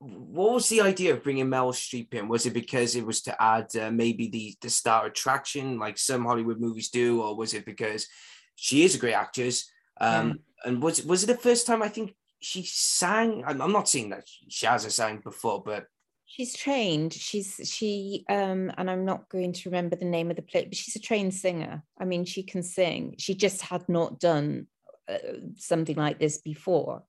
what 0.01 0.53
was 0.53 0.69
the 0.69 0.81
idea 0.81 1.13
of 1.13 1.21
bringing 1.21 1.45
Meryl 1.45 1.73
Streep 1.73 2.13
in? 2.15 2.27
Was 2.27 2.47
it 2.47 2.53
because 2.53 2.95
it 2.95 3.05
was 3.05 3.21
to 3.21 3.41
add 3.41 3.75
uh, 3.75 3.91
maybe 3.91 4.27
the 4.29 4.55
the 4.61 4.69
star 4.69 5.05
attraction, 5.05 5.77
like 5.77 5.97
some 5.97 6.25
Hollywood 6.25 6.59
movies 6.59 6.89
do, 6.89 7.21
or 7.21 7.35
was 7.35 7.53
it 7.53 7.65
because 7.65 8.07
she 8.55 8.83
is 8.83 8.95
a 8.95 8.97
great 8.97 9.13
actress? 9.13 9.69
Um, 9.99 10.39
And 10.65 10.81
was 10.81 11.05
was 11.05 11.23
it 11.23 11.27
the 11.27 11.37
first 11.37 11.67
time 11.67 11.83
I 11.83 11.89
think 11.89 12.15
she 12.39 12.63
sang? 12.63 13.43
I'm, 13.45 13.61
I'm 13.61 13.71
not 13.71 13.89
saying 13.89 14.09
that 14.09 14.27
she 14.49 14.65
hasn't 14.65 14.93
sang 14.93 15.21
before, 15.23 15.61
but 15.63 15.85
She's 16.25 16.55
trained. 16.55 17.13
She's 17.13 17.59
she 17.65 18.23
um 18.29 18.71
and 18.77 18.89
I'm 18.89 19.05
not 19.05 19.29
going 19.29 19.53
to 19.53 19.69
remember 19.69 19.97
the 19.97 20.05
name 20.05 20.29
of 20.29 20.37
the 20.37 20.41
play, 20.41 20.65
but 20.65 20.77
she's 20.77 20.95
a 20.95 20.99
trained 20.99 21.33
singer. 21.33 21.83
I 21.99 22.05
mean, 22.05 22.25
she 22.25 22.41
can 22.41 22.63
sing. 22.63 23.15
She 23.17 23.35
just 23.35 23.61
had 23.61 23.87
not 23.89 24.19
done 24.19 24.67
uh, 25.09 25.17
something 25.57 25.97
like 25.97 26.19
this 26.19 26.37
before. 26.37 27.03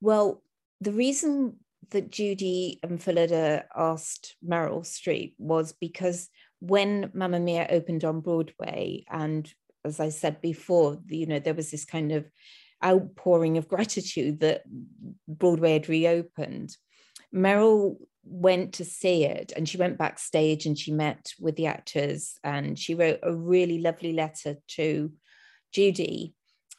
Well, 0.00 0.42
the 0.80 0.92
reason 0.92 1.56
that 1.90 2.10
Judy 2.10 2.78
and 2.82 3.02
Phillida 3.02 3.64
asked 3.74 4.36
Meryl 4.46 4.82
Streep 4.82 5.34
was 5.38 5.72
because 5.72 6.28
when 6.60 7.10
Mamma 7.14 7.40
Mia 7.40 7.66
opened 7.70 8.04
on 8.04 8.20
Broadway, 8.20 9.04
and 9.10 9.52
as 9.84 9.98
I 9.98 10.10
said 10.10 10.40
before, 10.40 10.98
you 11.08 11.26
know, 11.26 11.38
there 11.38 11.54
was 11.54 11.70
this 11.70 11.84
kind 11.84 12.12
of 12.12 12.30
outpouring 12.84 13.58
of 13.58 13.68
gratitude 13.68 14.40
that 14.40 14.62
Broadway 15.26 15.74
had 15.74 15.88
reopened. 15.88 16.76
Meryl 17.34 17.96
went 18.24 18.74
to 18.74 18.84
see 18.84 19.24
it 19.24 19.52
and 19.56 19.68
she 19.68 19.78
went 19.78 19.98
backstage 19.98 20.66
and 20.66 20.78
she 20.78 20.92
met 20.92 21.32
with 21.38 21.56
the 21.56 21.66
actors 21.66 22.36
and 22.44 22.78
she 22.78 22.94
wrote 22.94 23.18
a 23.22 23.34
really 23.34 23.78
lovely 23.78 24.12
letter 24.12 24.56
to 24.68 25.12
Judy 25.72 26.34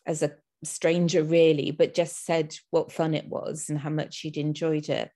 as 0.05 0.21
a 0.21 0.35
stranger, 0.63 1.23
really, 1.23 1.71
but 1.71 1.93
just 1.93 2.25
said 2.25 2.55
what 2.69 2.91
fun 2.91 3.13
it 3.13 3.27
was 3.27 3.69
and 3.69 3.79
how 3.79 3.89
much 3.89 4.15
she'd 4.15 4.37
enjoyed 4.37 4.89
it. 4.89 5.09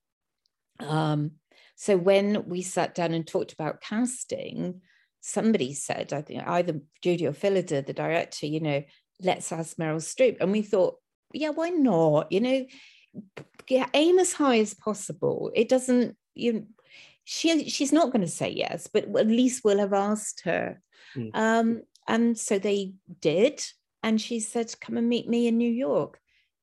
Um, 0.80 1.32
so 1.76 1.98
when 1.98 2.48
we 2.48 2.62
sat 2.62 2.96
down 2.96 3.14
and 3.14 3.28
talked 3.28 3.54
about 3.54 3.82
casting, 3.82 4.82
somebody 5.22 5.74
said, 5.74 6.14
I 6.14 6.22
think 6.22 6.44
either 6.46 6.82
Judy 7.02 7.28
or 7.28 7.34
Phillida, 7.34 7.82
the 7.82 7.94
director, 7.94 8.46
you 8.46 8.60
know, 8.60 8.84
let's 9.22 9.52
ask 9.52 9.78
Meryl 9.78 9.98
Streep. 9.98 10.38
And 10.40 10.52
we 10.52 10.62
thought, 10.62 10.98
yeah, 11.34 11.50
why 11.50 11.70
not? 11.70 12.32
You 12.32 12.42
know, 12.42 12.66
yeah, 13.70 13.88
aim 13.94 14.20
as 14.20 14.34
high 14.34 14.60
as 14.60 14.74
possible. 14.74 15.52
It 15.56 15.70
doesn't, 15.70 16.16
you 16.34 16.68
she 17.24 17.70
she's 17.70 17.92
not 17.92 18.12
going 18.12 18.22
to 18.22 18.28
say 18.28 18.52
yes, 18.52 18.88
but 18.92 19.04
at 19.18 19.28
least 19.28 19.64
we'll 19.64 19.80
have 19.80 19.94
asked 19.94 20.42
her. 20.46 20.80
Mm. 21.16 21.32
Um, 21.34 21.82
and 22.08 22.38
so 22.38 22.60
they 22.60 22.94
did, 23.20 23.64
and 24.06 24.22
she 24.22 24.40
said, 24.40 24.80
"Come 24.80 24.98
and 24.98 25.10
meet 25.10 25.28
me 25.28 25.48
in 25.48 25.58
New 25.58 25.72
York." 25.72 26.22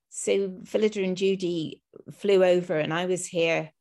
So 0.09 0.61
Phillida 0.65 1.03
and 1.03 1.17
Judy 1.17 1.83
flew 2.13 2.45
over, 2.45 2.79
and 2.79 2.95
I 2.95 3.07
was 3.07 3.27
here 3.27 3.73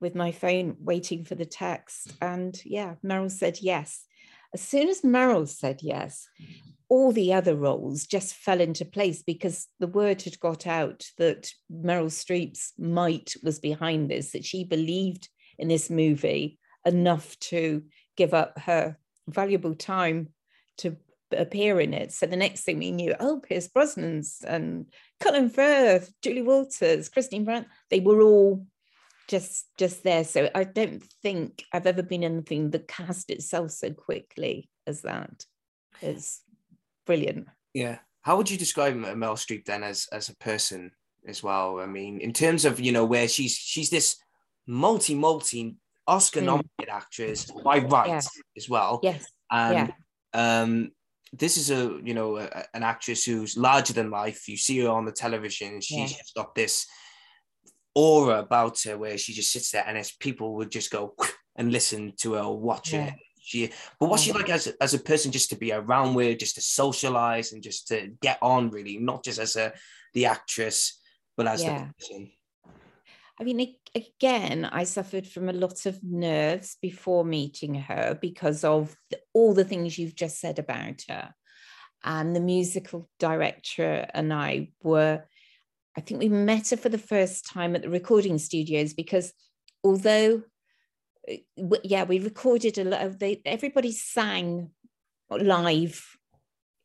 with 0.00 0.14
my 0.14 0.30
phone 0.30 0.76
waiting 0.78 1.24
for 1.24 1.34
the 1.34 1.44
text. 1.44 2.14
And 2.22 2.58
yeah, 2.64 2.94
Meryl 3.04 3.30
said 3.30 3.58
yes. 3.60 4.04
As 4.54 4.60
soon 4.60 4.88
as 4.88 5.00
Meryl 5.00 5.48
said 5.48 5.80
yes, 5.82 6.28
all 6.88 7.10
the 7.10 7.32
other 7.32 7.56
roles 7.56 8.06
just 8.06 8.34
fell 8.34 8.60
into 8.60 8.84
place 8.84 9.22
because 9.22 9.66
the 9.80 9.88
word 9.88 10.22
had 10.22 10.38
got 10.38 10.66
out 10.66 11.04
that 11.18 11.50
Meryl 11.72 12.10
Streep's 12.10 12.72
might 12.78 13.34
was 13.42 13.58
behind 13.58 14.10
this, 14.10 14.30
that 14.32 14.44
she 14.44 14.62
believed 14.62 15.28
in 15.58 15.68
this 15.68 15.90
movie 15.90 16.58
enough 16.84 17.36
to 17.38 17.82
give 18.16 18.32
up 18.32 18.58
her 18.60 18.96
valuable 19.26 19.74
time 19.74 20.28
to 20.76 20.96
appear 21.34 21.80
in 21.80 21.94
it. 21.94 22.12
So 22.12 22.26
the 22.26 22.36
next 22.36 22.62
thing 22.62 22.78
we 22.78 22.90
knew, 22.90 23.14
oh, 23.20 23.40
Pierce 23.40 23.68
Brosnan's 23.68 24.42
and 24.46 24.86
Colin 25.20 25.50
Firth, 25.50 26.12
Julie 26.22 26.42
Walters, 26.42 27.08
Christine 27.08 27.46
Baranski, 27.46 27.66
they 27.90 28.00
were 28.00 28.22
all 28.22 28.66
just 29.28 29.66
just 29.78 30.02
there. 30.02 30.24
So 30.24 30.50
I 30.54 30.64
don't 30.64 31.02
think 31.22 31.64
I've 31.72 31.86
ever 31.86 32.02
been 32.02 32.22
in 32.22 32.32
anything 32.32 32.70
that 32.70 32.88
cast 32.88 33.30
itself 33.30 33.70
so 33.70 33.92
quickly 33.92 34.68
as 34.86 35.02
that. 35.02 35.44
It's 36.00 36.42
brilliant. 37.06 37.48
Yeah. 37.74 37.98
How 38.22 38.36
would 38.36 38.50
you 38.50 38.58
describe 38.58 38.94
Meryl 38.94 39.36
Streep 39.36 39.64
then 39.64 39.82
as 39.82 40.08
as 40.12 40.28
a 40.28 40.36
person 40.36 40.92
as 41.26 41.42
well? 41.42 41.80
I 41.80 41.86
mean, 41.86 42.20
in 42.20 42.32
terms 42.32 42.64
of 42.64 42.80
you 42.80 42.92
know 42.92 43.04
where 43.04 43.28
she's 43.28 43.54
she's 43.54 43.90
this 43.90 44.16
multi 44.66 45.14
multi 45.14 45.76
Oscar 46.06 46.40
nominated 46.40 46.88
actress 46.90 47.50
by 47.64 47.78
right 47.78 48.08
Yeah. 48.08 48.20
as 48.56 48.68
well. 48.68 49.00
Yes. 49.02 49.24
And 49.50 49.92
um, 50.32 50.90
this 51.32 51.56
is 51.56 51.70
a 51.70 51.98
you 52.04 52.14
know 52.14 52.36
a, 52.38 52.64
an 52.74 52.82
actress 52.82 53.24
who's 53.24 53.56
larger 53.56 53.92
than 53.92 54.10
life. 54.10 54.48
You 54.48 54.56
see 54.56 54.80
her 54.80 54.90
on 54.90 55.04
the 55.04 55.12
television. 55.12 55.80
She's 55.80 56.12
Yeah. 56.12 56.42
got 56.42 56.54
this 56.54 56.86
aura 57.94 58.38
about 58.40 58.80
her 58.82 58.96
where 58.98 59.18
she 59.18 59.32
just 59.32 59.52
sits 59.52 59.70
there, 59.70 59.84
and 59.86 59.96
as 59.98 60.12
people 60.12 60.54
would 60.56 60.70
just 60.70 60.90
go 60.90 61.14
and 61.56 61.72
listen 61.72 62.12
to 62.18 62.34
her 62.34 62.40
or 62.40 62.58
watch 62.58 62.92
Yeah. 62.92 63.10
her. 63.10 63.14
She, 63.44 63.72
but 63.98 64.08
what's 64.08 64.22
she 64.22 64.32
like 64.32 64.48
as 64.50 64.68
as 64.80 64.94
a 64.94 64.98
person, 65.00 65.32
just 65.32 65.50
to 65.50 65.56
be 65.56 65.72
around 65.72 66.14
with, 66.14 66.38
just 66.38 66.54
to 66.54 66.60
socialize 66.60 67.52
and 67.52 67.62
just 67.62 67.88
to 67.88 68.12
get 68.20 68.38
on, 68.40 68.70
really, 68.70 68.98
not 68.98 69.24
just 69.24 69.40
as 69.40 69.56
a 69.56 69.72
the 70.14 70.26
actress, 70.26 71.00
but 71.36 71.48
as 71.48 71.62
Yeah. 71.62 71.86
the 71.88 71.94
person. 71.94 72.30
I 73.42 73.44
mean, 73.44 73.74
again, 73.92 74.64
I 74.66 74.84
suffered 74.84 75.26
from 75.26 75.48
a 75.48 75.52
lot 75.52 75.84
of 75.86 76.00
nerves 76.04 76.76
before 76.80 77.24
meeting 77.24 77.74
her 77.74 78.16
because 78.20 78.62
of 78.62 78.96
all 79.34 79.52
the 79.52 79.64
things 79.64 79.98
you've 79.98 80.14
just 80.14 80.38
said 80.38 80.60
about 80.60 81.02
her. 81.08 81.34
And 82.04 82.36
the 82.36 82.40
musical 82.40 83.10
director 83.18 84.06
and 84.14 84.32
I 84.32 84.70
were, 84.84 85.24
I 85.96 86.00
think 86.02 86.20
we 86.20 86.28
met 86.28 86.70
her 86.70 86.76
for 86.76 86.88
the 86.88 86.98
first 86.98 87.44
time 87.52 87.74
at 87.74 87.82
the 87.82 87.90
recording 87.90 88.38
studios 88.38 88.94
because 88.94 89.32
although, 89.82 90.42
uh, 91.28 91.76
yeah, 91.82 92.04
we 92.04 92.20
recorded 92.20 92.78
a 92.78 92.84
lot 92.84 93.04
of, 93.04 93.18
they, 93.18 93.42
everybody 93.44 93.90
sang 93.90 94.70
live 95.28 96.16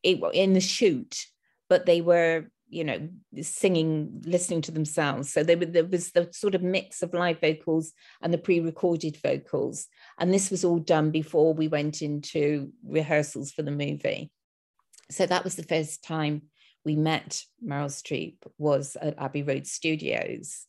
in 0.02 0.54
the 0.54 0.60
shoot, 0.60 1.24
but 1.68 1.86
they 1.86 2.00
were 2.00 2.50
you 2.68 2.84
know 2.84 3.08
singing 3.40 4.22
listening 4.24 4.62
to 4.62 4.72
themselves. 4.72 5.32
So 5.32 5.42
were, 5.42 5.66
there 5.66 5.84
was 5.84 6.12
the 6.12 6.28
sort 6.32 6.54
of 6.54 6.62
mix 6.62 7.02
of 7.02 7.14
live 7.14 7.40
vocals 7.40 7.92
and 8.22 8.32
the 8.32 8.38
pre-recorded 8.38 9.16
vocals. 9.22 9.86
And 10.18 10.32
this 10.32 10.50
was 10.50 10.64
all 10.64 10.78
done 10.78 11.10
before 11.10 11.54
we 11.54 11.68
went 11.68 12.02
into 12.02 12.72
rehearsals 12.84 13.52
for 13.52 13.62
the 13.62 13.70
movie. 13.70 14.30
So 15.10 15.26
that 15.26 15.44
was 15.44 15.56
the 15.56 15.62
first 15.62 16.04
time 16.04 16.42
we 16.84 16.96
met 16.96 17.42
meryl 17.64 17.86
streep 17.86 18.36
was 18.58 18.96
at 19.00 19.18
abbey 19.18 19.42
road 19.42 19.66
studios. 19.66 20.64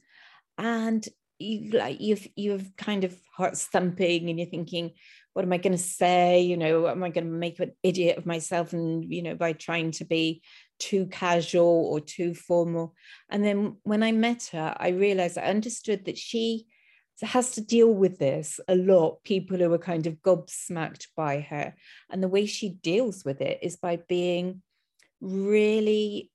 And 0.57 1.07
you 1.39 1.71
like 1.71 2.01
you've 2.01 2.27
you've 2.35 2.75
kind 2.75 3.05
of 3.05 3.17
heart 3.33 3.57
thumping 3.57 4.29
and 4.29 4.37
you're 4.37 4.49
thinking 4.49 4.91
what 5.33 5.45
am 5.45 5.53
i 5.53 5.57
going 5.57 5.71
to 5.71 5.77
say? 5.77 6.41
You 6.41 6.57
know 6.57 6.87
am 6.87 7.03
i 7.03 7.09
going 7.09 7.25
to 7.25 7.31
make 7.31 7.59
an 7.59 7.71
idiot 7.81 8.17
of 8.17 8.25
myself 8.25 8.73
and 8.73 9.05
you 9.09 9.21
know 9.21 9.35
by 9.35 9.53
trying 9.53 9.91
to 9.91 10.05
be 10.05 10.41
too 10.79 11.05
casual 11.07 11.87
or 11.91 11.99
too 11.99 12.33
formal. 12.33 12.95
And 13.29 13.43
then 13.43 13.77
when 13.83 14.03
i 14.03 14.11
met 14.11 14.49
her 14.53 14.75
i 14.79 14.89
realized 14.89 15.37
i 15.37 15.43
understood 15.43 16.05
that 16.05 16.17
she 16.17 16.65
has 17.21 17.51
to 17.51 17.61
deal 17.61 17.93
with 17.93 18.17
this 18.17 18.59
a 18.67 18.75
lot. 18.75 19.23
People 19.23 19.57
who 19.57 19.73
are 19.73 19.77
kind 19.77 20.07
of 20.07 20.21
gobsmacked 20.21 21.07
by 21.15 21.41
her. 21.41 21.75
And 22.09 22.23
the 22.23 22.27
way 22.29 22.45
she 22.45 22.69
deals 22.69 23.25
with 23.25 23.41
it 23.41 23.59
is 23.61 23.75
by 23.75 23.99
being 24.07 24.61
really 25.21 26.31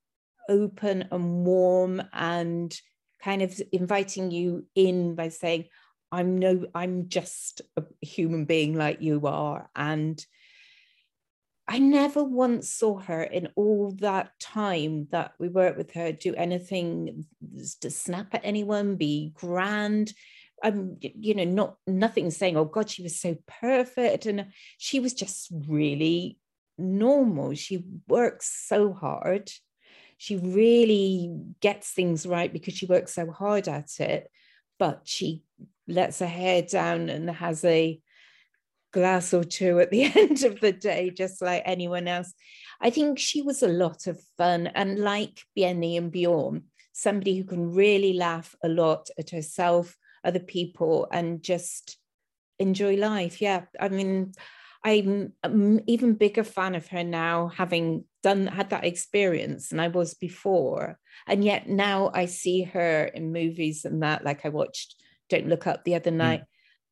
open 0.48 1.08
and 1.10 1.44
warm 1.44 2.02
and 2.12 2.78
kind 3.22 3.42
of 3.42 3.60
inviting 3.72 4.30
you 4.30 4.66
in 4.74 5.14
by 5.14 5.30
saying 5.30 5.64
i'm 6.12 6.36
no 6.36 6.66
i'm 6.74 7.08
just 7.08 7.62
a 7.78 7.82
human 8.02 8.44
being 8.44 8.74
like 8.74 9.00
you 9.00 9.26
are. 9.26 9.70
And 9.74 10.22
i 11.66 11.78
never 11.78 12.22
once 12.22 12.70
saw 12.70 12.98
her 12.98 13.22
in 13.22 13.48
all 13.56 13.90
that 14.00 14.30
time 14.40 15.06
that 15.10 15.32
we 15.38 15.48
worked 15.48 15.78
with 15.78 15.92
her 15.92 16.12
do 16.12 16.34
anything 16.34 17.24
to 17.80 17.90
snap 17.90 18.34
at 18.34 18.44
anyone 18.44 18.96
be 18.96 19.32
grand 19.34 20.12
um, 20.64 20.96
you 21.00 21.34
know, 21.34 21.44
not 21.44 21.76
nothing 21.86 22.30
saying, 22.30 22.56
oh 22.56 22.64
God, 22.64 22.88
she 22.88 23.02
was 23.02 23.20
so 23.20 23.36
perfect. 23.60 24.24
And 24.26 24.46
she 24.78 24.98
was 24.98 25.12
just 25.12 25.48
really 25.68 26.38
normal. 26.78 27.54
She 27.54 27.84
works 28.08 28.50
so 28.66 28.92
hard. 28.92 29.50
She 30.16 30.36
really 30.36 31.30
gets 31.60 31.90
things 31.90 32.26
right 32.26 32.52
because 32.52 32.74
she 32.74 32.86
works 32.86 33.12
so 33.12 33.30
hard 33.30 33.68
at 33.68 34.00
it. 34.00 34.30
But 34.78 35.02
she 35.04 35.42
lets 35.86 36.20
her 36.20 36.26
hair 36.26 36.62
down 36.62 37.10
and 37.10 37.30
has 37.30 37.64
a 37.64 38.00
glass 38.94 39.34
or 39.34 39.44
two 39.44 39.80
at 39.80 39.90
the 39.90 40.04
end 40.16 40.44
of 40.44 40.60
the 40.60 40.72
day, 40.72 41.10
just 41.10 41.42
like 41.42 41.62
anyone 41.66 42.08
else. 42.08 42.32
I 42.80 42.88
think 42.88 43.18
she 43.18 43.42
was 43.42 43.62
a 43.62 43.68
lot 43.68 44.06
of 44.06 44.18
fun. 44.38 44.68
And 44.68 45.00
like 45.00 45.42
Benny 45.54 45.98
and 45.98 46.10
Bjorn, 46.10 46.64
somebody 46.92 47.36
who 47.36 47.44
can 47.44 47.74
really 47.74 48.14
laugh 48.14 48.54
a 48.62 48.68
lot 48.68 49.10
at 49.18 49.30
herself 49.30 49.96
other 50.24 50.40
people 50.40 51.08
and 51.12 51.42
just 51.42 51.98
enjoy 52.58 52.96
life. 52.96 53.42
Yeah. 53.42 53.64
I 53.78 53.88
mean, 53.88 54.32
I'm 54.84 55.32
an 55.42 55.82
even 55.86 56.14
bigger 56.14 56.44
fan 56.44 56.74
of 56.74 56.86
her 56.88 57.02
now, 57.02 57.48
having 57.48 58.04
done 58.22 58.46
had 58.46 58.70
that 58.70 58.84
experience 58.84 59.68
than 59.68 59.80
I 59.80 59.88
was 59.88 60.14
before. 60.14 60.98
And 61.26 61.42
yet 61.42 61.68
now 61.68 62.10
I 62.14 62.26
see 62.26 62.62
her 62.62 63.04
in 63.04 63.32
movies 63.32 63.84
and 63.84 64.02
that, 64.02 64.24
like 64.24 64.44
I 64.46 64.50
watched 64.50 64.94
Don't 65.28 65.48
Look 65.48 65.66
Up 65.66 65.84
the 65.84 65.96
other 65.96 66.10
hmm. 66.10 66.18
night. 66.18 66.42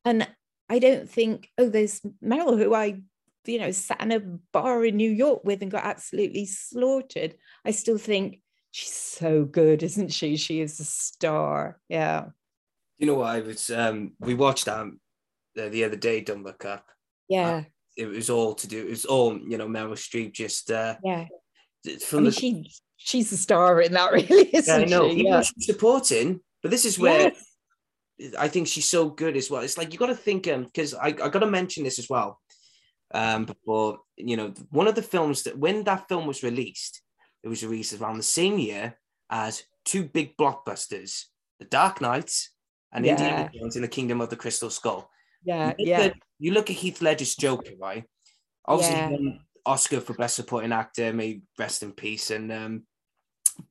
And 0.05 0.27
I 0.69 0.79
don't 0.79 1.09
think, 1.09 1.49
oh, 1.57 1.69
there's 1.69 2.01
Meryl, 2.23 2.57
who 2.57 2.73
I, 2.73 3.01
you 3.45 3.59
know, 3.59 3.71
sat 3.71 4.01
in 4.01 4.11
a 4.11 4.19
bar 4.51 4.83
in 4.85 4.95
New 4.97 5.11
York 5.11 5.43
with 5.43 5.61
and 5.61 5.71
got 5.71 5.83
absolutely 5.85 6.45
slaughtered. 6.45 7.35
I 7.65 7.71
still 7.71 7.97
think 7.97 8.39
she's 8.71 8.93
so 8.93 9.43
good, 9.45 9.83
isn't 9.83 10.11
she? 10.13 10.37
She 10.37 10.61
is 10.61 10.79
a 10.79 10.85
star. 10.85 11.79
Yeah. 11.89 12.27
You 12.97 13.07
know 13.07 13.15
what? 13.15 13.29
I 13.35 13.41
was 13.41 13.69
um, 13.69 14.13
we 14.19 14.33
watched 14.33 14.67
um 14.67 14.99
the, 15.55 15.69
the 15.69 15.83
other 15.83 15.97
day, 15.97 16.21
Don't 16.21 16.43
Look 16.43 16.65
Up. 16.65 16.85
Yeah. 17.27 17.63
It 17.97 18.07
was 18.07 18.29
all 18.29 18.55
to 18.55 18.67
do. 18.67 18.79
It 18.85 18.89
was 18.89 19.05
all 19.05 19.37
you 19.37 19.57
know. 19.57 19.67
Meryl 19.67 19.91
Streep 19.93 20.31
just 20.33 20.71
uh, 20.71 20.95
Yeah. 21.03 21.25
I 21.85 22.15
mean, 22.15 22.23
the 22.23 22.31
she 22.31 22.71
she's 22.97 23.31
a 23.31 23.37
star 23.37 23.81
in 23.81 23.93
that, 23.93 24.11
really, 24.13 24.49
isn't 24.55 24.81
I 24.83 24.85
know. 24.85 25.09
she? 25.09 25.25
Yeah. 25.25 25.43
supporting, 25.59 26.39
but 26.61 26.71
this 26.71 26.85
is 26.85 26.97
where 26.97 27.19
Yes. 27.33 27.45
I 28.37 28.47
think 28.47 28.67
she's 28.67 28.87
so 28.87 29.09
good 29.09 29.35
as 29.35 29.49
well. 29.49 29.61
It's 29.63 29.77
like 29.77 29.91
you 29.91 29.99
got 29.99 30.07
to 30.07 30.15
think, 30.15 30.47
um, 30.47 30.63
because 30.65 30.93
I, 30.93 31.07
I 31.07 31.29
got 31.29 31.39
to 31.39 31.47
mention 31.47 31.83
this 31.83 31.99
as 31.99 32.09
well. 32.09 32.39
Um, 33.13 33.45
before 33.45 33.99
you 34.17 34.37
know, 34.37 34.53
one 34.71 34.87
of 34.87 34.95
the 34.95 35.01
films 35.03 35.43
that 35.43 35.57
when 35.57 35.83
that 35.83 36.07
film 36.07 36.25
was 36.27 36.43
released, 36.43 37.01
it 37.43 37.47
was 37.47 37.63
released 37.63 37.93
around 37.99 38.17
the 38.17 38.23
same 38.23 38.57
year 38.59 38.97
as 39.29 39.63
two 39.85 40.03
big 40.03 40.35
blockbusters: 40.37 41.25
The 41.59 41.65
Dark 41.65 42.01
Knight 42.01 42.31
and 42.91 43.05
Indiana 43.05 43.49
Yeah. 43.53 43.59
Jones 43.61 43.75
in 43.75 43.81
the 43.81 43.87
Kingdom 43.87 44.21
of 44.21 44.29
the 44.29 44.35
Crystal 44.35 44.69
Skull. 44.69 45.09
Yeah, 45.43 45.73
You 45.77 45.85
look 45.85 45.87
yeah, 45.87 46.01
at- 46.05 46.13
you 46.39 46.51
look 46.53 46.69
at 46.69 46.75
Heath 46.77 47.01
Ledger's 47.01 47.35
Joker, 47.35 47.71
right? 47.79 48.03
Obviously, 48.65 48.95
Yeah. 48.97 49.37
Oscar 49.65 50.01
for 50.01 50.13
Best 50.13 50.35
Supporting 50.35 50.71
Actor, 50.73 51.13
may 51.13 51.41
rest 51.57 51.83
in 51.83 51.91
peace. 51.93 52.31
And 52.31 52.51
um, 52.51 52.83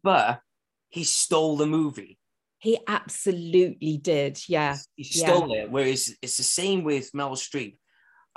but 0.03 0.41
he 0.89 1.05
stole 1.05 1.57
the 1.57 1.67
movie. 1.67 2.19
He 2.63 2.79
absolutely 2.87 3.97
did. 3.99 4.39
Yeah, 4.49 4.77
He 4.97 5.05
Yeah. 5.19 5.27
stole 5.27 5.53
it. 5.53 5.71
Whereas 5.71 6.15
it's 6.23 6.37
the 6.37 6.43
same 6.45 6.85
with 6.85 7.11
Meryl 7.13 7.37
Streep. 7.37 7.77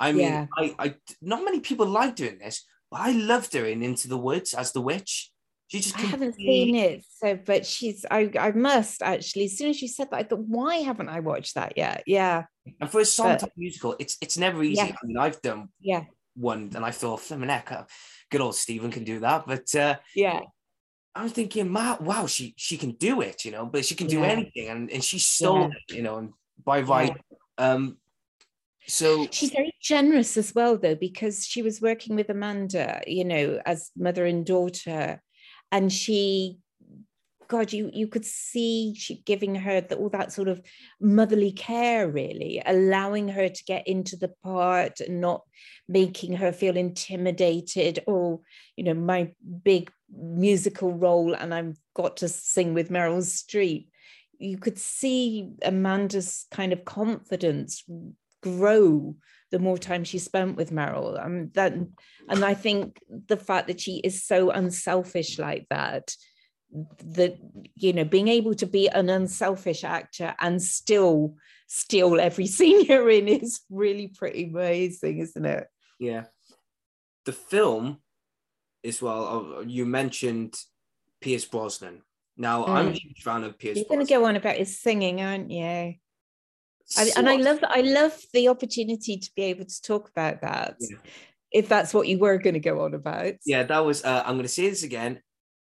I 0.00 0.12
mean, 0.12 0.22
Yeah. 0.22 0.46
I, 0.58 0.74
I 0.78 0.94
not 1.22 1.44
many 1.44 1.60
people 1.60 1.86
like 1.86 2.16
doing 2.16 2.38
this, 2.38 2.64
but 2.90 3.00
I 3.00 3.12
loved 3.12 3.52
her 3.54 3.64
in 3.64 3.82
Into 3.82 4.08
the 4.08 4.18
Woods 4.18 4.52
as 4.52 4.72
the 4.72 4.80
witch. 4.80 5.30
She 5.68 5.80
just 5.80 5.98
I 5.98 6.02
haven't 6.02 6.34
seen 6.36 6.76
it, 6.76 7.04
so 7.08 7.36
but 7.44 7.66
she's 7.66 8.04
I 8.10 8.30
I 8.38 8.50
must 8.52 9.02
actually. 9.02 9.46
As 9.46 9.56
soon 9.58 9.70
as 9.70 9.80
you 9.82 9.88
said 9.88 10.08
that, 10.10 10.18
I 10.20 10.22
thought, 10.22 10.40
why 10.46 10.76
haven't 10.76 11.08
I 11.08 11.20
watched 11.20 11.54
that 11.54 11.72
yet? 11.76 12.02
Yeah, 12.06 12.44
And 12.80 12.88
for 12.90 13.00
a 13.00 13.04
song 13.04 13.38
But- 13.40 13.50
musical, 13.56 13.96
it's 13.98 14.16
it's 14.20 14.36
never 14.38 14.62
easy. 14.62 14.76
Yeah. 14.86 14.96
I 15.02 15.06
mean, 15.06 15.18
I've 15.18 15.40
done 15.42 15.68
yeah, 15.80 16.04
one 16.36 16.70
and 16.76 16.84
I 16.84 16.92
thought, 16.92 17.20
flipping 17.20 17.48
heck, 17.48 17.72
uh, 17.72 17.84
good 18.30 18.40
old 18.42 18.54
Stephen 18.54 18.90
can 18.92 19.02
do 19.04 19.18
that. 19.20 19.44
But 19.46 19.74
uh, 19.74 19.96
yeah. 20.14 20.40
I 21.16 21.22
was 21.22 21.32
thinking, 21.32 21.70
Ma, 21.70 21.96
wow, 21.98 22.26
she 22.26 22.52
she 22.58 22.76
can 22.76 22.92
do 22.92 23.22
it, 23.22 23.44
you 23.44 23.50
know, 23.50 23.64
but 23.64 23.86
she 23.86 23.94
can 23.94 24.06
do 24.06 24.22
Yeah. 24.22 24.32
anything, 24.32 24.68
and, 24.68 24.90
and 24.90 25.02
she 25.02 25.18
stole 25.18 25.62
Yeah. 25.62 25.96
you 25.96 26.02
know, 26.02 26.18
and 26.18 26.32
by 26.62 26.82
right. 26.82 27.16
Um, 27.56 27.96
so 28.86 29.26
She's 29.32 29.50
very 29.50 29.74
generous 29.80 30.36
as 30.36 30.54
well, 30.54 30.76
though, 30.76 30.94
because 30.94 31.46
she 31.46 31.62
was 31.62 31.80
working 31.80 32.16
with 32.16 32.28
Amanda, 32.28 33.00
you 33.06 33.24
know, 33.24 33.60
as 33.64 33.90
mother 33.96 34.26
and 34.26 34.44
daughter, 34.44 35.22
and 35.72 35.90
she, 35.90 36.58
God, 37.48 37.72
you 37.72 37.90
you 37.94 38.08
could 38.08 38.26
see 38.26 38.94
she 38.94 39.22
giving 39.24 39.54
her 39.54 39.80
the, 39.80 39.96
all 39.96 40.10
that 40.10 40.32
sort 40.32 40.48
of 40.48 40.60
motherly 41.00 41.52
care, 41.52 42.10
really, 42.10 42.62
allowing 42.66 43.28
her 43.28 43.48
to 43.48 43.64
get 43.64 43.88
into 43.88 44.16
the 44.16 44.32
part 44.44 45.00
and 45.00 45.22
not 45.22 45.42
making 45.88 46.34
her 46.34 46.52
feel 46.52 46.76
intimidated. 46.76 48.04
Oh, 48.06 48.42
you 48.76 48.84
know, 48.84 48.94
my 48.94 49.32
big 49.64 49.90
musical 50.10 50.92
role, 50.92 51.34
and 51.34 51.54
I've 51.54 51.78
got 51.94 52.18
to 52.18 52.28
sing 52.28 52.74
with 52.74 52.90
Meryl 52.90 53.18
Streep. 53.18 53.88
You 54.38 54.58
could 54.58 54.78
see 54.78 55.50
Amanda's 55.62 56.46
kind 56.50 56.72
of 56.72 56.84
confidence 56.84 57.84
grow 58.42 59.16
the 59.50 59.58
more 59.58 59.78
time 59.78 60.04
she 60.04 60.18
spent 60.18 60.56
with 60.56 60.70
Meryl. 60.70 61.24
Um, 61.24 61.50
that, 61.54 61.72
and 62.28 62.44
I 62.44 62.54
think 62.54 63.00
the 63.08 63.36
fact 63.36 63.68
that 63.68 63.80
she 63.80 63.98
is 63.98 64.24
so 64.24 64.50
unselfish 64.50 65.38
like 65.38 65.66
that, 65.70 66.14
that 67.04 67.38
you 67.74 67.92
know, 67.92 68.04
being 68.04 68.28
able 68.28 68.54
to 68.54 68.66
be 68.66 68.88
an 68.88 69.08
unselfish 69.08 69.84
actor 69.84 70.34
and 70.40 70.60
still 70.60 71.36
steal 71.68 72.20
every 72.20 72.46
scene 72.56 72.84
you're 72.84 73.10
in 73.10 73.28
is 73.28 73.60
really 73.70 74.08
pretty 74.08 74.44
amazing, 74.44 75.18
isn't 75.18 75.46
it? 75.46 75.66
yeah, 75.98 76.24
the 77.24 77.32
film 77.32 77.98
as 78.86 79.02
well. 79.02 79.62
You 79.66 79.84
mentioned 79.86 80.54
Pierce 81.20 81.44
Brosnan. 81.44 82.02
Now 82.36 82.66
I'm 82.66 82.88
a 82.88 82.90
Mm. 82.90 82.98
huge 82.98 83.22
fan 83.22 83.44
of 83.44 83.58
Pierce. 83.58 83.76
You're 83.76 83.86
going 83.88 84.04
to 84.06 84.12
go 84.12 84.24
on 84.26 84.36
about 84.36 84.56
his 84.56 84.78
singing, 84.80 85.20
aren't 85.22 85.50
you? 85.50 85.94
I, 86.96 87.10
and 87.16 87.28
I 87.28 87.36
love, 87.36 87.58
I 87.62 87.80
love 87.80 88.16
the 88.32 88.48
opportunity 88.48 89.16
to 89.16 89.30
be 89.34 89.42
able 89.44 89.64
to 89.64 89.82
talk 89.82 90.08
about 90.08 90.42
that. 90.42 90.76
Yeah. 90.78 90.98
If 91.52 91.68
that's 91.68 91.92
what 91.94 92.06
you 92.06 92.18
were 92.18 92.38
going 92.38 92.54
to 92.54 92.60
go 92.60 92.84
on 92.84 92.94
about. 92.94 93.34
Yeah, 93.44 93.62
that 93.64 93.78
was. 93.84 94.04
Uh, 94.04 94.22
I'm 94.24 94.34
going 94.34 94.42
to 94.42 94.48
say 94.48 94.68
this 94.68 94.82
again, 94.82 95.20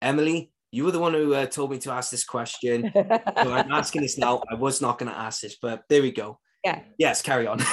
Emily. 0.02 0.52
You 0.72 0.86
were 0.86 0.92
the 0.92 1.00
one 1.00 1.14
who 1.14 1.34
uh, 1.34 1.48
told 1.48 1.72
me 1.72 1.80
to 1.80 1.92
ask 1.92 2.12
this 2.12 2.24
question. 2.24 2.92
so 2.94 3.52
I'm 3.52 3.72
asking 3.82 4.04
this 4.04 4.18
now. 4.18 4.42
I 4.50 4.56
was 4.56 4.82
not 4.82 5.00
going 5.00 5.12
to 5.12 5.18
ask 5.18 5.42
this, 5.42 5.58
but 5.62 5.84
there 5.90 6.02
we 6.02 6.12
go. 6.12 6.40
Yeah. 6.64 6.82
Yes, 6.98 7.22
carry 7.22 7.48
on. 7.48 7.60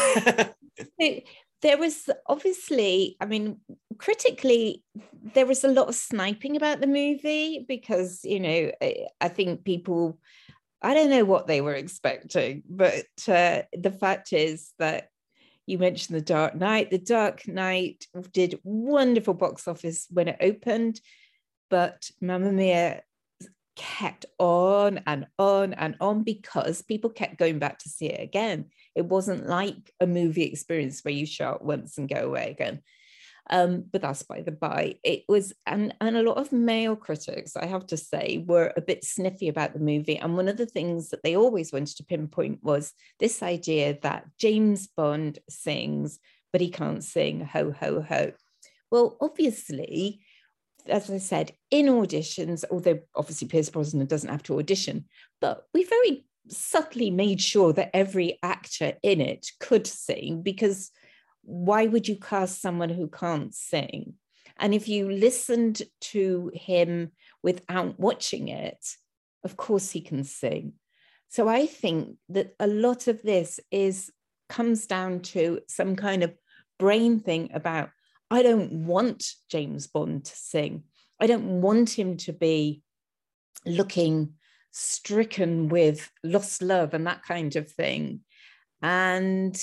So 1.01 1.21
there 1.63 1.79
was 1.79 2.09
obviously, 2.27 3.17
I 3.21 3.27
mean, 3.27 3.59
critically, 3.99 4.85
there 5.35 5.47
was 5.47 5.65
a 5.65 5.73
lot 5.73 5.89
of 5.89 5.95
sniping 5.95 6.57
about 6.57 6.81
the 6.81 6.87
movie 6.87 7.65
because, 7.67 8.21
you 8.25 8.41
know, 8.41 8.71
I, 9.21 9.29
think 9.29 9.65
people, 9.65 10.19
I 10.81 10.95
don't 10.95 11.11
know 11.11 11.25
what 11.25 11.47
they 11.47 11.61
were 11.61 11.75
expecting, 11.75 12.63
but 12.69 13.07
uh, 13.27 13.63
the 13.77 13.91
fact 13.91 14.33
is 14.33 14.73
that 14.79 15.09
you 15.67 15.79
mentioned 15.79 16.17
The 16.17 16.23
Dark 16.25 16.55
Knight. 16.55 16.91
The 16.91 16.99
Dark 16.99 17.47
Knight 17.49 18.07
did 18.33 18.61
wonderful 18.63 19.35
box 19.35 19.67
office 19.67 20.07
when 20.11 20.29
it 20.29 20.39
opened, 20.41 21.01
but 21.69 22.11
Mamma 22.21 22.53
Mia 22.53 23.03
kept 23.79 24.27
on 24.39 25.01
and 25.07 25.27
on 25.39 25.73
and 25.73 25.97
on 26.01 26.25
because 26.25 26.83
people 26.83 27.11
kept 27.11 27.39
going 27.39 27.59
back 27.59 27.79
to 27.79 27.89
see 27.89 28.07
it 28.07 28.23
again. 28.23 28.67
It 28.99 29.05
wasn't 29.05 29.47
like 29.47 29.93
a 30.01 30.09
movie 30.09 30.43
experience 30.43 31.01
where 31.05 31.15
you 31.15 31.25
shout 31.25 31.65
once 31.65 31.99
and 31.99 32.09
go 32.09 32.17
away 32.17 32.51
again. 32.51 32.83
Um, 33.49 33.85
but 33.93 34.03
that's 34.03 34.25
by 34.25 34.43
the 34.43 34.51
by. 34.51 34.97
It 35.05 35.23
was, 35.29 35.55
and, 35.67 35.95
and 36.01 36.17
a 36.17 36.23
lot 36.25 36.39
of 36.39 36.51
male 36.51 36.97
critics, 36.97 37.57
I 37.57 37.67
have 37.67 37.87
to 37.87 37.97
say, 37.97 38.45
were 38.45 38.73
a 38.77 38.81
bit 38.81 39.05
sniffy 39.05 39.47
about 39.47 39.73
the 39.73 39.79
movie. 39.79 40.19
And 40.19 40.37
one 40.37 40.49
of 40.49 40.57
the 40.57 40.67
things 40.67 41.11
that 41.11 41.23
they 41.23 41.37
always 41.37 41.73
wanted 41.73 41.97
to 41.99 42.05
pinpoint 42.05 42.59
was 42.63 42.93
this 43.21 43.41
idea 43.41 43.97
that 44.03 44.27
James 44.37 44.89
Bond 44.89 45.39
sings, 45.49 46.19
but 46.53 46.61
he 46.61 46.71
can't 46.71 47.05
sing 47.05 47.41
ho, 47.45 47.71
ho, 47.71 48.03
ho. 48.03 48.33
Well, 48.91 49.17
obviously, 49.21 50.23
as 50.89 51.09
I 51.09 51.19
said, 51.19 51.53
in 51.71 51.87
auditions, 51.87 52.65
although 52.69 52.99
obviously 53.15 53.47
Pierce 53.47 53.71
Brosnan 53.71 54.07
doesn't 54.07 54.29
have 54.29 54.43
to 54.45 54.59
audition, 54.59 55.05
but 55.41 55.65
we 55.73 55.85
very 55.85 56.27
subtly 56.53 57.11
made 57.11 57.41
sure 57.41 57.73
that 57.73 57.91
every 57.95 58.39
actor 58.43 58.95
in 59.03 59.21
it 59.21 59.47
could 59.61 59.87
sing 59.87 60.43
because 60.43 60.91
why 61.43 61.87
would 61.87 62.09
you 62.09 62.17
cast 62.17 62.61
someone 62.61 62.91
who 62.91 63.09
can't 63.09 63.55
sing? 63.55 64.15
And 64.59 64.75
if 64.75 64.89
you 64.89 65.11
listened 65.11 65.83
to 66.01 66.51
him 66.55 67.13
without 67.43 67.99
watching 67.99 68.49
it, 68.49 68.85
of 69.45 69.57
course 69.57 69.91
he 69.91 70.01
can 70.01 70.25
sing. 70.25 70.75
So 71.29 71.49
I 71.49 71.67
think 71.67 72.17
that 72.31 72.55
a 72.59 72.67
lot 72.67 73.07
of 73.07 73.23
this 73.23 73.61
is 73.71 74.11
comes 74.49 74.87
down 74.87 75.21
to 75.21 75.61
some 75.69 75.95
kind 75.95 76.23
of 76.23 76.35
brain 76.79 77.21
thing 77.21 77.51
about 77.53 77.91
I 78.31 78.43
don't 78.43 78.87
want 78.87 79.25
James 79.51 79.87
Bond 79.87 80.25
to 80.25 80.37
sing. 80.37 80.85
I 81.21 81.27
don't 81.27 81.61
want 81.61 81.91
him 81.91 82.17
to 82.19 82.33
be 82.33 82.83
looking 83.65 84.35
stricken 84.71 85.69
with 85.69 86.11
lost 86.23 86.63
love 86.63 86.95
and 86.95 87.07
that 87.07 87.23
kind 87.23 87.57
of 87.57 87.71
thing. 87.71 88.21
And 88.83 89.61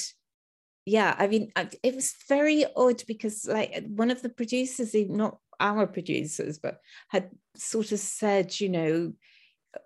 yeah, 0.85 1.15
I 1.17 1.27
mean, 1.27 1.51
it 1.83 1.95
was 1.95 2.13
very 2.27 2.65
odd 2.75 3.03
because, 3.07 3.47
like, 3.47 3.85
one 3.87 4.11
of 4.11 4.21
the 4.21 4.29
producers, 4.29 4.93
not 4.93 5.39
our 5.59 5.87
producers, 5.87 6.59
but 6.59 6.79
had 7.09 7.31
sort 7.55 7.91
of 7.91 7.99
said, 7.99 8.59
you 8.59 8.69
know, 8.69 9.13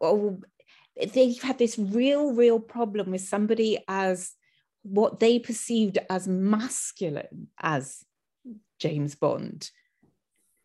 oh, 0.02 0.42
they've 1.14 1.42
had 1.42 1.58
this 1.58 1.78
real, 1.80 2.34
real 2.34 2.60
problem 2.60 3.12
with 3.12 3.22
somebody 3.22 3.80
as 3.88 4.32
what 4.84 5.20
they 5.20 5.40
perceived 5.40 5.98
as 6.10 6.28
masculine 6.28 7.48
as 7.62 8.04
James 8.80 9.16
Bond 9.16 9.70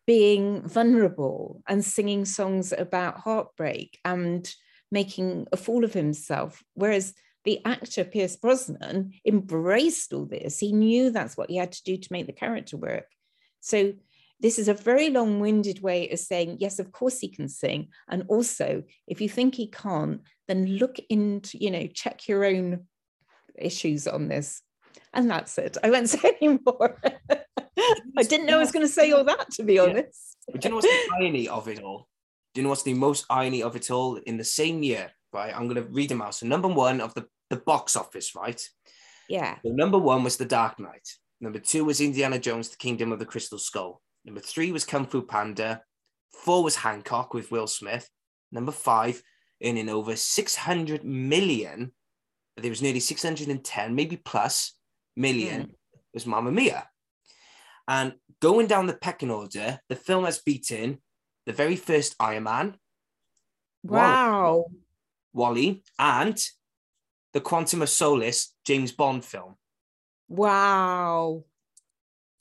being 0.07 0.61
vulnerable 0.67 1.61
and 1.67 1.83
singing 1.83 2.25
songs 2.25 2.71
about 2.71 3.19
heartbreak 3.19 3.99
and 4.05 4.53
making 4.91 5.47
a 5.51 5.57
fool 5.57 5.83
of 5.83 5.93
himself. 5.93 6.63
Whereas 6.73 7.13
the 7.43 7.59
actor 7.65 8.03
Pierce 8.03 8.35
Brosnan 8.35 9.13
embraced 9.25 10.13
all 10.13 10.25
this. 10.25 10.59
He 10.59 10.71
knew 10.71 11.11
that's 11.11 11.37
what 11.37 11.49
he 11.49 11.57
had 11.57 11.71
to 11.73 11.83
do 11.83 11.97
to 11.97 12.13
make 12.13 12.27
the 12.27 12.33
character 12.33 12.77
work. 12.77 13.05
So 13.61 13.93
this 14.39 14.59
is 14.59 14.67
a 14.67 14.73
very 14.73 15.09
long-winded 15.09 15.81
way 15.81 16.09
of 16.09 16.19
saying, 16.19 16.57
yes, 16.59 16.79
of 16.79 16.91
course 16.91 17.19
he 17.19 17.29
can 17.29 17.47
sing. 17.47 17.87
And 18.09 18.25
also, 18.27 18.83
if 19.07 19.21
you 19.21 19.29
think 19.29 19.55
he 19.55 19.67
can't, 19.67 20.21
then 20.47 20.65
look 20.65 20.97
into, 21.09 21.57
you 21.57 21.71
know, 21.71 21.87
check 21.87 22.27
your 22.27 22.45
own 22.45 22.85
issues 23.57 24.07
on 24.07 24.27
this. 24.27 24.61
And 25.15 25.29
that's 25.29 25.57
it. 25.57 25.77
I 25.83 25.89
won't 25.89 26.09
say 26.15 26.37
any 26.41 26.59
more. 26.65 26.99
I 28.17 28.23
didn't 28.23 28.45
know 28.47 28.57
I 28.57 28.59
was 28.59 28.71
going 28.71 28.85
to 28.85 28.91
say 28.91 29.11
all 29.11 29.23
that, 29.23 29.51
to 29.51 29.63
be 29.63 29.75
Yeah. 29.75 29.83
honest. 29.83 30.37
But 30.51 30.61
do 30.61 30.67
you 30.67 30.69
know 30.69 30.75
what's 30.75 30.87
the 30.87 31.11
irony 31.19 31.47
of 31.47 31.67
it 31.67 31.81
all? 31.81 32.07
Do 32.53 32.61
you 32.61 32.63
know 32.63 32.69
what's 32.69 32.83
the 32.83 32.93
most 32.93 33.25
irony 33.29 33.63
of 33.63 33.75
it 33.75 33.89
all? 33.91 34.17
In 34.17 34.37
the 34.37 34.43
same 34.43 34.83
year, 34.83 35.11
right? 35.33 35.53
I'm 35.55 35.67
going 35.67 35.83
to 35.83 35.89
read 35.91 36.09
them 36.09 36.21
out. 36.21 36.35
So 36.35 36.45
number 36.45 36.67
one 36.67 37.01
of 37.01 37.13
the, 37.15 37.25
the 37.49 37.57
box 37.57 37.95
office, 37.95 38.35
right? 38.35 38.61
Yeah. 39.27 39.57
So 39.65 39.71
number 39.71 39.97
one 39.97 40.23
was 40.23 40.37
The 40.37 40.45
Dark 40.45 40.79
Knight. 40.79 41.07
Number 41.41 41.59
two 41.59 41.83
was 41.85 41.99
Indiana 41.99 42.39
Jones, 42.39 42.69
The 42.69 42.77
Kingdom 42.77 43.11
of 43.11 43.19
the 43.19 43.25
Crystal 43.25 43.57
Skull. 43.57 44.01
Number 44.23 44.39
three 44.41 44.71
was 44.71 44.85
Kung 44.85 45.05
Fu 45.05 45.21
Panda. 45.23 45.81
Four 46.31 46.63
was 46.63 46.75
Hancock 46.77 47.33
with 47.33 47.51
Will 47.51 47.67
Smith. 47.67 48.09
Number 48.51 48.71
five, 48.71 49.21
earning 49.63 49.89
over 49.89 50.15
600 50.15 51.03
million. 51.03 51.91
There 52.57 52.69
was 52.69 52.81
nearly 52.81 52.99
610, 53.01 53.95
maybe 53.95 54.15
plus 54.17 54.73
million, 55.15 55.71
was 56.13 56.25
Mamma 56.25 56.51
Mia. 56.51 56.87
And 57.87 58.13
going 58.41 58.67
down 58.67 58.87
the 58.87 58.93
pecking 58.93 59.31
order, 59.31 59.79
the 59.89 59.95
film 59.95 60.25
has 60.25 60.39
beaten 60.39 60.99
the 61.45 61.53
very 61.53 61.75
first 61.75 62.15
Iron 62.19 62.43
Man, 62.43 62.77
Wow. 63.83 64.65
WALL-E, 65.33 65.83
and 65.99 66.37
the 67.33 67.41
Quantum 67.41 67.81
of 67.81 67.89
Solace 67.89 68.55
James 68.65 68.91
Bond 68.91 69.23
film. 69.23 69.55
Wow. 70.27 71.43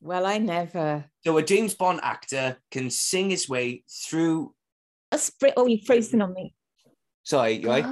Well, 0.00 0.26
I 0.26 0.38
never. 0.38 1.04
So 1.24 1.36
a 1.36 1.42
James 1.42 1.74
Bond 1.74 2.00
actor 2.02 2.58
can 2.70 2.90
sing 2.90 3.30
his 3.30 3.48
way 3.48 3.84
through. 3.90 4.54
A 5.12 5.18
sprit. 5.18 5.54
Oh, 5.56 5.66
you're 5.66 5.84
frozen 5.84 6.22
on 6.22 6.32
me. 6.32 6.54
Sorry, 7.24 7.60
right? 7.60 7.86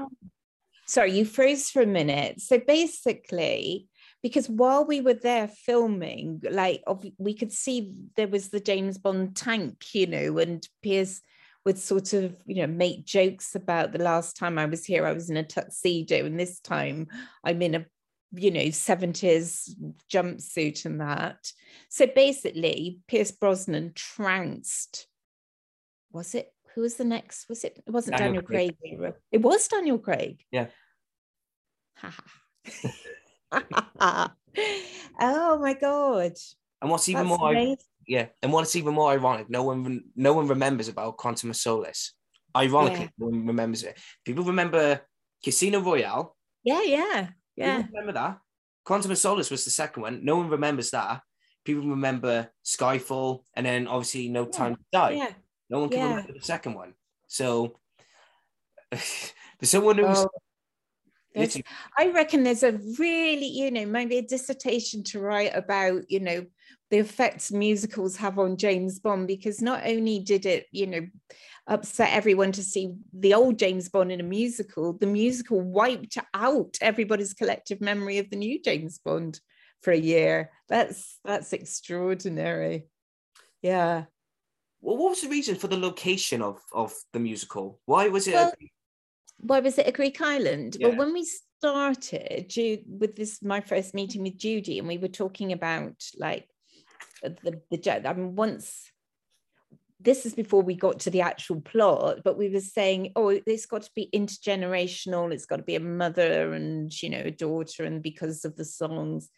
Sorry, 0.93 1.13
you 1.13 1.25
froze 1.25 1.71
for 1.71 1.81
a 1.81 1.87
minute. 1.87 2.43
So 2.43 2.59
basically, 2.59 3.89
because 4.23 4.47
while 4.51 4.85
we 4.85 5.01
were 5.01 5.15
there 5.15 5.49
filming, 5.49 6.43
like 6.51 6.83
we 7.17 7.33
could 7.33 7.51
see 7.51 7.95
there 8.15 8.29
was 8.29 8.51
the 8.51 8.61
James 8.61 8.99
Bond 8.99 9.35
tank, 9.35 9.95
you 9.95 10.07
know, 10.07 10.37
and 10.37 10.69
Pierce 10.83 11.23
would 11.65 11.79
sort 11.79 12.13
of, 12.13 12.37
you 12.45 12.57
know, 12.57 12.67
make 12.67 13.07
jokes 13.07 13.55
about 13.55 13.93
the 13.93 14.03
last 14.03 14.37
time 14.37 14.59
I 14.59 14.67
was 14.67 14.85
here, 14.85 15.07
I 15.07 15.15
was 15.15 15.31
in 15.31 15.39
a 15.39 15.43
tuxedo, 15.43 16.27
and 16.27 16.39
this 16.39 16.61
time 16.61 17.07
I'm 17.43 17.63
in 17.63 17.75
a, 17.75 17.87
you 18.33 18.51
know, 18.51 18.61
70s 18.61 19.71
jumpsuit 20.13 20.85
and 20.85 21.01
that. 21.01 21.51
So 21.89 22.07
basically, 22.07 22.99
Pierce 23.09 23.31
Brosnan 23.31 23.93
trounced, 23.95 25.07
was 26.11 26.35
it? 26.35 26.53
Who 26.75 26.83
was 26.83 26.97
the 26.97 27.05
next? 27.05 27.49
Was 27.49 27.65
it? 27.65 27.83
It 27.87 27.91
wasn't 27.91 28.19
Daniel 28.19 28.43
Daniel, 28.43 28.73
Craig. 28.75 28.77
Craig. 28.99 29.15
It 29.31 29.41
was 29.41 29.69
Daniel 29.69 29.99
Craig. 29.99 30.45
Yeah. 30.51 30.67
oh 35.21 35.59
my 35.61 35.75
god. 35.75 36.33
And 36.81 36.91
what's 36.91 37.09
even 37.09 37.29
That's 37.29 37.39
more 37.39 37.51
amazing. 37.51 37.77
yeah, 38.07 38.27
and 38.43 38.53
what's 38.53 38.75
even 38.77 38.95
more 38.95 39.13
ironic, 39.13 39.49
no 39.51 39.63
one 39.63 40.05
no 40.17 40.33
one 40.33 40.49
remembers 40.49 40.89
about 40.89 41.17
Quantum 41.17 41.51
of 41.51 41.57
Solace. 41.57 42.13
Ironically, 42.57 43.05
Yeah. 43.05 43.09
no 43.19 43.27
one 43.29 43.47
remembers 43.47 43.83
it. 43.85 43.99
People 44.25 44.45
remember 44.45 45.01
Casino 45.45 45.81
Royale. 45.81 46.37
Yeah, 46.65 46.83
yeah, 46.83 47.29
yeah. 47.57 47.77
People 47.79 47.91
remember 47.95 48.13
that. 48.13 48.39
Quantum 48.85 49.11
of 49.13 49.19
Solace 49.19 49.51
was 49.51 49.65
the 49.65 49.71
second 49.71 50.03
one. 50.03 50.25
No 50.25 50.37
one 50.37 50.49
remembers 50.51 50.91
that. 50.91 51.23
People 51.65 51.85
remember 51.89 52.51
Skyfall, 52.65 53.45
and 53.55 53.65
then 53.65 53.87
obviously 53.87 54.29
No 54.29 54.47
Time 54.47 54.75
to 54.75 54.83
Die. 54.93 55.11
Yeah. 55.13 55.31
No 55.71 55.81
one 55.81 55.89
can 55.89 55.99
yeah. 55.99 56.09
remember 56.11 56.33
the 56.35 56.45
second 56.45 56.75
one. 56.75 56.95
So 57.29 57.79
for 58.93 59.67
someone 59.67 59.97
who's 59.99 60.07
Oh, 60.07 60.09
There's- 60.09 60.19
literally 60.19 60.42
I 61.99 62.11
reckon 62.11 62.43
there's 62.43 62.63
a 62.63 62.73
really, 62.99 63.47
you 63.47 63.71
know, 63.71 63.87
maybe 63.87 64.19
a 64.19 64.23
dissertation 64.23 65.03
to 65.05 65.21
write 65.21 65.55
about, 65.55 66.11
you 66.11 66.21
know, 66.21 66.47
the 66.91 66.99
effects 66.99 67.51
musicals 67.51 68.17
have 68.17 68.39
on 68.39 68.59
James 68.59 68.99
Bond, 68.99 69.27
because 69.27 69.63
not 69.63 69.87
only 69.87 70.19
did 70.21 70.45
it, 70.45 70.67
you 70.73 70.87
know, 70.87 71.07
upset 71.67 72.11
everyone 72.13 72.53
to 72.53 72.63
see 72.63 72.95
the 73.15 73.35
old 73.35 73.59
James 73.59 73.89
Bond 73.89 74.13
in 74.13 74.21
a 74.21 74.25
musical, 74.25 74.93
the 74.93 75.07
musical 75.07 75.61
wiped 75.61 76.19
out 76.35 76.77
everybody's 76.83 77.35
collective 77.35 77.81
memory 77.81 78.19
of 78.19 78.29
the 78.29 78.37
new 78.37 78.61
James 78.63 78.99
Bond 78.99 79.41
for 79.81 79.93
a 79.93 79.99
year. 79.99 80.51
That's 80.69 81.19
that's 81.25 81.53
extraordinary. 81.53 82.89
Yeah. 83.63 84.05
well, 84.83 84.97
what 84.97 85.11
was 85.11 85.23
the 85.23 85.29
reason 85.29 85.55
for 85.55 85.69
the 85.69 85.79
location 85.79 86.43
of 86.43 86.61
of 86.73 86.93
the 87.13 87.21
musical? 87.21 87.81
Why 87.87 88.09
was 88.09 88.27
it? 88.27 88.35
Well, 88.35 88.53
why 89.43 89.61
was 89.61 89.77
it 89.79 89.89
a 89.89 89.93
Greek 89.93 90.21
island? 90.21 90.77
Yeah. 90.79 90.89
Well, 90.89 90.99
when 90.99 91.13
we 91.13 91.27
started 91.59 92.53
with 92.89 93.17
this, 93.17 93.43
my 93.43 93.61
first 93.61 93.93
meeting 93.93 94.23
with 94.23 94.39
Judy, 94.39 94.79
and 94.79 94.89
we 94.89 94.99
were 94.99 95.09
talking 95.09 95.53
about 95.53 96.03
like 96.17 96.49
the 97.23 97.61
the 97.71 98.09
I 98.09 98.13
mean, 98.15 98.37
once 98.37 98.91
this 100.01 100.27
is 100.27 100.35
before 100.35 100.63
we 100.63 100.75
got 100.75 101.01
to 101.01 101.11
the 101.11 101.21
actual 101.21 101.61
plot, 101.61 102.21
but 102.25 102.37
we 102.37 102.49
were 102.49 102.61
saying, 102.61 103.13
oh, 103.15 103.29
it's 103.29 103.67
got 103.67 103.83
to 103.83 103.91
be 103.95 104.09
intergenerational. 104.13 105.33
It's 105.33 105.47
got 105.47 105.59
to 105.59 105.63
be 105.63 105.77
a 105.77 105.81
mother 105.81 106.53
and 106.53 106.93
you 107.03 107.11
know 107.11 107.23
a 107.25 107.31
daughter, 107.31 107.85
and 107.85 108.03
because 108.03 108.45
of 108.45 108.57
the 108.57 108.65
songs. 108.65 109.29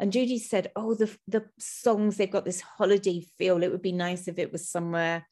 And 0.00 0.10
Judy 0.10 0.38
said, 0.38 0.72
oh, 0.74 0.94
the 0.94 1.16
the 1.28 1.44
songs 1.58 2.16
they've 2.16 2.30
got 2.30 2.44
this 2.44 2.60
holiday 2.60 3.24
feel. 3.38 3.62
It 3.62 3.70
would 3.70 3.82
be 3.82 3.92
nice 3.92 4.26
if 4.26 4.38
it 4.38 4.50
was 4.50 4.68
somewhere, 4.68 5.24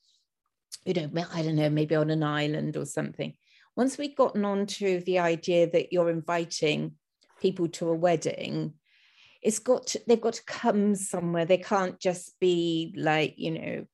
you 0.84 0.94
know, 0.94 1.24
I 1.34 1.42
don't 1.42 1.56
know, 1.56 1.70
maybe 1.70 1.96
on 1.96 2.10
an 2.10 2.22
island 2.22 2.76
or 2.76 2.84
something 2.84 3.34
once 3.76 3.96
we'd 3.96 4.16
gotten 4.16 4.44
on 4.44 4.66
to 4.66 5.00
the 5.06 5.18
idea 5.18 5.70
that 5.70 5.92
you're 5.92 6.10
inviting 6.10 6.92
people 7.40 7.68
to 7.68 7.88
a 7.88 7.94
wedding 7.94 8.74
it's 9.42 9.58
got 9.58 9.86
to, 9.88 10.00
they've 10.06 10.20
got 10.20 10.34
to 10.34 10.44
come 10.44 10.94
somewhere. 10.94 11.44
They 11.44 11.58
can't 11.58 11.98
just 11.98 12.38
be 12.40 12.94
like 12.96 13.34
you 13.36 13.50
know 13.52 13.86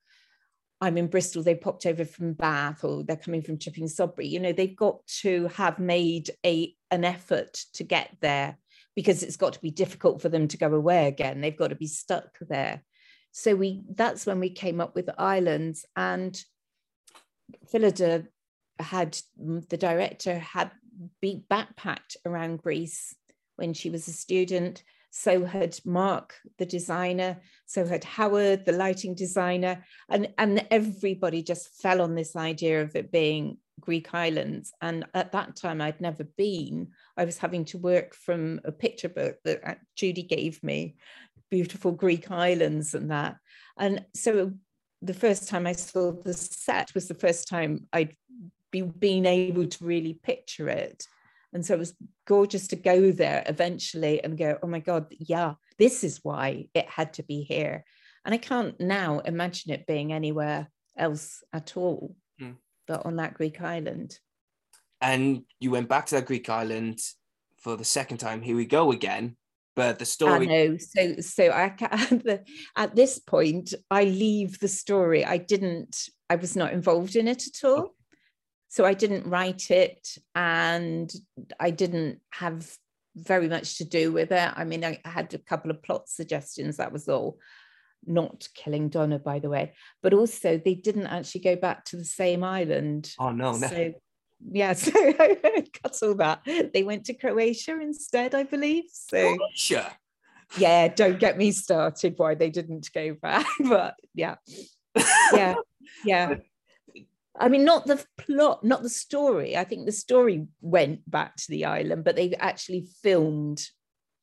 i'm 0.79 0.99
in 0.99 1.07
bristol 1.07 1.43
they 1.43 1.55
popped 1.55 1.87
over 1.87 2.05
from 2.05 2.35
bath 2.35 2.85
or 2.85 3.03
they're 3.03 3.17
coming 3.17 3.43
from 3.43 3.59
chipping 3.59 3.87
sodbury. 3.87 4.29
You 4.29 4.41
know 4.41 4.53
they've 4.53 4.77
got 4.77 5.07
to 5.23 5.49
have 5.49 5.79
made 5.79 6.31
a 6.45 6.75
an 6.91 7.05
effort 7.05 7.55
to 7.75 7.85
get 7.85 8.11
there 8.21 8.59
because 8.95 9.23
it's 9.23 9.37
got 9.37 9.55
to 9.55 9.61
be 9.61 9.71
difficult 9.71 10.21
for 10.21 10.29
them 10.29 10.49
to 10.49 10.57
go 10.57 10.73
away 10.73 11.07
again. 11.07 11.41
They've 11.41 11.57
got 11.57 11.69
to 11.69 11.77
be 11.77 11.87
stuck 11.87 12.39
there. 12.41 12.83
So 13.33 13.55
we 13.55 13.85
that's 13.95 14.27
when 14.27 14.41
we 14.41 14.51
came 14.51 14.81
up 14.81 14.95
with 14.95 15.09
islands 15.19 15.85
and 15.95 16.39
Phillida 17.73 18.27
had 18.79 19.19
the 19.37 19.77
director 19.77 20.39
had 20.39 20.71
be 21.21 21.45
backpacked 21.51 22.17
around 22.25 22.63
Greece 22.63 23.15
when 23.57 23.75
she 23.75 23.91
was 23.91 24.09
a 24.09 24.13
student. 24.13 24.83
So 25.11 25.45
had 25.45 25.79
Mark, 25.85 26.35
the 26.59 26.67
designer. 26.67 27.39
So 27.65 27.87
had 27.87 28.05
Howard, 28.05 28.67
the 28.67 28.73
lighting 28.73 29.15
designer, 29.15 29.85
and 30.09 30.29
and 30.37 30.67
everybody 30.71 31.43
just 31.43 31.81
fell 31.81 32.01
on 32.03 32.15
this 32.15 32.37
idea 32.37 32.83
of 32.83 32.95
it 32.95 33.11
being 33.11 33.59
Greek 33.81 34.15
islands. 34.15 34.73
And 34.81 35.07
at 35.15 35.33
that 35.33 35.57
time, 35.57 35.81
I'd 35.81 36.01
never 36.01 36.25
been. 36.25 36.89
I 37.17 37.25
was 37.25 37.39
having 37.39 37.65
to 37.67 37.79
work 37.79 38.15
from 38.15 38.61
a 38.65 38.73
picture 38.73 39.09
book 39.09 39.37
that 39.45 39.61
uh, 39.67 39.75
Judy 39.97 40.23
gave 40.23 40.63
me, 40.63 40.97
beautiful 41.51 41.93
Greek 41.93 42.31
islands 42.31 42.95
and 42.95 43.11
that. 43.11 43.37
And 43.79 44.05
so 44.15 44.53
the 45.03 45.15
first 45.15 45.49
time 45.49 45.67
I 45.67 45.73
saw 45.73 46.13
the 46.13 46.35
set 46.35 46.95
was 46.95 47.09
the 47.09 47.15
first 47.15 47.49
time 47.49 47.87
I'd 47.93 48.17
be 48.83 48.99
been 48.99 49.27
able 49.27 49.67
to 49.67 49.85
really 49.85 50.15
picture 50.15 50.69
it. 50.69 51.05
And 51.53 51.65
so 51.65 51.75
it 51.75 51.79
was 51.79 51.95
gorgeous 52.27 52.69
to 52.69 52.77
go 52.77 53.13
there 53.13 53.43
eventually 53.47 54.23
and 54.23 54.37
go, 54.37 54.59
oh 54.63 54.67
my 54.67 54.81
God, 54.81 55.07
yeah, 55.11 55.55
this 55.79 56.05
is 56.05 56.21
why 56.23 56.67
it 56.75 56.89
had 56.89 57.15
to 57.15 57.23
be 57.23 57.43
here. 57.43 57.85
And 58.25 58.35
I 58.35 58.39
can't 58.39 58.79
now 58.81 59.21
imagine 59.21 59.73
it 59.73 59.87
being 59.87 60.13
anywhere 60.13 60.69
else 60.97 61.43
at 61.53 61.77
all 61.77 62.17
Hmm. 62.39 62.53
but 62.87 63.07
on 63.07 63.17
that 63.17 63.35
Greek 63.35 63.61
island. 63.63 64.19
and 65.01 65.43
you 65.61 65.71
went 65.71 65.89
back 65.89 66.07
to 66.07 66.15
that 66.17 66.27
Greek 66.27 66.49
island 66.49 66.99
for 67.59 67.77
the 67.77 67.85
second 67.85 68.19
time. 68.19 68.43
Here 68.43 68.57
we 68.57 68.65
go 68.67 68.93
again. 68.93 69.37
But 69.75 69.99
the 69.99 70.05
I 70.05 70.07
story, 70.07 70.47
know. 70.47 70.77
So, 70.79 71.17
so 71.21 71.51
I 71.51 71.69
ca- 71.69 71.89
the, 72.11 72.43
at 72.77 72.95
this 72.97 73.19
point, 73.19 73.75
I 73.91 74.05
leave 74.05 74.59
the 74.59 74.69
story. 74.69 75.23
I 75.25 75.37
didn't. 75.37 76.09
I 76.31 76.37
was 76.37 76.57
not 76.57 76.73
involved 76.73 77.15
in 77.15 77.29
it 77.29 77.47
at 77.47 77.63
all. 77.69 77.95
So 78.69 78.85
I 78.85 78.95
didn't 78.95 79.27
write 79.27 79.71
it, 79.71 80.19
and 80.35 81.13
I 81.59 81.71
didn't 81.71 82.21
have 82.33 82.71
very 83.15 83.49
much 83.49 83.79
to 83.79 83.85
do 83.85 84.13
with 84.13 84.33
it. 84.33 84.53
I 84.55 84.65
mean, 84.65 84.85
I 84.85 85.01
had 85.05 85.33
a 85.35 85.39
couple 85.39 85.71
of 85.71 85.83
plot 85.83 86.09
suggestions. 86.09 86.77
That 86.77 86.93
was 86.93 87.09
all. 87.09 87.39
Not 88.09 88.47
killing 88.55 88.89
Donna, 88.89 89.19
by 89.19 89.41
the 89.41 89.49
way, 89.49 89.73
but 90.01 90.15
also 90.15 90.59
they 90.59 90.75
didn't 90.75 91.07
actually 91.07 91.41
go 91.41 91.57
back 91.57 91.85
to 91.87 91.97
the 91.97 92.05
same 92.05 92.45
island. 92.45 93.13
oh 93.19 93.33
no, 93.33 93.53
no. 93.57 93.67
So 93.67 93.95
yeah, 94.53 94.73
so 94.75 94.93
I 94.95 95.65
cut 95.83 95.99
all 96.03 96.15
that. 96.17 96.43
They 96.73 96.85
went 96.85 97.07
to 97.07 97.15
Croatia 97.15 97.81
instead, 97.81 98.35
I 98.35 98.45
believe. 98.45 98.85
So 98.93 99.37
Sure. 99.55 99.87
yeah, 100.59 100.89
don't 100.89 101.19
get 101.19 101.37
me 101.37 101.51
started 101.51 102.15
why 102.17 102.35
they 102.35 102.51
didn't 102.51 102.89
go 102.93 103.15
back. 103.15 103.47
But 103.69 103.97
yeah, 104.15 104.37
yeah, 105.33 105.55
yeah. 106.05 106.35
I 107.39 107.49
mean, 107.49 107.65
not 107.65 107.87
the 107.87 108.05
plot, 108.19 108.65
not 108.65 108.83
the 108.83 108.89
story. 108.89 109.57
I 109.57 109.65
think 109.65 109.87
the 109.87 109.93
story 109.93 110.47
went 110.61 111.09
back 111.11 111.37
to 111.37 111.45
the 111.49 111.65
island, 111.67 112.05
but 112.05 112.17
they 112.17 112.35
actually 112.35 112.87
filmed 113.03 113.63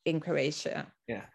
in 0.05 0.19
Croatia 0.19 0.91
Yeah. 1.07 1.25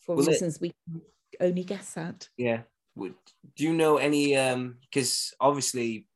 for 0.00 0.16
Well, 0.16 0.26
it- 0.28 0.32
reasons 0.32 0.60
we 0.60 0.72
can 0.86 1.02
only 1.40 1.64
guess 1.64 1.96
at. 1.96 2.28
Yeah. 2.36 2.62
Would 2.94 3.14
do 3.56 3.64
you 3.64 3.72
know 3.72 3.96
any 3.96 4.36
um 4.36 4.76
because 4.82 5.32
obviously 5.40 6.06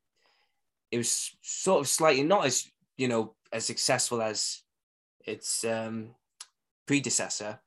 it 0.90 0.98
was 0.98 1.34
sort 1.40 1.80
of 1.80 1.88
slightly 1.88 2.22
not 2.22 2.44
as 2.44 2.70
you 2.98 3.08
know 3.08 3.34
as 3.50 3.64
successful 3.64 4.20
as 4.20 4.60
its 5.26 5.64
um 5.64 6.14
predecessor 6.86 7.60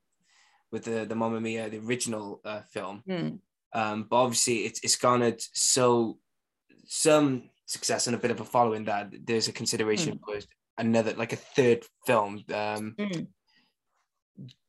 with 0.71 0.83
the 0.83 1.05
the 1.05 1.15
Mamma 1.15 1.41
Mia, 1.41 1.69
the 1.71 1.79
original 1.79 2.39
uh, 2.45 2.61
film. 2.69 3.01
Hmm. 3.07 3.29
Um, 3.73 4.03
but 4.03 4.17
obviously 4.17 4.65
it's 4.65 4.79
it's 4.83 4.95
garnered 4.95 5.41
so 5.53 6.19
some 6.91 7.43
success 7.67 8.07
and 8.07 8.15
a 8.15 8.19
bit 8.19 8.31
of 8.31 8.41
a 8.41 8.45
following 8.45 8.83
that 8.85 9.13
there's 9.25 9.47
a 9.47 9.51
consideration 9.53 10.19
for 10.25 10.39
another 10.79 11.13
like 11.13 11.33
a 11.33 11.35
third 11.35 11.85
film. 12.07 12.43
Um, 12.53 12.95
Mm. 12.97 13.27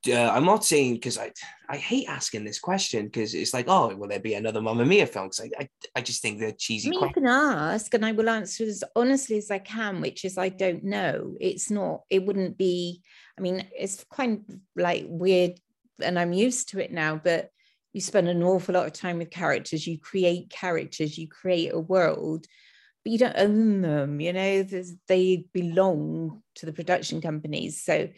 uh, 0.09 0.31
I'm 0.31 0.45
not 0.45 0.65
saying 0.65 0.95
because 0.95 1.17
I 1.17 1.33
I 1.69 1.77
hate 1.79 2.09
asking 2.09 2.45
this 2.45 2.59
question 2.59 3.07
because 3.07 3.33
it's 3.35 3.55
like 3.55 3.67
oh 3.69 3.95
will 3.97 4.09
there 4.09 4.21
be 4.21 4.35
another 4.35 4.61
Mamma 4.61 4.85
Mia 4.85 5.07
film 5.07 5.29
because 5.29 5.41
I, 5.41 5.51
I 5.63 5.69
I 5.97 6.01
just 6.03 6.21
think 6.21 6.39
they're 6.39 6.49
I 6.51 6.57
cheesy. 6.59 6.91
mean, 6.91 7.01
you 7.01 7.15
can 7.15 7.27
ask, 7.27 7.95
and 7.95 8.05
I 8.05 8.13
will 8.13 8.29
answer 8.29 8.65
as 8.65 8.85
honestly 8.95 9.39
as 9.39 9.51
I 9.51 9.59
can, 9.61 10.01
which 10.03 10.25
is 10.27 10.37
I 10.37 10.51
don't 10.51 10.85
know. 10.85 11.37
It's 11.41 11.71
not, 11.71 12.03
it 12.11 12.25
wouldn't 12.27 12.59
be, 12.59 13.03
I 13.39 13.41
mean, 13.41 13.67
it's 13.75 14.05
kind 14.13 14.45
of 14.49 14.57
like 14.77 15.07
weird, 15.09 15.53
and 16.03 16.19
I'm 16.19 16.35
used 16.35 16.69
to 16.71 16.81
it 16.81 16.93
now, 16.93 17.19
but 17.23 17.49
you 17.93 18.01
spend 18.01 18.29
an 18.29 18.43
awful 18.43 18.75
lot 18.75 18.87
of 18.87 18.93
time 18.93 19.19
with 19.19 19.31
characters, 19.31 19.87
you 19.87 19.99
create 19.99 20.51
characters, 20.51 21.19
you 21.19 21.27
create 21.29 21.73
a 21.73 21.79
world, 21.81 22.47
but 23.05 23.13
you 23.13 23.19
don't 23.19 23.37
own 23.37 23.81
them, 23.81 24.21
you 24.21 24.33
know, 24.33 24.63
There's, 24.63 24.93
they 25.09 25.47
belong 25.53 26.43
to 26.57 26.67
the 26.67 26.73
production 26.73 27.21
companies. 27.21 27.83
So, 27.83 28.09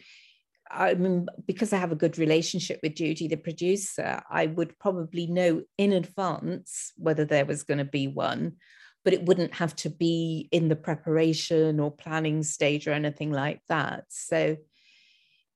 I 0.69 0.93
mean, 0.95 1.27
because 1.45 1.71
I 1.73 1.77
have 1.77 1.91
a 1.91 1.95
good 1.95 2.17
relationship 2.17 2.79
with 2.83 2.95
Judy, 2.95 3.27
the 3.27 3.37
producer, 3.37 4.21
I 4.29 4.47
would 4.47 4.77
probably 4.79 5.27
know 5.27 5.61
in 5.77 5.93
advance 5.93 6.91
whether 6.97 7.25
there 7.25 7.45
was 7.45 7.63
going 7.63 7.77
to 7.77 7.85
be 7.85 8.07
one. 8.07 8.57
but 9.03 9.13
it 9.13 9.25
wouldn't 9.25 9.55
have 9.55 9.75
to 9.75 9.89
be 9.89 10.47
in 10.51 10.69
the 10.69 10.75
preparation 10.75 11.79
or 11.79 11.91
planning 11.91 12.43
stage 12.43 12.87
or 12.87 12.91
anything 12.91 13.31
like 13.31 13.61
that. 13.67 14.05
So, 14.09 14.57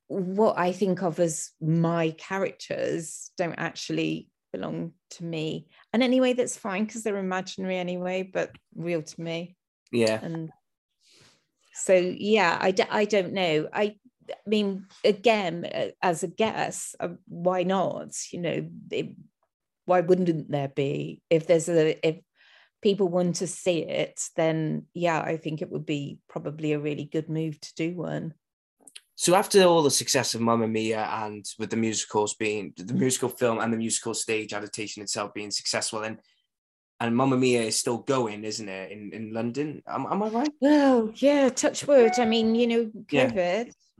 what 0.07 0.57
I 0.57 0.71
think 0.71 1.03
of 1.03 1.19
as 1.19 1.51
my 1.61 2.11
characters 2.17 3.31
don't 3.37 3.55
actually 3.57 4.29
belong 4.53 4.93
to 5.11 5.23
me. 5.23 5.67
And 5.93 6.01
anyway, 6.01 6.33
that's 6.33 6.57
fine 6.57 6.85
because 6.85 7.03
they're 7.03 7.17
imaginary 7.17 7.77
anyway, 7.77 8.23
but 8.23 8.51
real 8.75 9.01
to 9.01 9.21
me. 9.21 9.55
Yeah. 9.91 10.19
And 10.21 10.49
so, 11.73 11.93
yeah, 11.93 12.57
I, 12.59 12.71
d- 12.71 12.83
I 12.89 13.05
don't 13.05 13.33
know. 13.33 13.67
I, 13.71 13.97
I 14.29 14.35
mean, 14.45 14.87
again, 15.03 15.69
as 16.01 16.23
a 16.23 16.27
guess, 16.27 16.95
uh, 16.99 17.09
why 17.27 17.63
not? 17.63 18.13
You 18.31 18.41
know, 18.41 18.69
it, 18.91 19.15
why 19.85 20.01
wouldn't 20.01 20.51
there 20.51 20.67
be? 20.69 21.21
If 21.29 21.47
there's 21.47 21.69
a, 21.69 22.07
if 22.07 22.17
people 22.81 23.07
want 23.07 23.37
to 23.37 23.47
see 23.47 23.79
it, 23.83 24.21
then 24.35 24.85
yeah, 24.93 25.19
I 25.19 25.37
think 25.37 25.61
it 25.61 25.71
would 25.71 25.85
be 25.85 26.19
probably 26.27 26.73
a 26.73 26.79
really 26.79 27.05
good 27.05 27.29
move 27.29 27.59
to 27.59 27.75
do 27.75 27.95
one. 27.95 28.33
So 29.19 29.33
after 29.33 29.63
all 29.63 29.81
the 29.81 29.89
success 29.89 30.35
of 30.35 30.41
Mamma 30.41 30.67
Mia 30.67 31.03
and 31.11 31.43
with 31.57 31.71
the 31.71 31.75
musicals 31.75 32.35
being 32.35 32.71
the 32.77 32.93
musical 32.93 33.29
film 33.29 33.57
and 33.59 33.73
the 33.73 33.77
musical 33.77 34.13
stage 34.13 34.53
adaptation 34.53 35.01
itself 35.01 35.33
being 35.33 35.49
successful 35.49 36.03
and 36.03 36.19
and 36.99 37.15
Mamma 37.15 37.35
Mia 37.37 37.61
is 37.63 37.79
still 37.79 37.97
going, 37.97 38.43
isn't 38.43 38.69
it, 38.69 38.91
in, 38.91 39.11
in 39.13 39.31
London? 39.31 39.83
Am, 39.87 40.07
am 40.09 40.23
I 40.23 40.29
right? 40.29 40.51
Well, 40.59 41.11
yeah, 41.15 41.49
touch 41.49 41.85
wood. 41.85 42.13
I 42.17 42.25
mean, 42.25 42.55
you 42.55 42.67
know, 42.67 42.91
Yeah. 43.11 43.29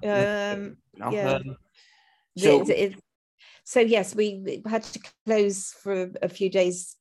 COVID. 0.04 0.56
Um, 0.56 0.78
No? 0.96 1.12
Yeah. 1.12 1.34
Um, 1.34 1.58
so, 2.38 2.64
so 2.64 2.90
so 3.66 3.80
yes, 3.82 4.16
we 4.16 4.62
had 4.66 4.84
to 4.84 5.00
close 5.26 5.74
for 5.84 6.12
a 6.22 6.30
few 6.30 6.50
days 6.50 6.96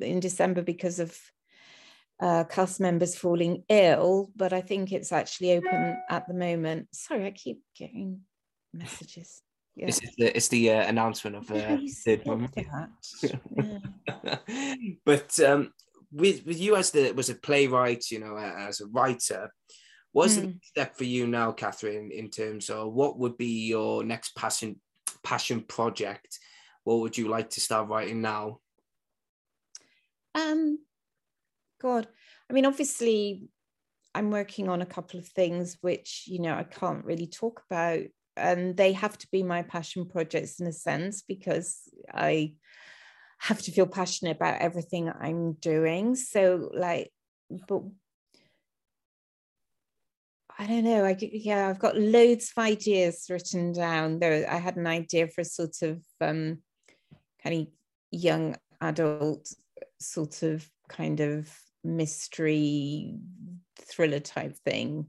in 0.00 0.20
December 0.20 0.62
because 0.62 1.00
of 1.00 1.18
uh, 2.20 2.44
cast 2.44 2.80
members 2.80 3.16
falling 3.16 3.64
ill, 3.68 4.30
but 4.36 4.52
I 4.52 4.60
think 4.60 4.92
it's 4.92 5.12
actually 5.12 5.52
open 5.52 5.96
at 6.08 6.26
the 6.26 6.34
moment. 6.34 6.88
Sorry, 6.92 7.26
I 7.26 7.30
keep 7.30 7.62
getting 7.76 8.20
messages. 8.72 9.42
Yeah. 9.74 9.86
this 9.86 10.02
is 10.02 10.14
the 10.16 10.34
it's 10.34 10.48
the 10.48 10.70
uh, 10.70 10.88
announcement 10.88 11.36
of 11.36 11.50
uh, 11.50 11.76
you 11.80 11.92
third 11.92 12.22
said 12.24 12.24
Yeah. 13.22 14.38
But 15.04 15.38
um, 15.40 15.72
with 16.10 16.46
with 16.46 16.58
you 16.58 16.76
as 16.76 16.90
the 16.92 17.12
was 17.12 17.28
a 17.28 17.34
playwright, 17.34 18.10
you 18.10 18.18
know, 18.18 18.38
as 18.38 18.80
a 18.80 18.86
writer, 18.86 19.52
what's 20.12 20.36
the 20.36 20.42
Mm. 20.42 20.52
next 20.54 20.68
step 20.68 20.96
for 20.96 21.04
you 21.04 21.26
now, 21.26 21.52
Catherine, 21.52 22.10
in 22.10 22.30
terms 22.30 22.70
of 22.70 22.94
what 22.94 23.18
would 23.18 23.36
be 23.36 23.66
your 23.66 24.02
next 24.02 24.34
passion 24.34 24.80
passion 25.22 25.60
project? 25.60 26.38
What 26.84 27.00
would 27.00 27.18
you 27.18 27.28
like 27.28 27.50
to 27.50 27.60
start 27.60 27.88
writing 27.88 28.22
now? 28.22 28.60
Um, 30.34 30.78
God, 31.80 32.06
I 32.48 32.52
mean, 32.52 32.66
obviously, 32.66 33.48
I'm 34.14 34.30
working 34.30 34.68
on 34.68 34.80
a 34.80 34.86
couple 34.86 35.20
of 35.20 35.26
things 35.26 35.76
which 35.80 36.24
you 36.26 36.40
know 36.40 36.54
I 36.54 36.64
can't 36.64 37.04
really 37.04 37.26
talk 37.26 37.62
about, 37.70 38.00
and 38.36 38.76
they 38.76 38.92
have 38.92 39.18
to 39.18 39.28
be 39.30 39.42
my 39.42 39.62
passion 39.62 40.06
projects 40.06 40.60
in 40.60 40.66
a 40.66 40.72
sense 40.72 41.22
because 41.22 41.80
I 42.12 42.54
have 43.38 43.60
to 43.62 43.72
feel 43.72 43.86
passionate 43.86 44.36
about 44.36 44.60
everything 44.60 45.10
I'm 45.10 45.54
doing. 45.54 46.14
So, 46.16 46.70
like, 46.72 47.12
but 47.68 47.82
I 50.58 50.66
don't 50.66 50.84
know. 50.84 51.04
I 51.04 51.16
yeah, 51.20 51.68
I've 51.68 51.78
got 51.78 51.98
loads 51.98 52.52
of 52.56 52.64
ideas 52.64 53.26
written 53.28 53.72
down. 53.72 54.18
There, 54.18 54.50
I 54.50 54.56
had 54.56 54.76
an 54.76 54.86
idea 54.86 55.28
for 55.28 55.42
a 55.42 55.44
sort 55.44 55.82
of 55.82 56.02
um, 56.20 56.62
kind 57.42 57.60
of 57.60 57.66
young 58.10 58.56
adult 58.80 59.52
sort 60.00 60.42
of 60.42 60.66
kind 60.88 61.20
of 61.20 61.54
mystery 61.84 63.14
thriller 63.80 64.20
type 64.20 64.56
thing 64.64 65.06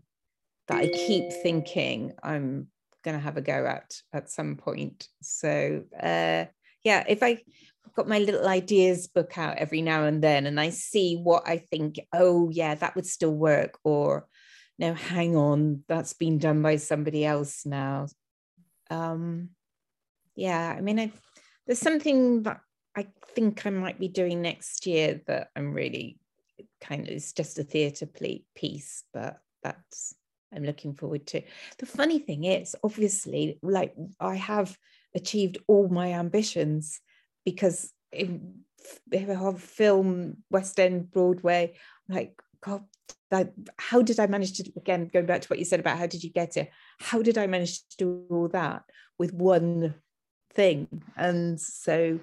that 0.68 0.78
I 0.78 0.88
keep 0.88 1.32
thinking 1.32 2.14
I'm 2.22 2.68
gonna 3.04 3.20
have 3.20 3.38
a 3.38 3.42
go 3.42 3.66
at 3.66 3.96
at 4.14 4.30
some 4.30 4.56
point. 4.56 5.08
So 5.22 5.84
uh 6.00 6.46
yeah, 6.84 7.04
if 7.08 7.24
I 7.24 7.42
I've 7.86 7.94
got 7.96 8.08
my 8.08 8.20
little 8.20 8.48
ideas 8.48 9.08
book 9.08 9.38
out 9.38 9.58
every 9.58 9.82
now 9.82 10.04
and 10.04 10.22
then 10.22 10.46
and 10.46 10.60
I 10.60 10.70
see 10.70 11.16
what 11.16 11.48
I 11.48 11.58
think, 11.58 12.00
oh 12.14 12.50
yeah, 12.52 12.76
that 12.76 12.96
would 12.96 13.06
still 13.06 13.34
work, 13.34 13.78
or 13.84 14.28
no, 14.78 14.94
hang 14.94 15.36
on, 15.36 15.84
that's 15.88 16.14
been 16.14 16.38
done 16.38 16.62
by 16.62 16.76
somebody 16.76 17.26
else 17.26 17.66
now. 17.66 18.08
Um 18.90 19.50
yeah, 20.36 20.76
I 20.78 20.82
mean 20.82 21.00
I 21.00 21.12
there's 21.66 21.80
something 21.80 22.44
that 22.44 22.62
I 22.96 23.08
think 23.36 23.66
I 23.66 23.70
might 23.70 24.00
be 24.00 24.08
doing 24.08 24.42
next 24.42 24.88
year 24.88 25.22
that 25.28 25.50
I'm 25.56 25.74
really 25.74 26.20
kind 26.82 27.04
of 27.04 27.10
it's 27.10 27.34
just 27.34 27.60
a 27.60 27.64
theatre 27.64 28.08
piece, 28.56 29.04
but 29.14 29.40
that's 29.64 30.16
I'm 30.54 30.64
looking 30.64 30.94
forward 30.94 31.28
to. 31.28 31.42
The 31.78 31.86
funny 31.86 32.20
thing 32.20 32.46
is, 32.46 32.76
obviously, 32.84 33.60
like 33.62 33.94
I 34.20 34.36
have 34.36 34.78
achieved 35.16 35.58
all 35.68 35.88
my 35.90 36.14
ambitions 36.14 37.02
because 37.46 37.92
f- 38.14 39.00
have 39.30 39.62
film, 39.62 40.38
West 40.50 40.80
End, 40.80 41.12
Broadway, 41.12 41.74
like 42.08 42.40
God, 42.62 42.86
that 43.30 43.54
how 43.78 44.02
did 44.02 44.20
I 44.20 44.28
manage 44.28 44.58
to 44.58 44.72
again 44.78 45.10
going 45.12 45.26
back 45.26 45.42
to 45.42 45.48
what 45.48 45.60
you 45.60 45.66
said 45.66 45.80
about 45.80 45.98
how 45.98 46.08
did 46.08 46.24
you 46.24 46.32
get 46.32 46.58
it? 46.58 46.70
How 47.00 47.22
did 47.22 47.38
I 47.38 47.48
manage 47.48 47.86
to 47.90 47.98
do 47.98 48.26
all 48.30 48.48
that 48.50 48.84
with 49.20 49.34
one 49.34 49.96
thing? 50.54 50.88
And 51.16 51.60
so 51.60 52.20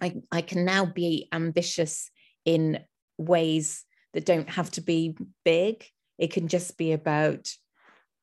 I, 0.00 0.22
I 0.30 0.42
can 0.42 0.64
now 0.64 0.84
be 0.84 1.28
ambitious 1.32 2.10
in 2.44 2.80
ways 3.20 3.84
that 4.14 4.26
don't 4.26 4.48
have 4.48 4.70
to 4.72 4.80
be 4.80 5.16
big. 5.44 5.84
It 6.18 6.32
can 6.32 6.48
just 6.48 6.76
be 6.76 6.92
about, 6.92 7.48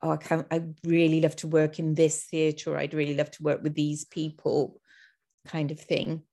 oh, 0.02 0.12
I, 0.12 0.18
can, 0.18 0.46
I 0.52 0.64
really 0.84 1.22
love 1.22 1.36
to 1.38 1.48
work 1.48 1.80
in 1.80 1.94
this 1.94 2.26
theatre, 2.26 2.78
I'd 2.78 2.94
really 2.94 3.16
love 3.16 3.32
to 3.32 3.44
work 3.44 3.64
with 3.64 3.76
these 3.76 4.06
people, 4.06 4.80
kind 5.48 5.72
of 5.72 5.80
thing. 5.80 6.24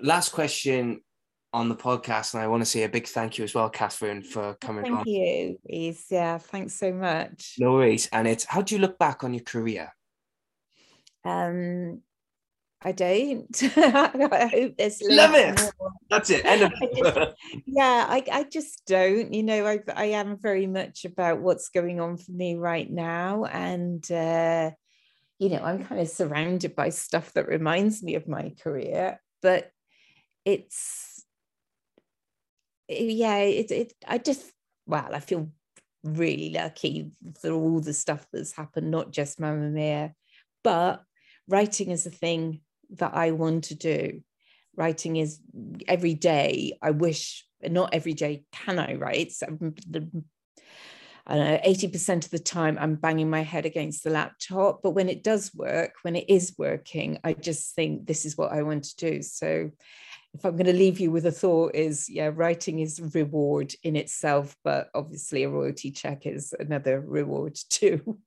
Last 0.00 0.30
question 0.30 1.00
on 1.54 1.68
the 1.68 1.76
podcast, 1.76 2.34
and 2.34 2.42
I 2.42 2.48
want 2.48 2.62
to 2.62 2.66
say 2.66 2.82
a 2.82 2.88
big 2.88 3.06
thank 3.06 3.38
you 3.38 3.44
as 3.44 3.54
well, 3.54 3.70
Catherine, 3.70 4.22
for 4.22 4.54
coming 4.60 4.82
Thank 4.82 4.98
on. 4.98 5.04
you, 5.06 5.56
Is 5.64 6.04
yeah, 6.10 6.38
thanks 6.38 6.74
so 6.74 6.92
much. 6.92 7.54
No 7.60 7.74
worries. 7.74 8.08
And 8.12 8.26
it's 8.26 8.44
how 8.44 8.60
do 8.60 8.74
you 8.74 8.80
look 8.80 8.98
back 8.98 9.22
on 9.22 9.32
your 9.32 9.44
career? 9.44 9.94
Um, 11.24 12.02
I 12.82 12.90
don't. 12.92 13.46
I 13.76 14.50
hope 14.52 14.76
there's 14.76 15.00
Love 15.02 15.34
it. 15.34 15.60
more. 15.78 15.92
That's 16.10 16.30
it. 16.30 16.44
End 16.44 16.62
of 16.62 16.72
I 16.80 16.86
just- 16.94 17.62
yeah 17.66 18.06
I, 18.08 18.24
I 18.30 18.44
just 18.44 18.82
don't 18.86 19.32
you 19.32 19.42
know 19.42 19.66
I, 19.66 19.80
I 19.94 20.04
am 20.06 20.38
very 20.38 20.66
much 20.66 21.04
about 21.04 21.40
what's 21.40 21.68
going 21.68 22.00
on 22.00 22.16
for 22.16 22.32
me 22.32 22.54
right 22.54 22.90
now 22.90 23.44
and 23.44 24.10
uh 24.10 24.70
you 25.38 25.48
know 25.48 25.62
i'm 25.62 25.84
kind 25.84 26.00
of 26.00 26.08
surrounded 26.08 26.74
by 26.76 26.90
stuff 26.90 27.32
that 27.32 27.48
reminds 27.48 28.02
me 28.02 28.14
of 28.14 28.28
my 28.28 28.52
career 28.62 29.20
but 29.42 29.70
it's 30.44 31.24
yeah 32.88 33.38
it, 33.38 33.70
it 33.70 33.92
i 34.06 34.18
just 34.18 34.50
well 34.86 35.08
i 35.12 35.20
feel 35.20 35.50
really 36.02 36.50
lucky 36.50 37.10
for 37.40 37.50
all 37.50 37.80
the 37.80 37.94
stuff 37.94 38.26
that's 38.32 38.52
happened 38.52 38.90
not 38.90 39.10
just 39.10 39.40
Mamma 39.40 39.70
Mia 39.70 40.14
but 40.62 41.02
writing 41.48 41.90
is 41.90 42.06
a 42.06 42.10
thing 42.10 42.60
that 42.90 43.14
i 43.14 43.30
want 43.30 43.64
to 43.64 43.74
do 43.74 44.20
writing 44.76 45.16
is 45.16 45.40
every 45.88 46.14
day 46.14 46.76
i 46.82 46.90
wish 46.90 47.44
not 47.68 47.92
every 47.92 48.14
day 48.14 48.44
can 48.52 48.78
i 48.78 48.94
write 48.94 49.32
so 49.32 49.46
mm, 49.46 49.78
the- 49.90 50.24
I 51.26 51.36
know, 51.36 51.60
80% 51.64 52.26
of 52.26 52.30
the 52.30 52.38
time 52.38 52.76
I'm 52.78 52.96
banging 52.96 53.30
my 53.30 53.40
head 53.40 53.64
against 53.64 54.04
the 54.04 54.10
laptop. 54.10 54.82
But 54.82 54.90
when 54.90 55.08
it 55.08 55.24
does 55.24 55.54
work, 55.54 55.92
when 56.02 56.16
it 56.16 56.28
is 56.28 56.54
working, 56.58 57.18
I 57.24 57.32
just 57.32 57.74
think 57.74 58.06
this 58.06 58.26
is 58.26 58.36
what 58.36 58.52
I 58.52 58.62
want 58.62 58.84
to 58.84 58.96
do. 58.96 59.22
So 59.22 59.70
if 60.34 60.44
I'm 60.44 60.56
going 60.56 60.66
to 60.66 60.74
leave 60.74 61.00
you 61.00 61.10
with 61.10 61.24
a 61.26 61.32
thought 61.32 61.74
is 61.74 62.10
yeah, 62.10 62.30
writing 62.34 62.80
is 62.80 63.00
reward 63.14 63.72
in 63.82 63.96
itself, 63.96 64.54
but 64.64 64.88
obviously 64.94 65.44
a 65.44 65.48
royalty 65.48 65.92
check 65.92 66.26
is 66.26 66.52
another 66.58 67.00
reward 67.00 67.56
too. 67.70 68.18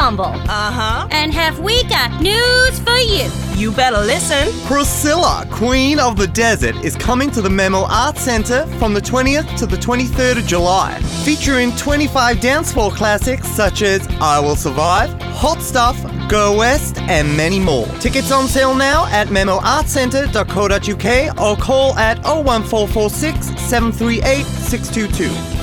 Ensemble. 0.00 0.24
Uh 0.24 0.72
huh. 0.72 1.08
And 1.10 1.34
have 1.34 1.60
we 1.60 1.84
got 1.84 2.22
news 2.22 2.78
for 2.80 2.96
you? 2.96 3.28
You 3.54 3.70
better 3.70 3.98
listen. 3.98 4.48
Priscilla, 4.66 5.46
Queen 5.50 5.98
of 5.98 6.16
the 6.16 6.26
Desert, 6.26 6.74
is 6.82 6.96
coming 6.96 7.30
to 7.32 7.42
the 7.42 7.50
Memo 7.50 7.84
Arts 7.86 8.22
Centre 8.22 8.64
from 8.78 8.94
the 8.94 9.00
20th 9.02 9.58
to 9.58 9.66
the 9.66 9.76
23rd 9.76 10.38
of 10.38 10.46
July, 10.46 10.98
featuring 11.24 11.76
25 11.76 12.40
dance 12.40 12.72
floor 12.72 12.90
classics 12.90 13.46
such 13.48 13.82
as 13.82 14.08
I 14.22 14.40
Will 14.40 14.56
Survive, 14.56 15.10
Hot 15.34 15.60
Stuff, 15.60 16.02
Go 16.30 16.56
West, 16.56 16.96
and 17.02 17.36
many 17.36 17.58
more. 17.58 17.86
Tickets 17.98 18.32
on 18.32 18.48
sale 18.48 18.74
now 18.74 19.04
at 19.10 19.28
memoartcentre.co.uk 19.28 21.40
or 21.40 21.56
call 21.62 21.94
at 21.98 22.16
01446 22.24 23.48
738 23.60 24.46
622. 24.46 25.59